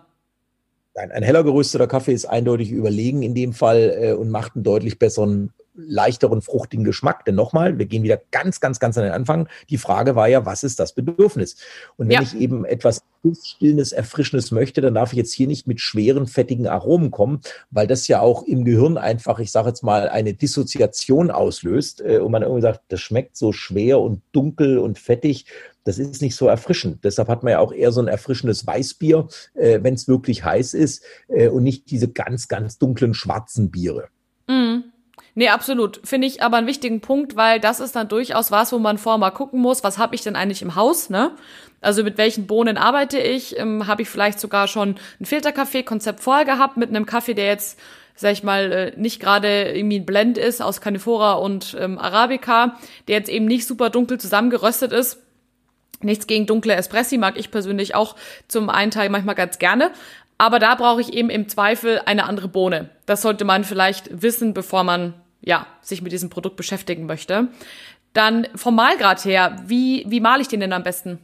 Ein, 0.96 1.12
ein 1.12 1.24
heller 1.24 1.44
gerösteter 1.44 1.88
Kaffee 1.88 2.14
ist 2.14 2.26
eindeutig 2.26 2.72
überlegen 2.72 3.22
in 3.22 3.36
dem 3.36 3.54
Fall 3.54 3.96
äh, 4.00 4.14
und 4.14 4.32
macht 4.32 4.56
einen 4.56 4.64
deutlich 4.64 4.98
besseren 4.98 5.52
leichteren, 5.76 6.42
fruchtigen 6.42 6.86
Geschmack. 6.86 7.26
Denn 7.26 7.36
nochmal, 7.36 7.78
wir 7.78 7.86
gehen 7.86 8.04
wieder 8.04 8.20
ganz, 8.32 8.60
ganz, 8.60 8.80
ganz 8.80 8.98
an 8.98 9.04
den 9.04 9.14
Anfang. 9.14 9.48
Die 9.70 9.78
Frage 9.78 10.16
war 10.16 10.28
ja, 10.28 10.46
was 10.46 10.64
ist 10.64 10.80
das 10.80 10.94
Bedürfnis? 10.94 11.58
Und 11.98 12.08
wenn 12.08 12.16
ja. 12.16 12.22
ich 12.22 12.36
eben 12.36 12.66
etwas 12.66 13.02
Stillendes, 13.44 13.92
Erfrischendes 13.92 14.52
möchte, 14.52 14.82
dann 14.82 14.94
darf 14.94 15.12
ich 15.12 15.18
jetzt 15.18 15.34
hier 15.34 15.48
nicht 15.48 15.68
mit 15.68 15.82
schweren, 15.82 16.28
fettigen 16.28 16.68
Aromen 16.68 17.12
kommen, 17.12 17.42
weil 17.72 17.88
das 17.88 18.08
ja 18.08 18.20
auch 18.20 18.44
im 18.44 18.66
Gehirn 18.66 18.98
einfach, 18.98 19.40
ich 19.40 19.52
sage 19.52 19.70
jetzt 19.70 19.84
mal, 19.84 20.10
eine 20.10 20.34
Dissoziation 20.34 21.32
auslöst 21.32 22.02
äh, 22.02 22.20
und 22.20 22.32
man 22.32 22.44
irgendwie 22.44 22.62
sagt, 22.62 22.82
das 22.90 23.02
schmeckt 23.02 23.38
so 23.38 23.52
schwer 23.52 24.00
und 24.00 24.22
dunkel 24.32 24.78
und 24.78 25.00
fettig. 25.00 25.46
Das 25.84 26.00
ist 26.00 26.22
nicht 26.22 26.36
so 26.36 26.48
erfrischend. 26.48 27.04
Deshalb 27.04 27.28
hat 27.28 27.44
man 27.44 27.52
ja 27.52 27.60
auch 27.60 27.72
eher 27.72 27.92
so 27.92 28.02
ein 28.02 28.08
erfrischendes 28.08 28.66
Weißbier, 28.66 29.28
äh, 29.54 29.80
wenn 29.82 29.94
es 29.94 30.08
wirklich 30.08 30.44
heiß 30.44 30.74
ist 30.74 31.04
äh, 31.28 31.48
und 31.48 31.64
nicht 31.64 31.90
diese 31.92 32.10
ganz, 32.10 32.48
ganz 32.48 32.78
dunklen 32.78 33.14
schwarzen 33.14 33.72
Biere. 33.72 34.10
Nee, 35.38 35.50
absolut. 35.50 36.00
Finde 36.06 36.28
ich 36.28 36.42
aber 36.42 36.56
einen 36.56 36.68
wichtigen 36.68 37.02
Punkt, 37.02 37.36
weil 37.36 37.60
das 37.60 37.82
ist 37.82 37.96
dann 37.98 38.08
durchaus 38.08 38.52
was, 38.52 38.72
wo 38.72 38.80
man 38.80 38.98
vorher 38.98 39.18
mal 39.18 39.32
gucken 39.32 39.60
muss, 39.60 39.84
was 39.84 39.98
habe 39.98 40.16
ich 40.16 40.22
denn 40.22 40.38
eigentlich 40.38 40.62
im 40.62 40.76
Haus, 40.76 41.10
ne? 41.10 41.32
Also 41.82 42.04
mit 42.04 42.18
welchen 42.18 42.48
Bohnen 42.48 42.78
arbeite 42.78 43.20
ich? 43.20 43.60
Ähm, 43.60 43.86
habe 43.86 44.02
ich 44.04 44.10
vielleicht 44.10 44.40
sogar 44.40 44.70
schon 44.70 44.96
ein 45.20 45.26
Filterkaffee-Konzept 45.26 46.22
vorher 46.22 46.46
gehabt 46.46 46.78
mit 46.78 46.90
einem 46.90 47.06
Kaffee, 47.06 47.34
der 47.34 47.48
jetzt, 47.48 47.78
sag 48.16 48.32
ich 48.32 48.44
mal, 48.44 48.72
äh, 48.72 48.94
nicht 48.96 49.20
gerade 49.20 49.74
irgendwie 49.74 50.00
ein 50.00 50.06
Blend 50.06 50.38
ist 50.38 50.62
aus 50.62 50.80
Canifora 50.80 51.34
und 51.34 51.76
ähm, 51.78 52.00
Arabica, 52.00 52.78
der 53.10 53.18
jetzt 53.18 53.30
eben 53.30 53.46
nicht 53.46 53.68
super 53.68 53.90
dunkel 53.90 54.18
zusammengeröstet 54.18 54.94
ist. 54.94 55.22
Nichts 56.02 56.28
gegen 56.28 56.46
dunkle 56.46 56.76
Espressi 56.76 57.18
mag 57.18 57.38
ich 57.38 57.52
persönlich 57.52 57.94
auch 57.94 58.16
zum 58.48 58.70
einen 58.70 58.92
Teil 58.92 59.10
manchmal 59.10 59.36
ganz 59.36 59.60
gerne. 59.60 59.92
Aber 60.38 60.60
da 60.60 60.76
brauche 60.76 61.02
ich 61.02 61.14
eben 61.14 61.30
im 61.30 61.50
Zweifel 61.50 62.02
eine 62.06 62.24
andere 62.24 62.48
Bohne. 62.48 62.90
Das 63.06 63.22
sollte 63.22 63.44
man 63.44 63.66
vielleicht 63.66 64.22
wissen, 64.22 64.54
bevor 64.54 64.84
man 64.86 65.14
ja, 65.46 65.68
sich 65.82 66.02
mit 66.02 66.12
diesem 66.12 66.30
Produkt 66.30 66.58
beschäftigen 66.58 67.06
möchte. 67.06 67.48
Dann 68.14 68.48
vom 68.56 68.76
Malgrad 68.76 69.24
her, 69.24 69.64
wie, 69.68 70.06
wie 70.10 70.20
male 70.20 70.42
ich 70.42 70.48
den 70.48 70.60
denn 70.60 70.74
am 70.74 70.84
besten? 70.84 71.20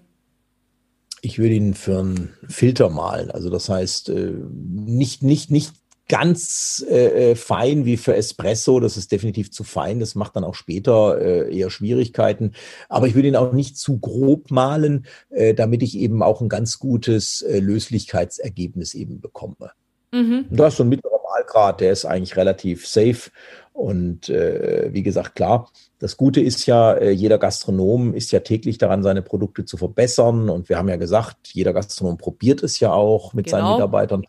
Ich 1.22 1.38
würde 1.38 1.54
ihn 1.54 1.74
für 1.74 2.00
einen 2.00 2.34
Filter 2.48 2.90
malen. 2.90 3.30
Also 3.32 3.50
das 3.50 3.70
heißt, 3.70 4.10
äh, 4.10 4.34
nicht, 4.52 5.22
nicht, 5.22 5.52
nicht 5.52 5.74
ganz 6.08 6.86
äh, 6.90 7.32
äh, 7.32 7.36
fein 7.36 7.86
wie 7.86 7.96
für 7.96 8.16
Espresso. 8.16 8.80
Das 8.80 8.98
ist 8.98 9.12
definitiv 9.12 9.52
zu 9.52 9.64
fein. 9.64 10.00
Das 10.00 10.16
macht 10.16 10.36
dann 10.36 10.44
auch 10.44 10.56
später 10.56 11.22
äh, 11.22 11.56
eher 11.56 11.70
Schwierigkeiten. 11.70 12.52
Aber 12.90 13.08
ich 13.08 13.16
würde 13.16 13.30
ihn 13.30 13.36
auch 13.36 13.54
nicht 13.54 13.78
zu 13.78 14.00
grob 14.00 14.52
malen, 14.52 15.06
äh, 15.30 15.54
damit 15.54 15.84
ich 15.84 15.98
eben 15.98 16.22
auch 16.22 16.42
ein 16.42 16.50
ganz 16.50 16.80
gutes 16.80 17.44
äh, 17.44 17.60
Löslichkeitsergebnis 17.60 18.94
eben 18.94 19.22
bekomme. 19.22 19.72
Mhm. 20.12 20.46
Da 20.50 20.68
ist 20.68 20.78
so 20.78 20.84
ein 20.84 20.90
mittlerer 20.90 21.11
Malgrad, 21.34 21.82
der 21.82 21.92
ist 21.92 22.06
eigentlich 22.06 22.36
relativ 22.36 22.88
safe. 22.88 23.32
Und 23.74 24.30
äh, 24.30 24.90
wie 24.92 25.04
gesagt, 25.04 25.36
klar, 25.36 25.70
das 26.00 26.18
Gute 26.18 26.42
ist 26.42 26.66
ja, 26.66 26.94
äh, 26.94 27.12
jeder 27.12 27.38
Gastronom 27.38 28.14
ist 28.14 28.32
ja 28.32 28.42
täglich 28.42 28.78
daran, 28.78 29.04
seine 29.04 29.22
Produkte 29.22 29.66
zu 29.66 29.78
verbessern. 29.78 30.50
Und 30.50 30.68
wir 30.68 30.78
haben 30.78 30.90
ja 30.90 30.98
gesagt, 30.98 31.50
jeder 31.54 31.74
Gastronom 31.74 32.18
probiert 32.18 32.64
es 32.64 32.80
ja 32.80 32.92
auch 32.92 33.34
mit 33.34 33.46
genau. 33.46 33.58
seinen 33.58 33.72
Mitarbeitern. 33.74 34.26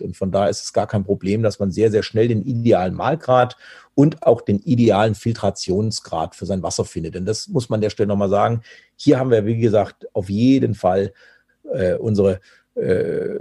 Und 0.00 0.16
von 0.16 0.30
daher 0.30 0.48
ist 0.48 0.62
es 0.62 0.72
gar 0.72 0.86
kein 0.86 1.04
Problem, 1.04 1.42
dass 1.42 1.58
man 1.58 1.70
sehr, 1.70 1.90
sehr 1.90 2.02
schnell 2.02 2.28
den 2.28 2.42
idealen 2.42 2.94
Mahlgrad 2.94 3.56
und 3.94 4.22
auch 4.22 4.40
den 4.40 4.58
idealen 4.60 5.14
Filtrationsgrad 5.14 6.34
für 6.34 6.46
sein 6.46 6.62
Wasser 6.62 6.84
findet. 6.84 7.14
Denn 7.14 7.26
das 7.26 7.48
muss 7.48 7.68
man 7.68 7.78
an 7.78 7.82
der 7.82 7.90
Stelle 7.90 8.06
nochmal 8.06 8.30
sagen. 8.30 8.62
Hier 8.96 9.18
haben 9.18 9.30
wir, 9.30 9.44
wie 9.44 9.58
gesagt, 9.58 10.06
auf 10.14 10.30
jeden 10.30 10.74
Fall 10.74 11.12
äh, 11.74 11.94
unsere, 11.94 12.40
äh, 12.74 13.34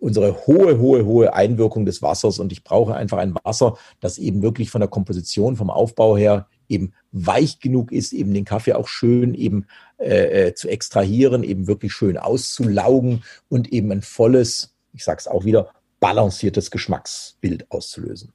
unsere 0.00 0.46
hohe, 0.46 0.78
hohe, 0.78 1.04
hohe 1.04 1.34
Einwirkung 1.34 1.84
des 1.84 2.02
Wassers. 2.02 2.38
Und 2.38 2.52
ich 2.52 2.64
brauche 2.64 2.94
einfach 2.94 3.18
ein 3.18 3.34
Wasser, 3.44 3.76
das 4.00 4.18
eben 4.18 4.42
wirklich 4.42 4.70
von 4.70 4.80
der 4.80 4.88
Komposition, 4.88 5.56
vom 5.56 5.70
Aufbau 5.70 6.16
her 6.16 6.48
eben 6.68 6.92
weich 7.12 7.60
genug 7.60 7.92
ist, 7.92 8.12
eben 8.12 8.32
den 8.32 8.44
Kaffee 8.44 8.74
auch 8.74 8.88
schön 8.88 9.34
eben 9.34 9.66
äh, 9.98 10.48
äh 10.48 10.54
zu 10.54 10.68
extrahieren, 10.68 11.42
eben 11.42 11.66
wirklich 11.66 11.92
schön 11.92 12.16
auszulaugen 12.16 13.22
und 13.48 13.72
eben 13.72 13.90
ein 13.92 14.02
volles, 14.02 14.74
ich 14.92 15.04
sage 15.04 15.18
es 15.18 15.28
auch 15.28 15.44
wieder, 15.44 15.72
balanciertes 15.98 16.70
Geschmacksbild 16.70 17.70
auszulösen. 17.70 18.32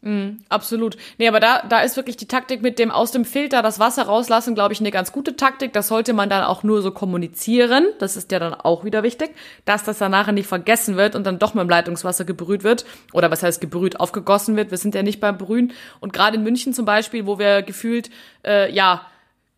Mm, 0.00 0.38
absolut. 0.48 0.96
Nee, 1.18 1.26
aber 1.26 1.40
da, 1.40 1.62
da 1.68 1.80
ist 1.80 1.96
wirklich 1.96 2.16
die 2.16 2.28
Taktik 2.28 2.62
mit 2.62 2.78
dem 2.78 2.92
aus 2.92 3.10
dem 3.10 3.24
Filter 3.24 3.62
das 3.62 3.80
Wasser 3.80 4.04
rauslassen, 4.04 4.54
glaube 4.54 4.72
ich, 4.72 4.78
eine 4.78 4.92
ganz 4.92 5.10
gute 5.10 5.34
Taktik. 5.34 5.72
Das 5.72 5.88
sollte 5.88 6.12
man 6.12 6.30
dann 6.30 6.44
auch 6.44 6.62
nur 6.62 6.82
so 6.82 6.92
kommunizieren. 6.92 7.86
Das 7.98 8.16
ist 8.16 8.30
ja 8.30 8.38
dann 8.38 8.54
auch 8.54 8.84
wieder 8.84 9.02
wichtig, 9.02 9.34
dass 9.64 9.82
das 9.82 9.98
dann 9.98 10.12
nachher 10.12 10.32
nicht 10.32 10.46
vergessen 10.46 10.96
wird 10.96 11.16
und 11.16 11.24
dann 11.26 11.40
doch 11.40 11.54
mit 11.54 11.62
dem 11.62 11.68
Leitungswasser 11.68 12.24
gebrüht 12.24 12.62
wird. 12.62 12.84
Oder 13.12 13.32
was 13.32 13.42
heißt 13.42 13.60
gebrüht, 13.60 13.98
aufgegossen 13.98 14.54
wird. 14.54 14.70
Wir 14.70 14.78
sind 14.78 14.94
ja 14.94 15.02
nicht 15.02 15.18
beim 15.18 15.36
Brühen. 15.36 15.72
Und 15.98 16.12
gerade 16.12 16.36
in 16.36 16.44
München 16.44 16.72
zum 16.74 16.84
Beispiel, 16.84 17.26
wo 17.26 17.40
wir 17.40 17.62
gefühlt, 17.62 18.08
äh, 18.46 18.72
ja, 18.72 19.04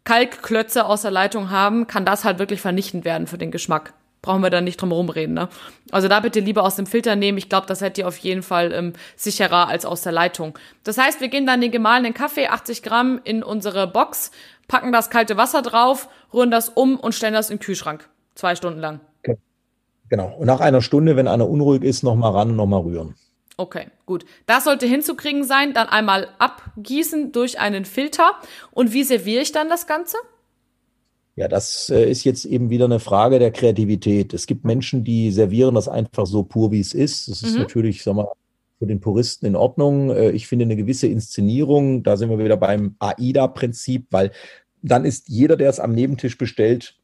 Kalkklötze 0.04 0.86
aus 0.86 1.02
der 1.02 1.10
Leitung 1.10 1.50
haben, 1.50 1.86
kann 1.86 2.06
das 2.06 2.24
halt 2.24 2.38
wirklich 2.38 2.62
vernichtend 2.62 3.04
werden 3.04 3.26
für 3.26 3.36
den 3.36 3.50
Geschmack 3.50 3.92
brauchen 4.22 4.42
wir 4.42 4.50
da 4.50 4.60
nicht 4.60 4.80
drum 4.80 4.90
herum 4.90 5.08
reden. 5.08 5.34
Ne? 5.34 5.48
Also 5.90 6.08
da 6.08 6.20
bitte 6.20 6.40
lieber 6.40 6.62
aus 6.62 6.76
dem 6.76 6.86
Filter 6.86 7.16
nehmen. 7.16 7.38
Ich 7.38 7.48
glaube, 7.48 7.66
das 7.66 7.78
seid 7.78 7.96
ihr 7.98 8.06
auf 8.06 8.18
jeden 8.18 8.42
Fall 8.42 8.72
ähm, 8.72 8.92
sicherer 9.16 9.68
als 9.68 9.84
aus 9.84 10.02
der 10.02 10.12
Leitung. 10.12 10.58
Das 10.84 10.98
heißt, 10.98 11.20
wir 11.20 11.28
gehen 11.28 11.46
dann 11.46 11.60
den 11.60 11.70
gemahlenen 11.70 12.14
Kaffee, 12.14 12.48
80 12.48 12.82
Gramm, 12.82 13.20
in 13.24 13.42
unsere 13.42 13.86
Box, 13.86 14.30
packen 14.68 14.92
das 14.92 15.10
kalte 15.10 15.36
Wasser 15.36 15.62
drauf, 15.62 16.08
rühren 16.32 16.50
das 16.50 16.68
um 16.68 16.98
und 16.98 17.14
stellen 17.14 17.34
das 17.34 17.50
in 17.50 17.56
den 17.56 17.62
Kühlschrank. 17.62 18.08
Zwei 18.34 18.54
Stunden 18.54 18.80
lang. 18.80 19.00
Okay. 19.22 19.38
Genau. 20.08 20.34
Und 20.38 20.46
nach 20.46 20.60
einer 20.60 20.82
Stunde, 20.82 21.16
wenn 21.16 21.28
einer 21.28 21.48
unruhig 21.48 21.82
ist, 21.82 22.02
nochmal 22.02 22.32
ran 22.32 22.50
und 22.50 22.56
nochmal 22.56 22.82
rühren. 22.82 23.14
Okay, 23.56 23.88
gut. 24.06 24.24
Das 24.46 24.64
sollte 24.64 24.86
hinzukriegen 24.86 25.44
sein. 25.44 25.74
Dann 25.74 25.88
einmal 25.88 26.28
abgießen 26.38 27.30
durch 27.32 27.60
einen 27.60 27.84
Filter. 27.84 28.32
Und 28.70 28.94
wie 28.94 29.04
serviere 29.04 29.42
ich 29.42 29.52
dann 29.52 29.68
das 29.68 29.86
Ganze? 29.86 30.16
Ja, 31.36 31.48
das 31.48 31.90
äh, 31.90 32.10
ist 32.10 32.24
jetzt 32.24 32.44
eben 32.44 32.70
wieder 32.70 32.84
eine 32.84 33.00
Frage 33.00 33.38
der 33.38 33.50
Kreativität. 33.50 34.34
Es 34.34 34.46
gibt 34.46 34.64
Menschen, 34.64 35.04
die 35.04 35.30
servieren 35.30 35.74
das 35.74 35.88
einfach 35.88 36.26
so 36.26 36.42
pur, 36.42 36.72
wie 36.72 36.80
es 36.80 36.92
ist. 36.92 37.28
Das 37.28 37.42
ist 37.42 37.54
mhm. 37.54 37.60
natürlich, 37.60 38.02
sag 38.02 38.14
mal, 38.14 38.28
für 38.78 38.86
den 38.86 39.00
Puristen 39.00 39.46
in 39.46 39.56
Ordnung. 39.56 40.10
Äh, 40.10 40.30
ich 40.30 40.48
finde 40.48 40.64
eine 40.64 40.76
gewisse 40.76 41.06
Inszenierung, 41.06 42.02
da 42.02 42.16
sind 42.16 42.30
wir 42.30 42.38
wieder 42.38 42.56
beim 42.56 42.96
AIDA-Prinzip, 42.98 44.06
weil 44.10 44.32
dann 44.82 45.04
ist 45.04 45.28
jeder, 45.28 45.56
der 45.56 45.70
es 45.70 45.78
am 45.78 45.92
Nebentisch 45.92 46.38
bestellt, 46.38 46.96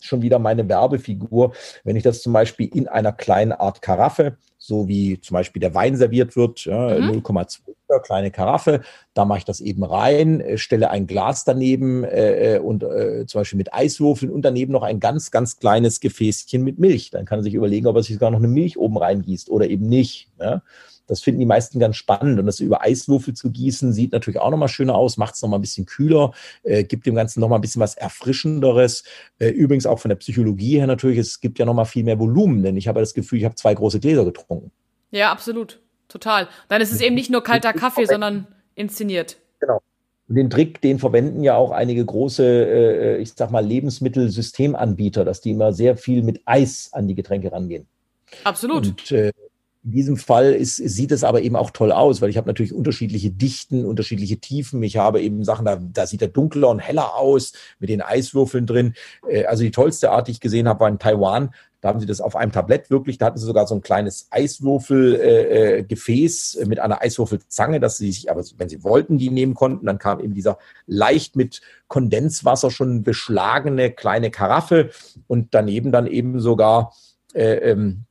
schon 0.00 0.22
wieder 0.22 0.38
meine 0.38 0.68
Werbefigur. 0.68 1.52
Wenn 1.84 1.96
ich 1.96 2.02
das 2.02 2.22
zum 2.22 2.32
Beispiel 2.32 2.68
in 2.74 2.88
einer 2.88 3.12
kleinen 3.12 3.52
Art 3.52 3.82
Karaffe, 3.82 4.36
so 4.70 4.86
wie 4.86 5.20
zum 5.20 5.34
Beispiel 5.34 5.58
der 5.58 5.74
Wein 5.74 5.96
serviert 5.96 6.36
wird, 6.36 6.64
ja, 6.64 6.96
mhm. 6.96 7.22
0,2 7.22 7.58
Liter, 7.66 8.00
kleine 8.00 8.30
Karaffe, 8.30 8.82
da 9.14 9.24
mache 9.24 9.38
ich 9.38 9.44
das 9.44 9.60
eben 9.60 9.82
rein, 9.82 10.40
äh, 10.40 10.58
stelle 10.58 10.90
ein 10.90 11.08
Glas 11.08 11.42
daneben 11.44 12.04
äh, 12.04 12.54
äh, 12.54 12.58
und 12.60 12.84
äh, 12.84 13.26
zum 13.26 13.40
Beispiel 13.40 13.56
mit 13.56 13.74
Eiswürfeln 13.74 14.30
und 14.30 14.42
daneben 14.42 14.72
noch 14.72 14.84
ein 14.84 15.00
ganz, 15.00 15.32
ganz 15.32 15.58
kleines 15.58 15.98
Gefäßchen 15.98 16.62
mit 16.62 16.78
Milch. 16.78 17.10
Dann 17.10 17.24
kann 17.24 17.40
er 17.40 17.42
sich 17.42 17.54
überlegen, 17.54 17.88
ob 17.88 17.96
er 17.96 18.04
sich 18.04 18.14
sogar 18.14 18.30
noch 18.30 18.38
eine 18.38 18.46
Milch 18.46 18.78
oben 18.78 18.96
reingießt 18.96 19.50
oder 19.50 19.68
eben 19.68 19.88
nicht. 19.88 20.28
Ja. 20.38 20.62
Das 21.10 21.22
finden 21.22 21.40
die 21.40 21.46
meisten 21.46 21.80
ganz 21.80 21.96
spannend. 21.96 22.38
Und 22.38 22.46
das 22.46 22.60
über 22.60 22.82
Eiswürfel 22.82 23.34
zu 23.34 23.50
gießen, 23.50 23.92
sieht 23.92 24.12
natürlich 24.12 24.38
auch 24.38 24.50
nochmal 24.50 24.68
schöner 24.68 24.94
aus, 24.94 25.16
macht 25.16 25.34
es 25.34 25.42
nochmal 25.42 25.58
ein 25.58 25.62
bisschen 25.62 25.84
kühler, 25.84 26.32
äh, 26.62 26.84
gibt 26.84 27.04
dem 27.04 27.16
Ganzen 27.16 27.40
nochmal 27.40 27.58
ein 27.58 27.62
bisschen 27.62 27.80
was 27.80 27.96
Erfrischenderes. 27.96 29.02
Äh, 29.40 29.48
übrigens 29.48 29.86
auch 29.86 29.98
von 29.98 30.08
der 30.08 30.16
Psychologie 30.16 30.78
her 30.78 30.86
natürlich, 30.86 31.18
es 31.18 31.40
gibt 31.40 31.58
ja 31.58 31.66
nochmal 31.66 31.86
viel 31.86 32.04
mehr 32.04 32.20
Volumen, 32.20 32.62
denn 32.62 32.76
ich 32.76 32.86
habe 32.86 33.00
das 33.00 33.12
Gefühl, 33.12 33.38
ich 33.38 33.44
habe 33.44 33.56
zwei 33.56 33.74
große 33.74 33.98
Gläser 33.98 34.24
getrunken. 34.24 34.70
Ja, 35.10 35.32
absolut. 35.32 35.80
Total. 36.06 36.48
Dann 36.68 36.80
ist 36.80 36.92
es 36.92 37.00
eben 37.00 37.16
nicht 37.16 37.30
nur 37.30 37.42
kalter 37.42 37.72
Kaffee, 37.72 38.06
sondern 38.06 38.46
inszeniert. 38.76 39.36
Genau. 39.58 39.80
Und 40.28 40.36
den 40.36 40.48
Trick, 40.48 40.80
den 40.80 41.00
verwenden 41.00 41.42
ja 41.42 41.56
auch 41.56 41.72
einige 41.72 42.04
große, 42.04 42.44
äh, 42.44 43.16
ich 43.18 43.32
sag 43.34 43.50
mal, 43.50 43.66
Lebensmittelsystemanbieter, 43.66 45.24
dass 45.24 45.40
die 45.40 45.50
immer 45.50 45.72
sehr 45.72 45.96
viel 45.96 46.22
mit 46.22 46.42
Eis 46.44 46.90
an 46.92 47.08
die 47.08 47.16
Getränke 47.16 47.50
rangehen. 47.50 47.88
Absolut. 48.44 48.86
Und 48.86 49.10
äh, 49.10 49.32
in 49.82 49.92
diesem 49.92 50.18
Fall 50.18 50.52
ist, 50.52 50.76
sieht 50.76 51.10
es 51.10 51.24
aber 51.24 51.40
eben 51.40 51.56
auch 51.56 51.70
toll 51.70 51.90
aus, 51.90 52.20
weil 52.20 52.28
ich 52.28 52.36
habe 52.36 52.48
natürlich 52.48 52.74
unterschiedliche 52.74 53.30
Dichten, 53.30 53.86
unterschiedliche 53.86 54.38
Tiefen. 54.38 54.82
Ich 54.82 54.98
habe 54.98 55.22
eben 55.22 55.42
Sachen, 55.42 55.64
da, 55.64 55.76
da 55.76 56.06
sieht 56.06 56.20
er 56.20 56.28
dunkler 56.28 56.68
und 56.68 56.80
heller 56.80 57.16
aus 57.16 57.54
mit 57.78 57.88
den 57.88 58.02
Eiswürfeln 58.02 58.66
drin. 58.66 58.92
Äh, 59.26 59.46
also 59.46 59.62
die 59.62 59.70
tollste 59.70 60.10
Art, 60.10 60.28
die 60.28 60.32
ich 60.32 60.40
gesehen 60.40 60.68
habe, 60.68 60.80
war 60.80 60.88
in 60.88 60.98
Taiwan. 60.98 61.54
Da 61.80 61.88
haben 61.88 61.98
sie 61.98 62.04
das 62.04 62.20
auf 62.20 62.36
einem 62.36 62.52
Tablett 62.52 62.90
wirklich, 62.90 63.16
da 63.16 63.24
hatten 63.26 63.38
sie 63.38 63.46
sogar 63.46 63.66
so 63.66 63.74
ein 63.74 63.80
kleines 63.80 64.28
Eiswürfelgefäß 64.30 66.56
äh, 66.56 66.62
äh, 66.62 66.66
mit 66.66 66.78
einer 66.78 67.00
Eiswürfelzange, 67.00 67.80
dass 67.80 67.96
sie 67.96 68.12
sich, 68.12 68.30
aber 68.30 68.44
wenn 68.58 68.68
sie 68.68 68.84
wollten, 68.84 69.16
die 69.16 69.30
nehmen 69.30 69.54
konnten. 69.54 69.86
Dann 69.86 69.98
kam 69.98 70.20
eben 70.20 70.34
dieser 70.34 70.58
leicht 70.86 71.36
mit 71.36 71.62
Kondenswasser 71.88 72.70
schon 72.70 73.02
beschlagene 73.02 73.90
kleine 73.90 74.30
Karaffe 74.30 74.90
und 75.26 75.54
daneben 75.54 75.90
dann 75.90 76.06
eben 76.06 76.38
sogar 76.38 76.92
äh, 77.32 77.70
ähm, 77.70 78.04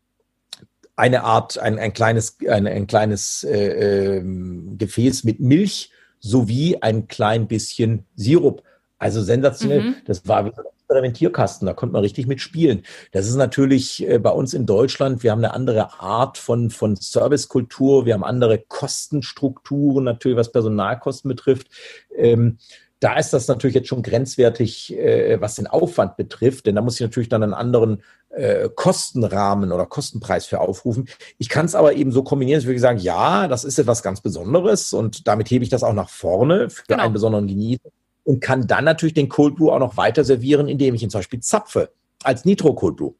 eine 0.99 1.23
Art, 1.23 1.57
ein, 1.57 1.79
ein 1.79 1.93
kleines, 1.93 2.37
ein, 2.47 2.67
ein 2.67 2.85
kleines 2.85 3.43
äh, 3.45 4.17
ähm, 4.17 4.77
Gefäß 4.77 5.23
mit 5.23 5.39
Milch 5.39 5.91
sowie 6.19 6.77
ein 6.81 7.07
klein 7.07 7.47
bisschen 7.47 8.05
Sirup. 8.15 8.63
Also 8.97 9.23
sensationell. 9.23 9.81
Mhm. 9.81 9.95
Das 10.05 10.27
war 10.27 10.43
wie 10.43 10.49
ein 10.49 10.65
Experimentierkasten, 10.89 11.67
da 11.67 11.73
konnte 11.73 11.93
man 11.93 12.01
richtig 12.01 12.27
mitspielen. 12.27 12.83
Das 13.11 13.27
ist 13.27 13.35
natürlich 13.35 14.05
äh, 14.05 14.19
bei 14.19 14.31
uns 14.31 14.53
in 14.53 14.65
Deutschland, 14.65 15.23
wir 15.23 15.31
haben 15.31 15.39
eine 15.39 15.53
andere 15.53 16.01
Art 16.01 16.37
von, 16.37 16.69
von 16.69 16.97
Servicekultur, 16.97 18.05
wir 18.05 18.15
haben 18.15 18.23
andere 18.23 18.57
Kostenstrukturen, 18.57 20.03
natürlich 20.03 20.37
was 20.37 20.51
Personalkosten 20.51 21.29
betrifft. 21.29 21.67
Ähm, 22.13 22.57
da 22.99 23.17
ist 23.17 23.31
das 23.31 23.47
natürlich 23.47 23.75
jetzt 23.75 23.87
schon 23.87 24.03
grenzwertig, 24.03 24.93
äh, 24.97 25.39
was 25.39 25.55
den 25.55 25.67
Aufwand 25.67 26.17
betrifft, 26.17 26.65
denn 26.65 26.75
da 26.75 26.81
muss 26.81 26.95
ich 26.95 27.01
natürlich 27.01 27.29
dann 27.29 27.43
einen 27.43 27.53
anderen 27.53 28.03
äh, 28.29 28.69
Kostenrahmen 28.69 29.71
oder 29.71 29.85
Kostenpreis 29.85 30.45
für 30.45 30.59
aufrufen. 30.59 31.07
Ich 31.37 31.49
kann 31.49 31.65
es 31.65 31.75
aber 31.75 31.93
eben 31.93 32.11
so 32.11 32.23
kombinieren, 32.23 32.61
dass 32.61 32.69
ich 32.69 32.81
sagen, 32.81 32.99
ja, 32.99 33.47
das 33.47 33.63
ist 33.63 33.79
etwas 33.79 34.03
ganz 34.03 34.21
Besonderes 34.21 34.93
und 34.93 35.27
damit 35.27 35.49
hebe 35.49 35.63
ich 35.63 35.69
das 35.69 35.83
auch 35.83 35.93
nach 35.93 36.09
vorne 36.09 36.69
für 36.69 36.83
genau. 36.87 37.03
einen 37.03 37.13
besonderen 37.13 37.47
Genießer 37.47 37.89
und 38.25 38.41
kann 38.41 38.67
dann 38.67 38.83
natürlich 38.83 39.13
den 39.13 39.29
Cold 39.29 39.55
Brew 39.55 39.71
auch 39.71 39.79
noch 39.79 39.97
weiter 39.97 40.23
servieren, 40.23 40.67
indem 40.67 40.93
ich 40.93 41.03
ihn 41.03 41.09
zum 41.09 41.19
Beispiel 41.19 41.39
zapfe 41.39 41.91
als 42.23 42.43
Nitro 42.43 42.73
Cold 42.73 42.97
Brew. 42.97 43.13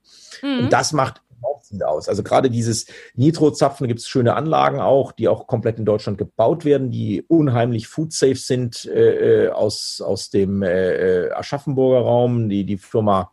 Mhm. 0.43 0.59
Und 0.59 0.73
das 0.73 0.91
macht 0.91 1.21
viel 1.69 1.83
aus. 1.83 2.09
Also 2.09 2.23
gerade 2.23 2.49
dieses 2.49 2.85
Nitro-Zapfen 3.15 3.87
gibt 3.87 3.99
es 3.99 4.07
schöne 4.07 4.35
Anlagen 4.35 4.79
auch, 4.79 5.11
die 5.11 5.27
auch 5.27 5.47
komplett 5.47 5.79
in 5.79 5.85
Deutschland 5.85 6.17
gebaut 6.17 6.65
werden, 6.65 6.91
die 6.91 7.23
unheimlich 7.27 7.87
food-safe 7.87 8.35
sind 8.35 8.85
äh, 8.85 9.45
äh 9.45 9.49
aus, 9.49 10.01
aus 10.01 10.29
dem 10.29 10.61
äh, 10.63 11.27
äh, 11.27 11.31
Aschaffenburger 11.31 12.01
Raum, 12.01 12.49
die, 12.49 12.65
die 12.65 12.77
Firma 12.77 13.31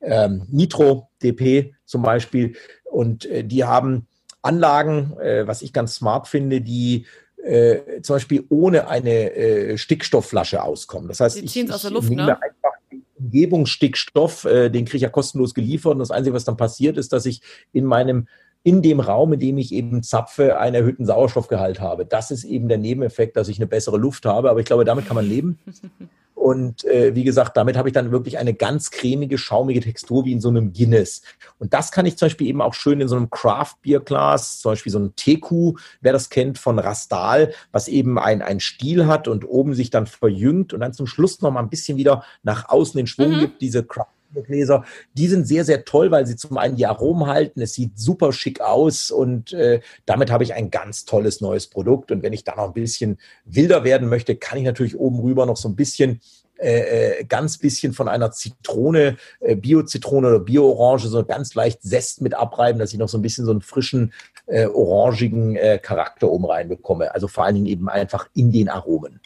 ähm, 0.00 0.46
Nitro 0.50 1.08
DP 1.22 1.74
zum 1.84 2.02
Beispiel. 2.02 2.56
Und 2.84 3.26
äh, 3.26 3.44
die 3.44 3.64
haben 3.64 4.06
Anlagen, 4.42 5.16
äh, 5.18 5.46
was 5.46 5.62
ich 5.62 5.72
ganz 5.72 5.96
smart 5.96 6.28
finde, 6.28 6.60
die 6.60 7.06
äh, 7.46 8.02
zum 8.02 8.16
Beispiel 8.16 8.44
ohne 8.48 8.88
eine 8.88 9.34
äh, 9.34 9.78
Stickstoffflasche 9.78 10.62
auskommen. 10.62 11.08
Das 11.08 11.20
heißt, 11.20 11.36
ich, 11.38 11.56
ich 11.56 11.90
Luft, 11.90 12.10
nehme 12.10 12.26
ne? 12.26 12.42
einfach 12.42 12.72
den 12.90 13.04
Umgebungsstickstoff, 13.18 14.44
äh, 14.44 14.68
den 14.68 14.84
kriege 14.84 14.96
ich 14.96 15.02
ja 15.02 15.08
kostenlos 15.08 15.54
geliefert. 15.54 15.92
Und 15.92 16.00
das 16.00 16.10
Einzige, 16.10 16.34
was 16.34 16.44
dann 16.44 16.56
passiert, 16.56 16.96
ist, 16.96 17.12
dass 17.12 17.26
ich 17.26 17.40
in 17.72 17.84
meinem 17.84 18.28
in 18.66 18.82
dem 18.82 18.98
Raum, 18.98 19.32
in 19.32 19.38
dem 19.38 19.58
ich 19.58 19.72
eben 19.72 20.02
zapfe, 20.02 20.58
einen 20.58 20.74
erhöhten 20.74 21.06
Sauerstoffgehalt 21.06 21.78
habe. 21.78 22.04
Das 22.04 22.32
ist 22.32 22.42
eben 22.42 22.68
der 22.68 22.78
Nebeneffekt, 22.78 23.36
dass 23.36 23.46
ich 23.46 23.58
eine 23.58 23.68
bessere 23.68 23.96
Luft 23.96 24.26
habe. 24.26 24.50
Aber 24.50 24.58
ich 24.58 24.66
glaube, 24.66 24.84
damit 24.84 25.06
kann 25.06 25.14
man 25.14 25.24
leben. 25.24 25.60
Und 26.34 26.84
äh, 26.84 27.14
wie 27.14 27.22
gesagt, 27.22 27.56
damit 27.56 27.76
habe 27.76 27.88
ich 27.88 27.92
dann 27.92 28.10
wirklich 28.10 28.38
eine 28.38 28.54
ganz 28.54 28.90
cremige, 28.90 29.38
schaumige 29.38 29.80
Textur 29.80 30.24
wie 30.24 30.32
in 30.32 30.40
so 30.40 30.48
einem 30.48 30.72
Guinness. 30.72 31.22
Und 31.60 31.74
das 31.74 31.92
kann 31.92 32.06
ich 32.06 32.18
zum 32.18 32.26
Beispiel 32.26 32.48
eben 32.48 32.60
auch 32.60 32.74
schön 32.74 33.00
in 33.00 33.06
so 33.06 33.16
einem 33.16 33.30
Craft 33.30 33.76
Beer 33.82 34.00
Glas, 34.00 34.58
zum 34.58 34.72
Beispiel 34.72 34.92
so 34.92 34.98
ein 34.98 35.14
Teku, 35.14 35.74
wer 36.00 36.12
das 36.12 36.28
kennt, 36.28 36.58
von 36.58 36.80
Rastal, 36.80 37.52
was 37.70 37.86
eben 37.86 38.18
ein, 38.18 38.42
ein 38.42 38.58
Stiel 38.58 39.06
hat 39.06 39.28
und 39.28 39.48
oben 39.48 39.74
sich 39.74 39.90
dann 39.90 40.06
verjüngt 40.06 40.72
und 40.72 40.80
dann 40.80 40.92
zum 40.92 41.06
Schluss 41.06 41.40
noch 41.40 41.52
mal 41.52 41.60
ein 41.60 41.70
bisschen 41.70 41.98
wieder 41.98 42.24
nach 42.42 42.68
außen 42.68 42.98
den 42.98 43.06
Schwung 43.06 43.36
mhm. 43.36 43.40
gibt, 43.40 43.62
diese 43.62 43.84
Craft 43.84 44.15
Gläser, 44.42 44.84
die 45.14 45.28
sind 45.28 45.46
sehr, 45.46 45.64
sehr 45.64 45.84
toll, 45.84 46.10
weil 46.10 46.26
sie 46.26 46.36
zum 46.36 46.58
einen 46.58 46.76
die 46.76 46.86
Aromen 46.86 47.26
halten. 47.26 47.60
Es 47.60 47.74
sieht 47.74 47.98
super 47.98 48.32
schick 48.32 48.60
aus 48.60 49.10
und 49.10 49.52
äh, 49.52 49.80
damit 50.04 50.30
habe 50.30 50.44
ich 50.44 50.54
ein 50.54 50.70
ganz 50.70 51.04
tolles 51.04 51.40
neues 51.40 51.66
Produkt. 51.66 52.10
Und 52.10 52.22
wenn 52.22 52.32
ich 52.32 52.44
da 52.44 52.54
noch 52.56 52.68
ein 52.68 52.74
bisschen 52.74 53.18
wilder 53.44 53.84
werden 53.84 54.08
möchte, 54.08 54.36
kann 54.36 54.58
ich 54.58 54.64
natürlich 54.64 54.98
oben 54.98 55.20
rüber 55.20 55.46
noch 55.46 55.56
so 55.56 55.68
ein 55.68 55.76
bisschen 55.76 56.20
äh, 56.58 57.18
äh, 57.20 57.24
ganz 57.24 57.58
bisschen 57.58 57.92
von 57.92 58.08
einer 58.08 58.30
Zitrone, 58.30 59.18
äh, 59.40 59.56
Bio-Zitrone 59.56 60.28
oder 60.28 60.40
Bio-Orange, 60.40 61.08
so 61.08 61.22
ganz 61.22 61.54
leicht 61.54 61.82
Zest 61.82 62.22
mit 62.22 62.32
abreiben, 62.32 62.78
dass 62.78 62.94
ich 62.94 62.98
noch 62.98 63.10
so 63.10 63.18
ein 63.18 63.22
bisschen 63.22 63.44
so 63.44 63.50
einen 63.50 63.60
frischen, 63.60 64.14
äh, 64.46 64.66
orangigen 64.66 65.56
äh, 65.56 65.78
Charakter 65.78 66.30
oben 66.30 66.46
reinbekomme. 66.46 67.14
Also 67.14 67.28
vor 67.28 67.44
allen 67.44 67.56
Dingen 67.56 67.66
eben 67.66 67.90
einfach 67.90 68.28
in 68.34 68.52
den 68.52 68.70
Aromen. 68.70 69.20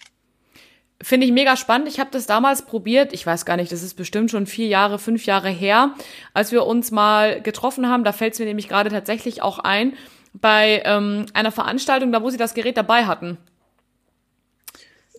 Finde 1.03 1.27
ich 1.27 1.33
mega 1.33 1.57
spannend. 1.57 1.89
Ich 1.89 1.99
habe 1.99 2.11
das 2.13 2.27
damals 2.27 2.63
probiert. 2.63 3.15
Ich 3.15 3.25
weiß 3.25 3.47
gar 3.47 3.57
nicht, 3.57 3.73
das 3.73 3.83
ist 3.83 3.95
bestimmt 3.95 4.31
schon 4.31 4.47
vier 4.47 4.67
Jahre, 4.67 4.99
fünf 4.99 5.25
Jahre 5.25 5.49
her, 5.49 5.95
als 6.35 6.53
wir 6.53 6.67
uns 6.67 6.91
mal 6.91 7.41
getroffen 7.41 7.89
haben. 7.89 8.05
Da 8.05 8.13
fällt 8.13 8.35
es 8.35 8.39
mir 8.39 8.45
nämlich 8.45 8.69
gerade 8.69 8.91
tatsächlich 8.91 9.41
auch 9.41 9.59
ein, 9.59 9.95
bei 10.35 10.83
ähm, 10.85 11.27
einer 11.33 11.53
Veranstaltung, 11.53 12.13
da 12.13 12.23
wo 12.23 12.29
sie 12.29 12.37
das 12.37 12.53
Gerät 12.53 12.77
dabei 12.77 13.07
hatten. 13.07 13.39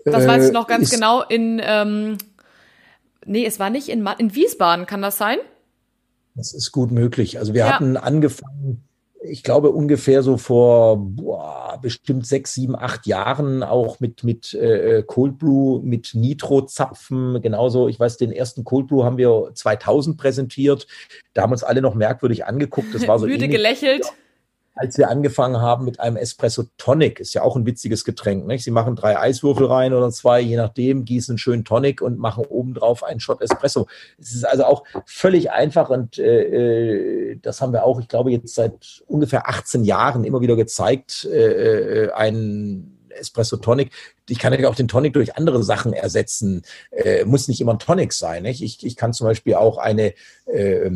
Das 0.05 0.23
äh, 0.23 0.27
weiß 0.27 0.47
ich 0.47 0.53
noch 0.53 0.67
ganz 0.67 0.91
genau 0.91 1.23
in, 1.23 1.59
ähm, 1.63 2.17
nee, 3.25 3.45
es 3.45 3.59
war 3.59 3.71
nicht 3.71 3.89
in, 3.89 4.07
in 4.19 4.35
Wiesbaden, 4.35 4.85
kann 4.85 5.01
das 5.01 5.17
sein? 5.17 5.37
Das 6.35 6.53
ist 6.53 6.71
gut 6.71 6.91
möglich. 6.91 7.39
Also 7.39 7.53
wir 7.53 7.65
ja. 7.65 7.73
hatten 7.73 7.97
angefangen, 7.97 8.83
ich 9.23 9.43
glaube 9.43 9.69
ungefähr 9.69 10.23
so 10.23 10.37
vor 10.37 10.97
boah, 10.97 11.79
bestimmt 11.81 12.25
sechs, 12.25 12.53
sieben, 12.53 12.75
acht 12.75 13.05
Jahren 13.05 13.63
auch 13.63 13.99
mit, 13.99 14.23
mit 14.23 14.53
äh, 14.53 15.03
Cold 15.05 15.37
Brew, 15.37 15.79
mit 15.83 16.11
Nitro-Zapfen. 16.13 17.41
Genauso, 17.41 17.87
ich 17.87 17.99
weiß, 17.99 18.17
den 18.17 18.31
ersten 18.31 18.63
Cold 18.63 18.87
Brew 18.87 19.03
haben 19.03 19.17
wir 19.17 19.51
2000 19.53 20.17
präsentiert. 20.17 20.87
Da 21.33 21.43
haben 21.43 21.51
uns 21.51 21.63
alle 21.63 21.81
noch 21.81 21.95
merkwürdig 21.95 22.45
angeguckt. 22.45 22.93
Das 22.93 23.07
war 23.07 23.19
so 23.19 23.27
Müde 23.27 23.47
gelächelt. 23.47 24.05
Ja 24.05 24.11
als 24.73 24.97
wir 24.97 25.09
angefangen 25.09 25.61
haben 25.61 25.85
mit 25.85 25.99
einem 25.99 26.15
Espresso 26.15 26.63
Tonic, 26.77 27.19
ist 27.19 27.33
ja 27.33 27.41
auch 27.41 27.55
ein 27.55 27.65
witziges 27.65 28.05
Getränk. 28.05 28.47
Nicht? 28.47 28.63
Sie 28.63 28.71
machen 28.71 28.95
drei 28.95 29.19
Eiswürfel 29.19 29.65
rein 29.65 29.93
oder 29.93 30.09
zwei, 30.11 30.39
je 30.39 30.55
nachdem, 30.55 31.05
gießen 31.05 31.33
einen 31.33 31.37
schönen 31.37 31.65
Tonic 31.65 32.01
und 32.01 32.17
machen 32.17 32.45
obendrauf 32.45 33.03
einen 33.03 33.19
Shot 33.19 33.41
Espresso. 33.41 33.87
Es 34.17 34.33
ist 34.33 34.45
also 34.45 34.65
auch 34.65 34.83
völlig 35.05 35.51
einfach 35.51 35.89
und 35.89 36.17
äh, 36.17 37.33
äh 37.33 37.39
das 37.41 37.61
haben 37.61 37.73
wir 37.73 37.83
auch, 37.83 37.99
ich 37.99 38.07
glaube, 38.07 38.31
jetzt 38.31 38.55
seit 38.55 39.03
ungefähr 39.07 39.49
18 39.49 39.83
Jahren 39.83 40.23
immer 40.23 40.41
wieder 40.41 40.55
gezeigt, 40.55 41.25
äh, 41.25 42.05
äh, 42.05 42.11
ein 42.11 42.97
Espresso 43.09 43.57
Tonic. 43.57 43.91
Ich 44.29 44.39
kann 44.39 44.53
ja 44.53 44.69
auch 44.69 44.75
den 44.75 44.87
Tonic 44.87 45.13
durch 45.13 45.35
andere 45.35 45.63
Sachen 45.63 45.93
ersetzen. 45.93 46.63
Äh, 46.91 47.25
muss 47.25 47.47
nicht 47.47 47.59
immer 47.59 47.73
ein 47.73 47.79
Tonic 47.79 48.13
sein. 48.13 48.43
Nicht? 48.43 48.61
Ich, 48.61 48.85
ich 48.85 48.95
kann 48.95 49.13
zum 49.13 49.27
Beispiel 49.27 49.55
auch 49.55 49.77
eine 49.77 50.13
äh, 50.45 50.89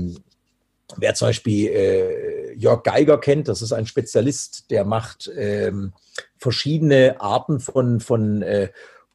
Wer 0.97 1.15
zum 1.15 1.29
Beispiel 1.29 1.69
äh, 1.69 2.53
Jörg 2.53 2.83
Geiger 2.83 3.19
kennt, 3.19 3.47
das 3.47 3.61
ist 3.61 3.73
ein 3.73 3.87
Spezialist, 3.87 4.69
der 4.69 4.85
macht 4.85 5.31
ähm, 5.35 5.93
verschiedene 6.37 7.19
Arten 7.19 7.59
von, 7.59 7.99
von 7.99 8.41
äh, 8.43 8.69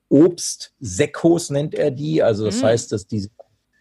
Obst-Sekkos, 0.08 1.50
nennt 1.50 1.74
er 1.74 1.90
die. 1.90 2.22
Also 2.22 2.44
das 2.44 2.60
mm. 2.60 2.64
heißt, 2.64 2.92
dass 2.92 3.06
die 3.06 3.30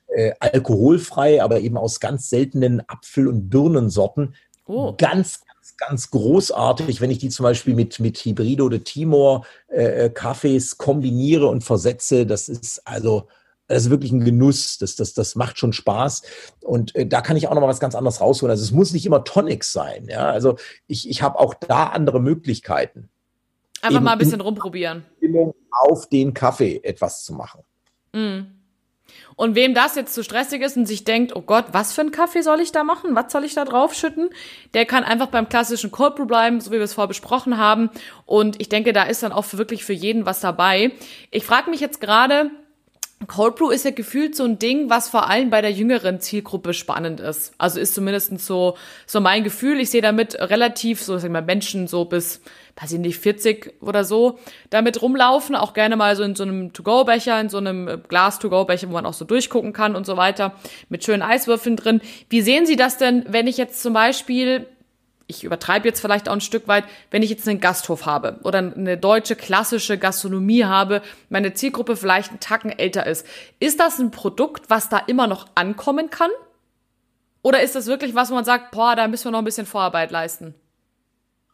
äh, 0.07 0.33
alkoholfrei, 0.39 1.41
aber 1.41 1.59
eben 1.59 1.77
aus 1.77 1.99
ganz 1.99 2.29
seltenen 2.29 2.81
Apfel- 2.87 3.27
und 3.27 3.49
Birnensorten 3.49 4.35
oh. 4.65 4.93
ganz, 4.97 5.41
ganz, 5.45 5.77
ganz 5.77 6.11
großartig, 6.11 7.01
wenn 7.01 7.11
ich 7.11 7.17
die 7.17 7.29
zum 7.29 7.43
Beispiel 7.43 7.73
mit, 7.73 7.99
mit 7.99 8.17
Hybrido 8.19 8.65
oder 8.65 8.83
Timor 8.83 9.45
äh, 9.67 10.05
äh, 10.05 10.09
Kaffees 10.09 10.77
kombiniere 10.77 11.47
und 11.47 11.63
versetze. 11.63 12.25
Das 12.25 12.49
ist 12.49 12.85
also 12.85 13.27
das 13.69 13.83
ist 13.83 13.89
wirklich 13.89 14.11
ein 14.11 14.25
Genuss. 14.25 14.79
Das, 14.79 14.95
das, 14.95 15.13
das 15.13 15.35
macht 15.35 15.57
schon 15.57 15.73
Spaß. 15.73 16.23
Und 16.61 16.95
äh, 16.95 17.05
da 17.05 17.21
kann 17.21 17.37
ich 17.37 17.47
auch 17.47 17.53
noch 17.53 17.61
mal 17.61 17.67
was 17.67 17.79
ganz 17.79 17.95
anderes 17.95 18.19
rausholen. 18.19 18.51
Also 18.51 18.63
es 18.63 18.71
muss 18.71 18.91
nicht 18.91 19.05
immer 19.05 19.23
Tonics 19.23 19.71
sein. 19.71 20.07
Ja, 20.09 20.29
also 20.29 20.57
ich, 20.87 21.09
ich 21.09 21.21
habe 21.21 21.39
auch 21.39 21.53
da 21.53 21.85
andere 21.87 22.19
Möglichkeiten. 22.19 23.09
Einfach 23.81 23.97
Eben 23.97 24.05
mal 24.05 24.13
ein 24.13 24.17
bisschen 24.17 24.41
rumprobieren. 24.41 25.05
Auf 25.71 26.09
den 26.09 26.33
Kaffee 26.33 26.81
etwas 26.83 27.23
zu 27.23 27.33
machen. 27.33 27.61
Mm. 28.11 28.39
Und 29.35 29.55
wem 29.55 29.73
das 29.73 29.95
jetzt 29.95 30.13
zu 30.13 30.23
stressig 30.23 30.61
ist 30.61 30.75
und 30.75 30.85
sich 30.85 31.03
denkt, 31.03 31.35
oh 31.35 31.41
Gott, 31.41 31.65
was 31.71 31.93
für 31.93 32.01
einen 32.01 32.11
Kaffee 32.11 32.41
soll 32.41 32.59
ich 32.59 32.71
da 32.71 32.83
machen? 32.83 33.15
Was 33.15 33.31
soll 33.31 33.45
ich 33.45 33.53
da 33.53 33.65
draufschütten? 33.65 34.29
Der 34.73 34.85
kann 34.85 35.03
einfach 35.03 35.27
beim 35.27 35.47
klassischen 35.47 35.91
Cold 35.91 36.15
Brew 36.15 36.25
bleiben, 36.25 36.59
so 36.59 36.71
wie 36.71 36.75
wir 36.75 36.83
es 36.83 36.93
vorher 36.93 37.07
besprochen 37.07 37.57
haben. 37.57 37.89
Und 38.25 38.59
ich 38.59 38.67
denke, 38.67 38.93
da 38.93 39.03
ist 39.03 39.23
dann 39.23 39.31
auch 39.31 39.45
wirklich 39.53 39.85
für 39.85 39.93
jeden 39.93 40.25
was 40.25 40.41
dabei. 40.41 40.91
Ich 41.31 41.45
frage 41.45 41.69
mich 41.69 41.79
jetzt 41.79 42.01
gerade, 42.01 42.51
Cold 43.27 43.57
Brew 43.57 43.69
ist 43.69 43.83
ja 43.83 43.91
gefühlt 43.91 44.35
so 44.35 44.45
ein 44.45 44.59
Ding, 44.59 44.89
was 44.89 45.09
vor 45.09 45.29
allem 45.29 45.49
bei 45.49 45.61
der 45.61 45.71
jüngeren 45.71 46.21
Zielgruppe 46.21 46.73
spannend 46.73 47.19
ist. 47.19 47.53
Also 47.57 47.79
ist 47.79 47.93
zumindest 47.93 48.39
so, 48.39 48.77
so 49.05 49.19
mein 49.19 49.43
Gefühl. 49.43 49.79
Ich 49.81 49.89
sehe 49.89 50.01
damit 50.01 50.35
relativ, 50.35 51.01
so 51.03 51.17
sagen 51.17 51.33
wir 51.33 51.41
Menschen 51.41 51.87
so 51.87 52.05
bis, 52.05 52.41
weiß 52.79 52.93
ich 52.93 52.99
nicht, 52.99 53.19
40 53.19 53.73
oder 53.81 54.05
so, 54.05 54.39
damit 54.69 55.01
rumlaufen. 55.01 55.55
Auch 55.55 55.73
gerne 55.73 55.97
mal 55.97 56.15
so 56.15 56.23
in 56.23 56.35
so 56.35 56.43
einem 56.43 56.71
To-Go-Becher, 56.71 57.39
in 57.41 57.49
so 57.49 57.57
einem 57.57 58.01
Glas-To-Go-Becher, 58.07 58.87
wo 58.87 58.93
man 58.93 59.05
auch 59.05 59.13
so 59.13 59.25
durchgucken 59.25 59.73
kann 59.73 59.97
und 59.97 60.05
so 60.05 60.15
weiter, 60.15 60.53
mit 60.87 61.03
schönen 61.03 61.21
Eiswürfeln 61.21 61.75
drin. 61.75 61.99
Wie 62.29 62.41
sehen 62.41 62.65
Sie 62.65 62.77
das 62.77 62.97
denn, 62.97 63.25
wenn 63.27 63.47
ich 63.47 63.57
jetzt 63.57 63.81
zum 63.81 63.93
Beispiel 63.93 64.65
ich 65.29 65.43
übertreibe 65.43 65.87
jetzt 65.87 66.01
vielleicht 66.01 66.27
auch 66.27 66.33
ein 66.33 66.41
Stück 66.41 66.67
weit, 66.67 66.85
wenn 67.11 67.21
ich 67.21 67.29
jetzt 67.29 67.47
einen 67.47 67.59
Gasthof 67.59 68.07
habe 68.07 68.39
oder 68.43 68.57
eine 68.57 68.97
deutsche 68.97 69.35
klassische 69.35 69.99
Gastronomie 69.99 70.65
habe, 70.65 71.03
meine 71.29 71.53
Zielgruppe 71.53 71.95
vielleicht 71.95 72.31
einen 72.31 72.39
Tacken 72.39 72.71
älter 72.71 73.05
ist. 73.05 73.27
Ist 73.59 73.79
das 73.79 73.99
ein 73.99 74.09
Produkt, 74.09 74.71
was 74.71 74.89
da 74.89 74.97
immer 74.97 75.27
noch 75.27 75.45
ankommen 75.53 76.09
kann? 76.09 76.31
Oder 77.43 77.61
ist 77.61 77.75
das 77.75 77.85
wirklich 77.85 78.15
was, 78.15 78.31
wo 78.31 78.33
man 78.33 78.43
sagt, 78.43 78.71
boah, 78.71 78.95
da 78.95 79.07
müssen 79.07 79.25
wir 79.25 79.31
noch 79.31 79.39
ein 79.39 79.45
bisschen 79.45 79.67
Vorarbeit 79.67 80.09
leisten? 80.09 80.55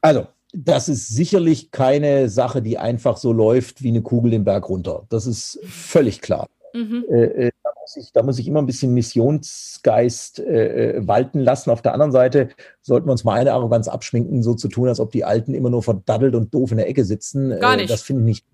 Also, 0.01 0.27
das 0.53 0.87
ist 0.87 1.09
sicherlich 1.09 1.71
keine 1.71 2.29
Sache, 2.29 2.61
die 2.61 2.77
einfach 2.77 3.17
so 3.17 3.33
läuft 3.33 3.83
wie 3.83 3.89
eine 3.89 4.01
Kugel 4.01 4.31
den 4.31 4.45
Berg 4.45 4.69
runter. 4.69 5.05
Das 5.09 5.27
ist 5.27 5.59
völlig 5.65 6.21
klar. 6.21 6.47
Mhm. 6.73 7.03
Äh, 7.09 7.47
äh 7.47 7.51
muss 7.85 7.97
ich, 7.97 8.11
da 8.13 8.23
muss 8.23 8.39
ich 8.39 8.47
immer 8.47 8.61
ein 8.61 8.65
bisschen 8.65 8.93
Missionsgeist 8.93 10.39
äh, 10.39 10.95
äh, 10.97 11.07
walten 11.07 11.39
lassen. 11.39 11.69
Auf 11.69 11.81
der 11.81 11.93
anderen 11.93 12.11
Seite 12.11 12.49
sollten 12.81 13.07
wir 13.07 13.11
uns 13.11 13.23
mal 13.23 13.39
eine 13.39 13.53
Arroganz 13.53 13.87
abschminken, 13.87 14.41
so 14.41 14.55
zu 14.55 14.67
tun, 14.67 14.87
als 14.87 14.99
ob 14.99 15.11
die 15.11 15.23
Alten 15.23 15.53
immer 15.53 15.69
nur 15.69 15.83
verdaddelt 15.83 16.35
und 16.35 16.53
doof 16.53 16.71
in 16.71 16.77
der 16.77 16.89
Ecke 16.89 17.05
sitzen. 17.05 17.59
Gar 17.59 17.75
nicht. 17.75 17.85
Äh, 17.85 17.93
das 17.93 18.01
finde 18.01 18.23
ich 18.23 18.25
nicht 18.25 18.45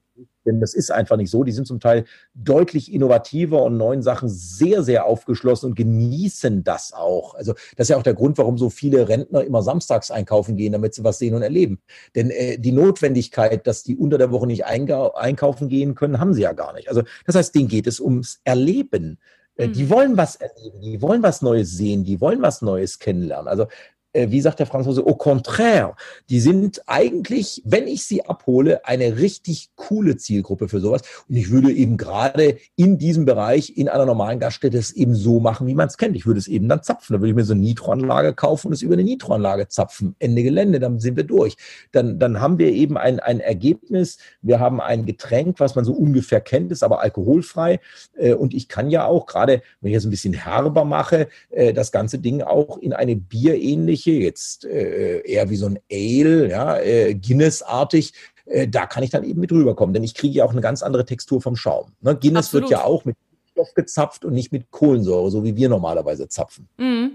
denn 0.46 0.60
das 0.60 0.74
ist 0.74 0.92
einfach 0.92 1.18
nicht 1.18 1.30
so. 1.30 1.44
Die 1.44 1.52
sind 1.52 1.68
zum 1.68 1.80
Teil 1.80 2.06
deutlich 2.34 2.94
innovativer 2.94 3.64
und 3.64 3.78
neuen 3.78 4.02
Sachen 4.02 4.30
sehr, 4.30 4.84
sehr 4.84 5.06
aufgeschlossen 5.06 5.70
und 5.70 5.76
genießen 5.76 6.64
das 6.64 6.94
auch. 6.94 7.36
Also 7.36 7.54
das 7.76 7.86
ist 7.86 7.90
ja 7.90 7.98
auch 7.98 8.04
der 8.04 8.14
Grund, 8.14 8.38
warum 8.38 8.58
so 8.58 8.70
viele 8.70 9.08
Rentner 9.08 9.44
immer 9.44 9.62
samstags 9.62 10.12
einkaufen 10.12 10.56
gehen, 10.56 10.74
damit 10.74 10.94
sie 10.94 11.04
was 11.04 11.20
sehen 11.20 11.36
und 11.36 11.42
erleben. 11.42 11.82
Denn 12.16 12.30
äh, 12.30 12.58
die 12.58 12.72
Notwendigkeit, 12.72 13.66
dass 13.68 13.84
die 13.84 13.96
unter 13.96 14.18
der 14.18 14.32
Woche 14.32 14.48
nicht 14.48 14.66
einkaufen 14.66 15.70
gehen 15.70 15.96
können, 15.96 16.20
haben 16.20 16.34
sie 16.34 16.42
ja 16.42 16.54
gar 16.54 16.74
nicht. 16.74 16.90
Also 16.90 17.04
das 17.26 17.36
heißt, 17.36 17.56
denen 17.56 17.68
geht 17.68 17.88
es 17.88 18.00
ums 18.00 18.42
Erleben. 18.44 19.20
Äh, 19.56 19.70
die 19.70 19.84
mhm. 19.84 19.90
wollen 19.90 20.18
was 20.18 20.36
erleben, 20.38 20.82
die 20.82 21.02
wollen 21.02 21.24
was 21.24 21.42
Neues 21.42 21.72
sehen, 21.72 22.04
die 22.04 22.22
wollen 22.22 22.42
was 22.42 22.62
Neues 22.62 23.00
kennenlernen. 23.00 23.48
Also 23.48 23.68
wie 24.14 24.42
sagt 24.42 24.60
der 24.60 24.66
Franzose, 24.66 25.06
au 25.06 25.16
contraire, 25.16 25.96
die 26.30 26.40
sind 26.42 26.82
eigentlich, 26.86 27.62
wenn 27.66 27.88
ich 27.88 28.04
sie 28.04 28.26
abhole, 28.26 28.86
eine 28.86 29.18
richtig 29.18 29.70
coole 29.76 30.18
Zielgruppe 30.18 30.68
für 30.68 30.82
sowas. 30.82 31.02
Und 31.30 31.36
ich 31.38 31.50
würde 31.50 31.72
eben 31.72 31.96
gerade 31.96 32.58
in 32.76 32.98
diesem 32.98 33.26
Bereich 33.26 33.78
in 33.78 33.88
einer 33.88 34.06
normalen 34.06 34.40
Gaststätte 34.40 34.78
es 34.78 34.92
eben 34.92 35.16
so 35.16 35.40
machen, 35.40 35.68
wie 35.68 35.76
man 35.76 35.88
es 35.88 35.98
kennt. 35.98 36.16
Ich 36.16 36.26
würde 36.26 36.40
es 36.40 36.48
eben 36.48 36.68
dann 36.68 36.84
zapfen. 36.84 37.14
Da 37.14 37.22
würde 37.22 37.30
ich 37.30 37.36
mir 37.36 37.46
so 37.46 37.54
eine 37.54 37.62
Nitroanlage 37.62 38.34
kaufen 38.34 38.68
und 38.68 38.74
es 38.74 38.82
über 38.82 38.94
eine 38.94 39.04
Nitroanlage 39.04 39.70
zapfen. 39.70 40.16
Ende 40.20 40.44
Gelände, 40.44 40.80
dann 40.80 41.00
sind 41.00 41.16
wir 41.16 41.24
durch. 41.24 41.56
Dann, 41.92 42.20
dann 42.20 42.42
haben 42.42 42.60
wir 42.60 42.72
eben 42.72 42.98
ein, 42.98 43.20
ein 43.20 43.40
Ergebnis. 43.40 44.18
Wir 44.42 44.60
haben 44.60 44.82
ein 44.82 45.06
Getränk, 45.06 45.60
was 45.60 45.76
man 45.76 45.86
so 45.86 45.94
ungefähr 45.94 46.42
kennt, 46.42 46.72
ist 46.72 46.84
aber 46.84 47.02
alkoholfrei. 47.02 47.80
Äh, 48.18 48.34
und 48.34 48.54
ich 48.54 48.68
kann 48.68 48.90
ja 48.90 49.06
auch, 49.06 49.26
gerade 49.26 49.62
wenn 49.80 49.90
ich 49.90 49.94
jetzt 49.94 50.06
ein 50.06 50.12
bisschen 50.12 50.34
herber 50.34 50.84
mache, 50.84 51.30
äh, 51.50 51.72
das 51.72 51.94
ganze 51.94 52.20
Ding 52.20 52.42
auch 52.42 52.78
in 52.78 52.92
eine 52.92 53.16
bierähnliche 53.16 54.01
ähnliche, 54.08 54.24
jetzt 54.24 54.66
äh, 54.66 55.22
eher 55.22 55.50
wie 55.50 55.56
so 55.56 55.68
ein 55.68 55.80
Ale, 55.92 56.50
ja, 56.50 56.78
äh, 56.78 57.14
Guinness-artig, 57.16 58.14
äh, 58.46 58.68
da 58.68 58.86
kann 58.86 59.04
ich 59.04 59.10
dann 59.10 59.24
eben 59.24 59.40
mit 59.40 59.52
rüberkommen, 59.52 59.94
denn 59.94 60.04
ich 60.04 60.16
kriege 60.16 60.36
ja 60.36 60.46
auch 60.46 60.52
eine 60.52 60.62
ganz 60.62 60.84
andere 60.84 61.06
Textur 61.06 61.42
vom 61.42 61.56
Schaum. 61.56 61.92
Ne? 62.02 62.16
Guinness 62.16 62.48
Absolut. 62.48 62.70
wird 62.70 62.80
ja 62.80 62.86
auch 62.86 63.06
mit 63.06 63.16
Stoff 63.52 63.74
gezapft 63.74 64.26
und 64.26 64.34
nicht 64.34 64.52
mit 64.52 64.72
Kohlensäure, 64.72 65.30
so 65.32 65.44
wie 65.44 65.56
wir 65.56 65.70
normalerweise 65.70 66.28
zapfen. 66.28 66.68
Mhm. 66.78 67.12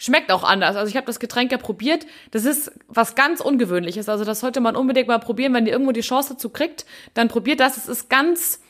Schmeckt 0.00 0.30
auch 0.30 0.44
anders. 0.44 0.76
Also 0.76 0.88
ich 0.88 0.96
habe 0.96 1.06
das 1.06 1.18
Getränk 1.18 1.50
ja 1.50 1.58
probiert. 1.58 2.06
Das 2.30 2.44
ist 2.44 2.70
was 2.86 3.16
ganz 3.16 3.40
Ungewöhnliches. 3.40 4.08
Also 4.08 4.24
das 4.24 4.40
sollte 4.40 4.60
man 4.60 4.76
unbedingt 4.76 5.08
mal 5.08 5.18
probieren, 5.18 5.54
wenn 5.54 5.66
ihr 5.66 5.72
irgendwo 5.72 5.90
die 5.90 6.02
Chance 6.02 6.34
dazu 6.34 6.50
kriegt. 6.50 6.86
Dann 7.14 7.26
probiert 7.26 7.58
das. 7.58 7.76
Es 7.76 7.88
ist 7.88 8.08
ganz 8.08 8.60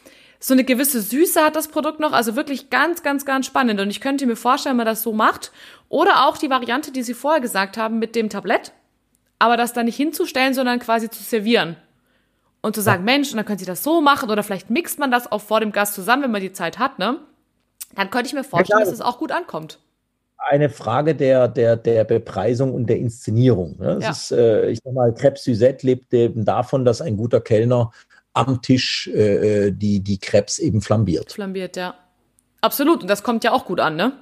so 0.41 0.55
eine 0.55 0.65
gewisse 0.65 1.01
Süße 1.01 1.43
hat 1.43 1.57
das 1.57 1.69
Produkt 1.69 1.99
noch, 2.01 2.13
also 2.13 2.37
wirklich 2.37 2.71
ganz, 2.71 3.03
ganz, 3.03 3.25
ganz 3.25 3.47
spannend. 3.47 3.81
Und 3.81 3.91
ich 3.91 4.01
könnte 4.01 4.27
mir 4.27 4.37
vorstellen, 4.37 4.75
wenn 4.75 4.85
man 4.85 4.87
das 4.87 5.03
so 5.03 5.13
macht. 5.13 5.53
Oder 5.89 6.29
auch 6.29 6.39
die 6.39 6.51
Variante, 6.51 6.93
die 6.93 7.03
Sie 7.03 7.15
vorher 7.15 7.41
gesagt 7.41 7.77
haben, 7.77 7.99
mit 7.99 8.15
dem 8.15 8.29
Tablett. 8.29 8.73
Aber 9.41 9.57
das 9.57 9.73
dann 9.73 9.87
nicht 9.87 9.97
hinzustellen, 9.97 10.55
sondern 10.55 10.79
quasi 10.79 11.11
zu 11.11 11.23
servieren. 11.23 11.77
Und 12.61 12.75
zu 12.75 12.83
sagen. 12.83 13.05
Mensch, 13.05 13.31
und 13.31 13.37
dann 13.37 13.47
können 13.47 13.59
Sie 13.59 13.65
das 13.65 13.83
so 13.83 14.01
machen. 14.01 14.31
Oder 14.31 14.43
vielleicht 14.43 14.71
mixt 14.71 14.99
man 14.99 15.11
das 15.11 15.31
auch 15.31 15.41
vor 15.41 15.61
dem 15.61 15.73
Gast 15.73 15.95
zusammen, 15.95 16.25
wenn 16.25 16.31
man 16.31 16.41
die 16.41 16.53
Zeit 16.53 16.79
hat, 16.79 16.99
ne? 16.99 17.19
Dann 17.95 18.11
könnte 18.11 18.29
ich 18.29 18.35
mir 18.35 18.45
vorstellen, 18.45 18.81
ja, 18.81 18.85
dass 18.85 18.95
es 18.95 19.01
auch 19.01 19.19
gut 19.19 19.33
ankommt. 19.33 19.79
Eine 20.37 20.69
Frage 20.69 21.15
der, 21.15 21.49
der, 21.49 21.77
der 21.77 22.05
Bepreisung 22.05 22.73
und 22.73 22.87
der 22.87 22.99
Inszenierung. 22.99 23.77
Ne? 23.79 23.99
Ja. 24.01 24.11
Ist, 24.11 24.31
äh, 24.31 24.71
ich 24.71 24.79
sag 24.85 24.93
mal, 24.93 25.13
Crepe 25.13 25.39
Suzette 25.39 25.85
lebt 25.85 26.13
eben 26.15 26.45
davon, 26.45 26.85
dass 26.85 27.01
ein 27.01 27.17
guter 27.17 27.41
Kellner 27.41 27.91
am 28.39 28.63
Tisch 28.63 29.09
äh, 29.09 29.71
die, 29.71 30.01
die 30.01 30.19
Krebs 30.19 30.59
eben 30.59 30.81
flambiert. 30.81 31.33
Flambiert, 31.33 31.77
ja. 31.77 31.95
Absolut. 32.61 33.03
Und 33.03 33.09
das 33.09 33.23
kommt 33.23 33.45
ja 33.45 33.53
auch 33.53 33.65
gut 33.65 33.81
an, 33.81 33.97
ne? 33.97 34.13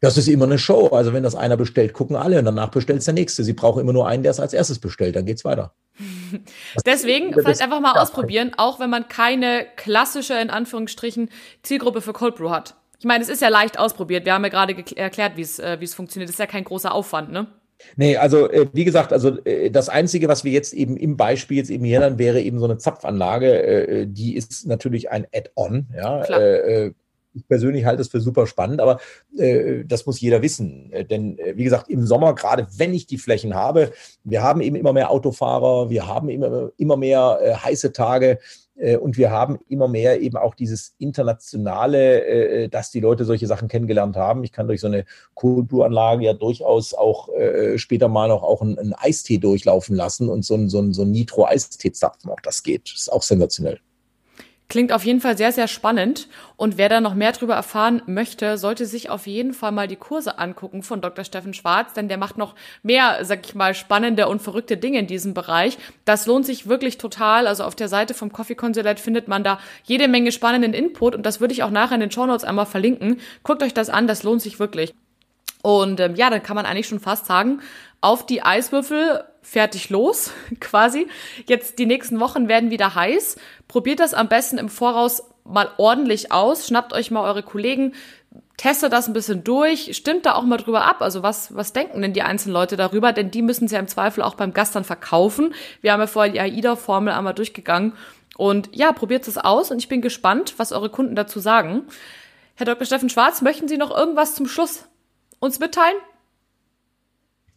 Das 0.00 0.16
ist 0.16 0.28
immer 0.28 0.46
eine 0.46 0.58
Show. 0.58 0.88
Also 0.88 1.12
wenn 1.12 1.22
das 1.22 1.34
einer 1.34 1.56
bestellt, 1.56 1.92
gucken 1.92 2.16
alle 2.16 2.38
und 2.38 2.46
danach 2.46 2.70
bestellt 2.70 3.00
es 3.00 3.04
der 3.04 3.14
nächste. 3.14 3.44
Sie 3.44 3.52
brauchen 3.52 3.80
immer 3.80 3.92
nur 3.92 4.08
einen, 4.08 4.22
der 4.22 4.30
es 4.30 4.40
als 4.40 4.54
erstes 4.54 4.78
bestellt, 4.78 5.14
dann 5.14 5.26
geht's 5.26 5.44
weiter. 5.44 5.74
Deswegen 6.86 7.34
vielleicht 7.34 7.60
einfach 7.60 7.80
mal 7.80 7.98
ausprobieren, 7.98 8.52
auch 8.56 8.80
wenn 8.80 8.88
man 8.88 9.08
keine 9.08 9.66
klassische, 9.76 10.34
in 10.34 10.48
Anführungsstrichen, 10.48 11.28
Zielgruppe 11.62 12.00
für 12.00 12.14
Cold 12.14 12.36
Brew 12.36 12.50
hat. 12.50 12.76
Ich 12.98 13.04
meine, 13.04 13.22
es 13.22 13.28
ist 13.28 13.42
ja 13.42 13.48
leicht 13.48 13.78
ausprobiert. 13.78 14.24
Wir 14.24 14.34
haben 14.34 14.44
ja 14.44 14.50
gerade 14.50 14.74
erklärt, 14.96 15.36
wie 15.36 15.42
es 15.42 15.58
äh, 15.58 15.78
wie 15.80 15.84
es 15.84 15.94
funktioniert. 15.94 16.28
Das 16.28 16.34
ist 16.34 16.38
ja 16.40 16.46
kein 16.46 16.64
großer 16.64 16.92
Aufwand, 16.92 17.30
ne? 17.30 17.46
Nee, 17.96 18.16
also 18.16 18.50
äh, 18.50 18.66
wie 18.72 18.84
gesagt, 18.84 19.12
also 19.12 19.38
äh, 19.44 19.70
das 19.70 19.88
Einzige, 19.88 20.28
was 20.28 20.44
wir 20.44 20.52
jetzt 20.52 20.72
eben 20.72 20.96
im 20.96 21.16
Beispiel 21.16 21.58
jetzt 21.58 21.70
eben 21.70 21.84
hier 21.84 22.00
dann 22.00 22.18
wäre 22.18 22.40
eben 22.40 22.58
so 22.58 22.64
eine 22.64 22.78
Zapfanlage, 22.78 23.62
äh, 23.62 24.06
die 24.06 24.36
ist 24.36 24.66
natürlich 24.66 25.10
ein 25.10 25.26
Add-on, 25.34 25.86
ja. 25.94 26.22
Äh, 26.24 26.86
äh 26.86 26.92
ich 27.32 27.46
persönlich 27.46 27.84
halte 27.84 28.02
es 28.02 28.08
für 28.08 28.20
super 28.20 28.46
spannend, 28.46 28.80
aber 28.80 28.98
äh, 29.38 29.84
das 29.84 30.06
muss 30.06 30.20
jeder 30.20 30.42
wissen. 30.42 30.92
Äh, 30.92 31.04
denn 31.04 31.38
äh, 31.38 31.56
wie 31.56 31.64
gesagt, 31.64 31.88
im 31.88 32.06
Sommer, 32.06 32.34
gerade 32.34 32.66
wenn 32.76 32.94
ich 32.94 33.06
die 33.06 33.18
Flächen 33.18 33.54
habe, 33.54 33.92
wir 34.24 34.42
haben 34.42 34.60
eben 34.60 34.76
immer 34.76 34.92
mehr 34.92 35.10
Autofahrer, 35.10 35.90
wir 35.90 36.06
haben 36.06 36.28
immer, 36.28 36.70
immer 36.76 36.96
mehr 36.96 37.38
äh, 37.42 37.54
heiße 37.54 37.92
Tage 37.92 38.30
äh, 38.30 38.38
und 39.00 39.16
wir 39.16 39.30
haben 39.30 39.58
immer 39.68 39.88
mehr 39.88 40.20
eben 40.20 40.36
auch 40.36 40.54
dieses 40.54 40.94
internationale, 40.98 42.24
äh, 42.24 42.68
dass 42.68 42.90
die 42.90 43.00
Leute 43.00 43.24
solche 43.24 43.46
Sachen 43.46 43.68
kennengelernt 43.68 44.16
haben. 44.16 44.44
Ich 44.44 44.52
kann 44.52 44.66
durch 44.66 44.80
so 44.80 44.86
eine 44.86 45.04
Kulturanlage 45.34 46.24
ja 46.24 46.32
durchaus 46.32 46.94
auch 46.94 47.28
später 47.76 48.08
mal 48.08 48.28
noch 48.28 48.42
auch 48.42 48.62
einen, 48.62 48.78
einen 48.78 48.94
Eistee 48.94 49.38
durchlaufen 49.38 49.96
lassen 49.96 50.28
und 50.28 50.44
so 50.44 50.54
ein, 50.54 50.68
so 50.68 50.80
ein, 50.80 50.92
so 50.92 51.02
ein 51.02 51.10
Nitro-Eistee 51.10 51.92
zapfen. 51.92 52.30
Auch 52.30 52.40
das 52.40 52.62
geht. 52.62 52.90
Das 52.90 53.02
ist 53.02 53.12
auch 53.12 53.22
sensationell. 53.22 53.80
Klingt 54.70 54.92
auf 54.92 55.04
jeden 55.04 55.20
Fall 55.20 55.36
sehr, 55.36 55.50
sehr 55.50 55.66
spannend. 55.66 56.28
Und 56.56 56.78
wer 56.78 56.88
da 56.88 57.00
noch 57.00 57.14
mehr 57.14 57.32
drüber 57.32 57.54
erfahren 57.54 58.02
möchte, 58.06 58.56
sollte 58.56 58.86
sich 58.86 59.10
auf 59.10 59.26
jeden 59.26 59.52
Fall 59.52 59.72
mal 59.72 59.88
die 59.88 59.96
Kurse 59.96 60.38
angucken 60.38 60.84
von 60.84 61.00
Dr. 61.00 61.24
Steffen 61.24 61.54
Schwarz, 61.54 61.92
denn 61.92 62.06
der 62.06 62.18
macht 62.18 62.38
noch 62.38 62.54
mehr, 62.84 63.24
sag 63.24 63.44
ich 63.44 63.56
mal, 63.56 63.74
spannende 63.74 64.28
und 64.28 64.40
verrückte 64.40 64.76
Dinge 64.76 65.00
in 65.00 65.08
diesem 65.08 65.34
Bereich. 65.34 65.76
Das 66.04 66.26
lohnt 66.26 66.46
sich 66.46 66.68
wirklich 66.68 66.98
total. 66.98 67.48
Also 67.48 67.64
auf 67.64 67.74
der 67.74 67.88
Seite 67.88 68.14
vom 68.14 68.32
Coffee 68.32 68.54
Consulate 68.54 69.02
findet 69.02 69.26
man 69.26 69.42
da 69.42 69.58
jede 69.82 70.06
Menge 70.06 70.30
spannenden 70.30 70.72
Input 70.72 71.16
und 71.16 71.26
das 71.26 71.40
würde 71.40 71.52
ich 71.52 71.64
auch 71.64 71.70
nachher 71.70 71.96
in 71.96 72.00
den 72.00 72.12
Show 72.12 72.26
Notes 72.26 72.44
einmal 72.44 72.66
verlinken. 72.66 73.20
Guckt 73.42 73.64
euch 73.64 73.74
das 73.74 73.90
an, 73.90 74.06
das 74.06 74.22
lohnt 74.22 74.40
sich 74.40 74.60
wirklich. 74.60 74.94
Und 75.62 75.98
ähm, 75.98 76.14
ja, 76.14 76.30
dann 76.30 76.44
kann 76.44 76.54
man 76.54 76.64
eigentlich 76.64 76.86
schon 76.86 77.00
fast 77.00 77.26
sagen, 77.26 77.60
auf 78.00 78.24
die 78.24 78.42
Eiswürfel 78.42 79.24
fertig 79.42 79.90
los, 79.90 80.32
quasi. 80.60 81.06
Jetzt 81.46 81.78
die 81.78 81.86
nächsten 81.86 82.20
Wochen 82.20 82.48
werden 82.48 82.70
wieder 82.70 82.94
heiß. 82.94 83.36
Probiert 83.68 84.00
das 84.00 84.14
am 84.14 84.28
besten 84.28 84.58
im 84.58 84.68
Voraus 84.68 85.22
mal 85.44 85.70
ordentlich 85.78 86.32
aus. 86.32 86.66
Schnappt 86.66 86.92
euch 86.92 87.10
mal 87.10 87.24
eure 87.24 87.42
Kollegen, 87.42 87.94
testet 88.56 88.92
das 88.92 89.08
ein 89.08 89.14
bisschen 89.14 89.42
durch, 89.42 89.96
stimmt 89.96 90.26
da 90.26 90.34
auch 90.34 90.42
mal 90.42 90.58
drüber 90.58 90.84
ab. 90.84 91.00
Also 91.00 91.22
was, 91.22 91.54
was 91.56 91.72
denken 91.72 92.02
denn 92.02 92.12
die 92.12 92.22
einzelnen 92.22 92.52
Leute 92.52 92.76
darüber? 92.76 93.12
Denn 93.12 93.30
die 93.30 93.42
müssen 93.42 93.68
sie 93.68 93.74
ja 93.74 93.80
im 93.80 93.88
Zweifel 93.88 94.22
auch 94.22 94.34
beim 94.34 94.52
Gast 94.52 94.76
dann 94.76 94.84
verkaufen. 94.84 95.54
Wir 95.80 95.92
haben 95.92 96.00
ja 96.00 96.06
vorher 96.06 96.32
die 96.32 96.40
AIDA-Formel 96.40 97.12
einmal 97.12 97.34
durchgegangen. 97.34 97.94
Und 98.36 98.68
ja, 98.74 98.92
probiert 98.92 99.26
es 99.28 99.38
aus 99.38 99.70
und 99.70 99.78
ich 99.78 99.88
bin 99.88 100.02
gespannt, 100.02 100.54
was 100.56 100.72
eure 100.72 100.90
Kunden 100.90 101.14
dazu 101.14 101.40
sagen. 101.40 101.84
Herr 102.54 102.66
Dr. 102.66 102.86
Steffen 102.86 103.08
Schwarz, 103.08 103.42
möchten 103.42 103.68
Sie 103.68 103.78
noch 103.78 103.90
irgendwas 103.90 104.34
zum 104.34 104.46
Schluss 104.46 104.84
uns 105.40 105.58
mitteilen? 105.58 105.96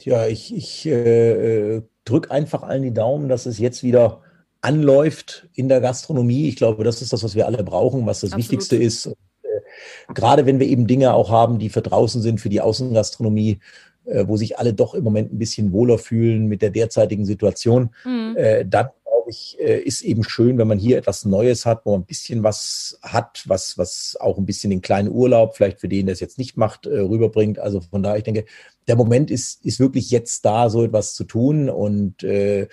Tja, 0.03 0.27
ich, 0.27 0.53
ich 0.53 0.85
äh, 0.85 1.81
drücke 2.03 2.29
einfach 2.29 2.63
allen 2.63 2.83
die 2.83 2.93
Daumen, 2.93 3.29
dass 3.29 3.45
es 3.45 3.57
jetzt 3.57 3.83
wieder 3.83 4.19
anläuft 4.59 5.47
in 5.53 5.69
der 5.69 5.79
Gastronomie. 5.79 6.49
Ich 6.49 6.57
glaube, 6.57 6.83
das 6.83 7.01
ist 7.01 7.13
das, 7.13 7.23
was 7.23 7.35
wir 7.35 7.45
alle 7.45 7.63
brauchen, 7.63 8.05
was 8.05 8.19
das 8.19 8.33
Absolut. 8.33 8.51
Wichtigste 8.51 8.75
ist. 8.75 9.05
Und, 9.05 9.15
äh, 9.43 10.13
gerade 10.13 10.45
wenn 10.45 10.59
wir 10.59 10.67
eben 10.67 10.87
Dinge 10.87 11.13
auch 11.13 11.29
haben, 11.29 11.57
die 11.57 11.69
für 11.69 11.81
draußen 11.81 12.21
sind, 12.21 12.41
für 12.41 12.49
die 12.49 12.59
Außengastronomie, 12.59 13.61
äh, 14.03 14.27
wo 14.27 14.35
sich 14.35 14.59
alle 14.59 14.73
doch 14.73 14.93
im 14.93 15.05
Moment 15.05 15.31
ein 15.31 15.39
bisschen 15.39 15.71
wohler 15.71 15.97
fühlen 15.97 16.47
mit 16.47 16.61
der 16.61 16.71
derzeitigen 16.71 17.23
Situation, 17.23 17.91
mhm. 18.03 18.35
äh, 18.35 18.65
dann 18.65 18.89
glaube 19.23 19.31
ich, 19.31 19.57
äh, 19.59 19.79
ist 19.79 20.01
eben 20.01 20.23
schön, 20.23 20.57
wenn 20.57 20.67
man 20.67 20.77
hier 20.77 20.97
etwas 20.97 21.25
Neues 21.25 21.65
hat, 21.65 21.85
wo 21.85 21.91
man 21.91 22.01
ein 22.01 22.05
bisschen 22.05 22.43
was 22.43 22.99
hat, 23.01 23.43
was, 23.47 23.77
was 23.77 24.17
auch 24.19 24.37
ein 24.37 24.45
bisschen 24.45 24.69
den 24.69 24.81
kleinen 24.81 25.09
Urlaub, 25.09 25.55
vielleicht 25.55 25.79
für 25.79 25.87
den, 25.87 26.07
der 26.07 26.13
es 26.13 26.19
jetzt 26.19 26.37
nicht 26.37 26.57
macht, 26.57 26.85
äh, 26.85 26.99
rüberbringt. 26.99 27.59
Also 27.59 27.81
von 27.81 28.03
daher, 28.03 28.17
ich 28.17 28.23
denke, 28.23 28.45
der 28.87 28.95
Moment 28.95 29.31
ist, 29.31 29.65
ist 29.65 29.79
wirklich 29.79 30.11
jetzt 30.11 30.43
da, 30.43 30.69
so 30.69 30.83
etwas 30.83 31.13
zu 31.13 31.23
tun. 31.23 31.69
Und 31.69 32.23
äh, 32.23 32.67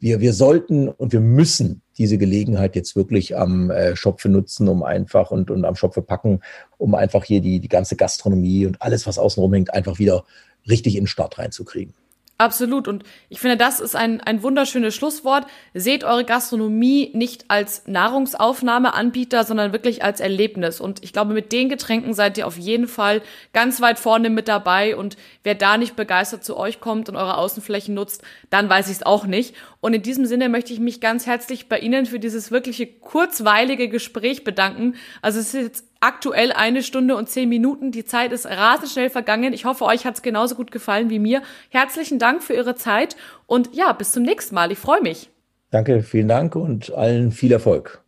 wir, 0.00 0.20
wir 0.20 0.32
sollten 0.32 0.88
und 0.88 1.12
wir 1.12 1.20
müssen 1.20 1.82
diese 1.98 2.18
Gelegenheit 2.18 2.74
jetzt 2.74 2.96
wirklich 2.96 3.36
am 3.36 3.70
äh, 3.70 3.94
Schopfe 3.94 4.28
nutzen, 4.28 4.68
um 4.68 4.82
einfach 4.82 5.30
und, 5.30 5.50
und 5.50 5.64
am 5.64 5.76
Schopfe 5.76 6.02
packen, 6.02 6.40
um 6.78 6.96
einfach 6.96 7.24
hier 7.24 7.40
die, 7.40 7.60
die 7.60 7.68
ganze 7.68 7.94
Gastronomie 7.94 8.66
und 8.66 8.82
alles, 8.82 9.06
was 9.06 9.18
außenrum 9.18 9.52
hängt, 9.52 9.72
einfach 9.72 10.00
wieder 10.00 10.24
richtig 10.68 10.96
in 10.96 11.02
den 11.02 11.08
Start 11.08 11.38
reinzukriegen. 11.38 11.94
Absolut. 12.42 12.88
Und 12.88 13.04
ich 13.28 13.38
finde, 13.38 13.56
das 13.56 13.78
ist 13.78 13.94
ein, 13.94 14.20
ein 14.20 14.42
wunderschönes 14.42 14.96
Schlusswort. 14.96 15.46
Seht 15.74 16.02
eure 16.02 16.24
Gastronomie 16.24 17.12
nicht 17.14 17.44
als 17.46 17.86
Nahrungsaufnahmeanbieter, 17.86 19.44
sondern 19.44 19.72
wirklich 19.72 20.02
als 20.02 20.18
Erlebnis. 20.18 20.80
Und 20.80 21.04
ich 21.04 21.12
glaube, 21.12 21.34
mit 21.34 21.52
den 21.52 21.68
Getränken 21.68 22.14
seid 22.14 22.36
ihr 22.36 22.48
auf 22.48 22.58
jeden 22.58 22.88
Fall 22.88 23.22
ganz 23.52 23.80
weit 23.80 24.00
vorne 24.00 24.28
mit 24.28 24.48
dabei. 24.48 24.96
Und 24.96 25.16
wer 25.44 25.54
da 25.54 25.76
nicht 25.76 25.94
begeistert 25.94 26.42
zu 26.42 26.56
euch 26.56 26.80
kommt 26.80 27.08
und 27.08 27.14
eure 27.14 27.38
Außenflächen 27.38 27.94
nutzt, 27.94 28.22
dann 28.50 28.68
weiß 28.68 28.88
ich 28.88 28.96
es 28.96 29.06
auch 29.06 29.24
nicht. 29.24 29.54
Und 29.80 29.94
in 29.94 30.02
diesem 30.02 30.26
Sinne 30.26 30.48
möchte 30.48 30.72
ich 30.72 30.80
mich 30.80 31.00
ganz 31.00 31.26
herzlich 31.26 31.68
bei 31.68 31.78
Ihnen 31.78 32.06
für 32.06 32.18
dieses 32.18 32.50
wirkliche 32.50 32.88
kurzweilige 32.88 33.88
Gespräch 33.88 34.42
bedanken. 34.42 34.96
Also 35.20 35.38
es 35.38 35.54
ist 35.54 35.62
jetzt 35.62 35.91
aktuell 36.02 36.52
eine 36.52 36.82
Stunde 36.82 37.16
und 37.16 37.28
zehn 37.28 37.48
Minuten. 37.48 37.92
Die 37.92 38.04
Zeit 38.04 38.32
ist 38.32 38.46
rasend 38.46 38.90
schnell 38.90 39.10
vergangen. 39.10 39.52
Ich 39.52 39.64
hoffe, 39.64 39.84
euch 39.84 40.04
hat 40.04 40.16
es 40.16 40.22
genauso 40.22 40.54
gut 40.54 40.70
gefallen 40.70 41.10
wie 41.10 41.18
mir. 41.18 41.42
Herzlichen 41.70 42.18
Dank 42.18 42.42
für 42.42 42.54
Ihre 42.54 42.74
Zeit 42.74 43.16
und 43.46 43.74
ja, 43.74 43.92
bis 43.92 44.12
zum 44.12 44.22
nächsten 44.22 44.54
Mal. 44.54 44.72
Ich 44.72 44.78
freue 44.78 45.00
mich. 45.00 45.30
Danke, 45.70 46.02
vielen 46.02 46.28
Dank 46.28 46.54
und 46.54 46.92
allen 46.92 47.32
viel 47.32 47.52
Erfolg. 47.52 48.02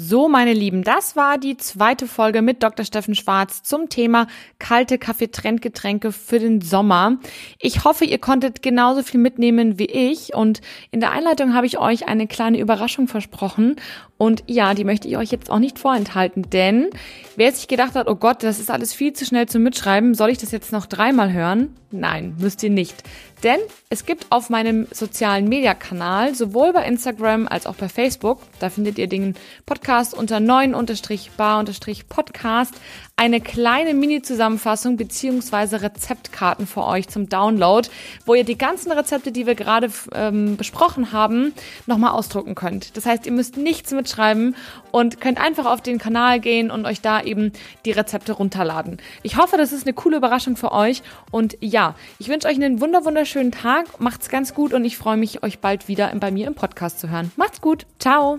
So, 0.00 0.28
meine 0.28 0.52
Lieben, 0.52 0.84
das 0.84 1.16
war 1.16 1.38
die 1.38 1.56
zweite 1.56 2.06
Folge 2.06 2.40
mit 2.40 2.62
Dr. 2.62 2.84
Steffen 2.84 3.16
Schwarz 3.16 3.64
zum 3.64 3.88
Thema 3.88 4.28
kalte 4.60 4.96
Kaffeetrendgetränke 4.96 6.12
für 6.12 6.38
den 6.38 6.60
Sommer. 6.60 7.18
Ich 7.58 7.82
hoffe, 7.82 8.04
ihr 8.04 8.18
konntet 8.18 8.62
genauso 8.62 9.02
viel 9.02 9.18
mitnehmen 9.18 9.76
wie 9.78 9.86
ich 9.86 10.34
und 10.34 10.60
in 10.92 11.00
der 11.00 11.10
Einleitung 11.10 11.52
habe 11.52 11.66
ich 11.66 11.78
euch 11.78 12.06
eine 12.06 12.28
kleine 12.28 12.60
Überraschung 12.60 13.08
versprochen 13.08 13.74
und 14.18 14.44
ja, 14.48 14.74
die 14.74 14.84
möchte 14.84 15.08
ich 15.08 15.16
euch 15.16 15.30
jetzt 15.30 15.48
auch 15.48 15.60
nicht 15.60 15.78
vorenthalten, 15.78 16.50
denn 16.50 16.90
wer 17.36 17.52
sich 17.52 17.68
gedacht 17.68 17.94
hat, 17.94 18.08
oh 18.08 18.16
Gott, 18.16 18.42
das 18.42 18.58
ist 18.58 18.68
alles 18.70 18.92
viel 18.92 19.12
zu 19.12 19.24
schnell 19.24 19.46
zum 19.46 19.62
Mitschreiben, 19.62 20.14
soll 20.14 20.30
ich 20.30 20.38
das 20.38 20.50
jetzt 20.50 20.72
noch 20.72 20.86
dreimal 20.86 21.32
hören? 21.32 21.76
Nein, 21.92 22.34
müsst 22.38 22.64
ihr 22.64 22.70
nicht. 22.70 23.04
Denn 23.44 23.60
es 23.88 24.04
gibt 24.04 24.26
auf 24.30 24.50
meinem 24.50 24.88
sozialen 24.90 25.48
Media-Kanal, 25.48 26.34
sowohl 26.34 26.72
bei 26.72 26.84
Instagram 26.84 27.46
als 27.46 27.66
auch 27.66 27.76
bei 27.76 27.88
Facebook, 27.88 28.40
da 28.58 28.70
findet 28.70 28.98
ihr 28.98 29.06
den 29.06 29.36
Podcast 29.64 30.14
unter 30.14 30.38
9-bar-podcast, 30.38 32.74
eine 33.18 33.40
kleine 33.40 33.94
Mini-Zusammenfassung 33.94 34.96
beziehungsweise 34.96 35.82
Rezeptkarten 35.82 36.68
für 36.68 36.84
euch 36.84 37.08
zum 37.08 37.28
Download, 37.28 37.88
wo 38.24 38.34
ihr 38.34 38.44
die 38.44 38.56
ganzen 38.56 38.92
Rezepte, 38.92 39.32
die 39.32 39.44
wir 39.44 39.56
gerade 39.56 39.90
ähm, 40.14 40.56
besprochen 40.56 41.10
haben, 41.10 41.52
nochmal 41.86 42.12
ausdrucken 42.12 42.54
könnt. 42.54 42.96
Das 42.96 43.06
heißt, 43.06 43.26
ihr 43.26 43.32
müsst 43.32 43.56
nichts 43.56 43.90
mitschreiben 43.90 44.54
und 44.92 45.20
könnt 45.20 45.40
einfach 45.40 45.66
auf 45.66 45.80
den 45.80 45.98
Kanal 45.98 46.38
gehen 46.38 46.70
und 46.70 46.86
euch 46.86 47.00
da 47.00 47.20
eben 47.20 47.52
die 47.84 47.90
Rezepte 47.90 48.32
runterladen. 48.32 48.98
Ich 49.24 49.36
hoffe, 49.36 49.56
das 49.56 49.72
ist 49.72 49.84
eine 49.84 49.94
coole 49.94 50.18
Überraschung 50.18 50.56
für 50.56 50.70
euch 50.70 51.02
und 51.32 51.58
ja, 51.60 51.96
ich 52.20 52.28
wünsche 52.28 52.46
euch 52.46 52.54
einen 52.54 52.80
wunder 52.80 53.04
wunderschönen 53.04 53.50
Tag, 53.50 54.00
macht's 54.00 54.28
ganz 54.28 54.54
gut 54.54 54.72
und 54.72 54.84
ich 54.84 54.96
freue 54.96 55.16
mich, 55.16 55.42
euch 55.42 55.58
bald 55.58 55.88
wieder 55.88 56.14
bei 56.20 56.30
mir 56.30 56.46
im 56.46 56.54
Podcast 56.54 57.00
zu 57.00 57.10
hören. 57.10 57.32
Macht's 57.36 57.60
gut, 57.60 57.84
ciao! 57.98 58.38